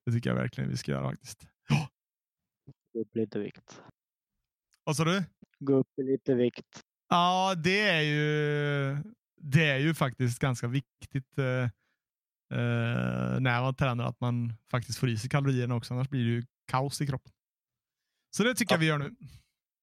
Det 0.05 0.11
tycker 0.11 0.29
jag 0.29 0.37
verkligen 0.37 0.69
vi 0.69 0.77
ska 0.77 0.91
göra 0.91 1.09
faktiskt. 1.09 1.47
Ja. 1.69 1.89
gå 2.93 2.99
upp 3.01 3.15
lite 3.15 3.39
vikt. 3.39 3.81
Vad 4.83 4.95
sa 4.95 5.03
du? 5.03 5.23
Gå 5.59 5.73
upp 5.73 5.87
lite 5.97 6.33
vikt. 6.33 6.81
Ja, 7.09 7.55
det 7.55 7.81
är 7.81 8.01
ju, 8.01 8.97
det 9.41 9.69
är 9.69 9.77
ju 9.77 9.93
faktiskt 9.93 10.39
ganska 10.39 10.67
viktigt 10.67 11.37
eh, 12.51 13.39
när 13.39 13.61
man 13.61 13.75
tränar 13.75 14.05
att 14.05 14.21
man 14.21 14.53
faktiskt 14.71 14.99
får 14.99 15.09
i 15.09 15.17
sig 15.17 15.29
kalorierna 15.29 15.75
också. 15.75 15.93
Annars 15.93 16.09
blir 16.09 16.23
det 16.23 16.29
ju 16.29 16.43
kaos 16.67 17.01
i 17.01 17.07
kroppen. 17.07 17.31
Så 18.31 18.43
det 18.43 18.55
tycker 18.55 18.73
jag 18.73 18.79
vi 18.79 18.85
gör 18.85 18.97
nu. 18.97 19.15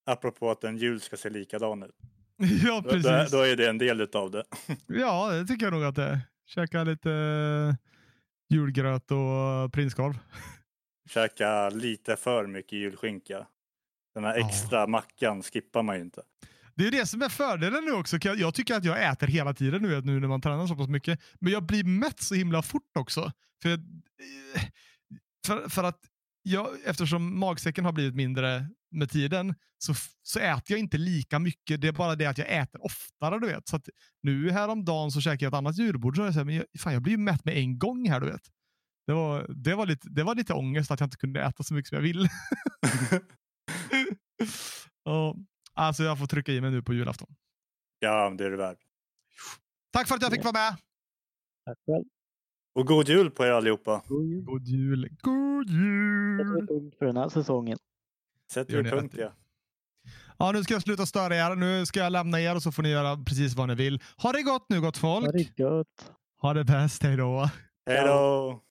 Apropå 0.07 0.51
att 0.51 0.65
en 0.65 0.77
jul 0.79 1.01
ska 1.01 1.17
se 1.17 1.31
likadan 1.31 1.83
ut. 1.83 1.97
ja, 2.65 2.83
precis. 2.85 3.31
då, 3.31 3.39
då 3.39 3.43
är 3.43 3.57
det 3.57 3.69
en 3.69 3.79
del 3.79 4.01
utav 4.01 4.31
det. 4.31 4.45
Ja, 4.87 5.31
det 5.33 5.47
tycker 5.47 5.67
jag 5.67 5.73
nog 5.73 5.85
att 5.85 5.95
det 5.95 6.05
är. 6.05 6.21
Käka 6.47 6.85
lite 6.85 7.13
eh, 7.13 7.75
julgröt 8.55 9.11
och 9.11 9.73
prinskorv. 9.73 10.19
Käka 11.11 11.71
lite 11.71 12.17
för 12.17 12.47
mycket 12.47 12.73
julskinka. 12.73 13.47
Den 14.15 14.25
här 14.25 14.47
extra 14.47 14.87
mackan 14.87 15.43
skippar 15.43 15.83
man 15.83 15.97
ju 15.97 16.03
inte. 16.03 16.23
Det 16.77 16.87
är 16.87 16.91
det 16.91 17.07
som 17.07 17.23
är 17.23 17.29
fördelen 17.29 17.85
nu 17.85 17.93
också. 17.93 18.19
Jag- 18.23 18.55
tycker 18.55 18.75
att 18.75 18.85
jag 18.85 19.05
äter 19.13 19.27
hela 19.27 19.55
tiden 19.55 19.83
nu, 19.83 20.01
nu 20.01 20.21
när 20.21 20.29
man 20.29 20.41
tränar 20.41 20.67
så 20.67 20.77
pass 20.77 20.89
mycket. 20.89 21.21
Men 21.41 21.53
jag 21.53 21.67
blir 21.67 21.85
mätt 21.85 22.21
så 22.21 22.35
himla 22.35 22.63
fort 22.63 22.97
också. 22.99 23.33
För, 23.63 23.81
för, 25.47 25.69
för 25.69 25.85
att 25.85 26.01
jag, 26.43 26.69
eftersom 26.85 27.39
magsäcken 27.39 27.85
har 27.85 27.93
blivit 27.93 28.15
mindre 28.15 28.67
med 28.91 29.11
tiden 29.11 29.55
så, 29.79 29.95
så 30.23 30.39
äter 30.41 30.63
jag 30.67 30.79
inte 30.79 30.99
lika 30.99 31.39
mycket. 31.39 31.81
Det 31.81 31.89
är 31.89 31.93
bara 31.93 32.17
det 32.17 32.27
att 32.27 32.39
jag 32.39 32.53
äter 32.57 32.85
oftare. 32.85 33.39
du 33.41 33.47
vet. 33.47 33.69
Så 33.69 33.77
att 33.77 33.89
nu 34.23 34.51
häromdagen 34.51 35.11
så 35.11 35.21
käkade 35.21 35.45
jag 35.45 35.51
ett 35.51 35.59
annat 35.59 35.79
julbord. 35.79 36.17
Så 36.17 36.23
jag, 36.23 36.33
så 36.33 36.41
här, 36.41 36.45
men 36.45 36.55
jag, 36.55 36.65
fan, 36.79 36.93
jag 36.93 37.03
blir 37.03 37.13
ju 37.13 37.19
mätt 37.19 37.45
med 37.45 37.57
en 37.57 37.79
gång 37.79 38.09
här. 38.09 38.21
du 38.21 38.27
vet. 38.27 38.43
Det 39.07 39.13
var, 39.13 39.47
det, 39.49 39.75
var 39.75 39.87
lite, 39.87 40.09
det 40.09 40.23
var 40.25 40.35
lite 40.35 40.53
ångest 40.55 40.91
att 40.91 41.01
jag 41.01 41.07
inte 41.07 41.17
kunde 41.17 41.43
äta 41.43 41.63
så 41.63 41.75
mycket 41.75 41.89
som 41.89 41.97
jag 41.97 42.03
vill. 42.03 42.29
ja, 45.05 45.37
alltså 45.77 46.03
jag 46.03 46.19
får 46.19 46.27
trycka 46.27 46.53
i 46.53 46.61
mig 46.61 46.71
nu 46.71 46.83
på 46.83 46.95
julafton. 46.95 47.29
Ja, 47.99 48.31
det 48.31 48.45
är 48.47 48.51
det 48.51 48.57
värt. 48.57 48.79
Tack 49.91 50.09
för 50.09 50.15
att 50.15 50.23
jag 50.23 50.33
fick 50.33 50.45
vara 50.45 50.53
med. 50.53 50.77
Tack 51.65 51.79
själv. 51.87 52.05
Och 52.75 52.87
god 52.87 53.09
jul 53.09 53.31
på 53.31 53.45
er 53.45 53.51
allihopa. 53.51 54.03
God 54.09 54.27
jul. 54.29 54.45
God 54.45 54.67
jul. 54.67 55.09
God 55.23 55.69
Sätter 55.69 56.55
vi 56.55 56.61
jul. 56.61 56.67
punkt 56.67 56.97
för 56.99 57.07
den 57.07 57.17
här 57.17 57.29
säsongen. 57.29 57.79
Sätter 58.53 58.83
vi 58.83 58.91
punkt 58.91 59.15
ja. 59.19 59.33
Ja, 60.39 60.53
nu 60.53 60.65
ska 60.65 60.75
jag 60.75 60.83
sluta 60.83 61.07
störa 61.07 61.37
er. 61.37 61.55
Nu 61.57 61.87
ska 61.87 62.01
jag 62.01 62.13
lämna 62.13 62.41
er 62.41 62.55
och 62.55 62.63
så 62.63 62.73
får 62.73 62.83
ni 62.83 62.89
göra 62.89 63.17
precis 63.17 63.55
vad 63.55 63.69
ni 63.69 63.75
vill. 63.75 64.03
Ha 64.17 64.33
det 64.33 64.43
gott 64.43 64.67
nu 64.69 64.81
gott 64.81 64.97
folk. 64.97 65.27
Ha 65.27 65.33
det 65.33 65.59
gött. 65.59 66.13
Ha 66.41 66.55
det 66.55 66.65
bäst. 66.65 67.03
Hej 67.03 67.17
då. 67.17 67.51
Hej 67.87 68.07
då! 68.07 68.63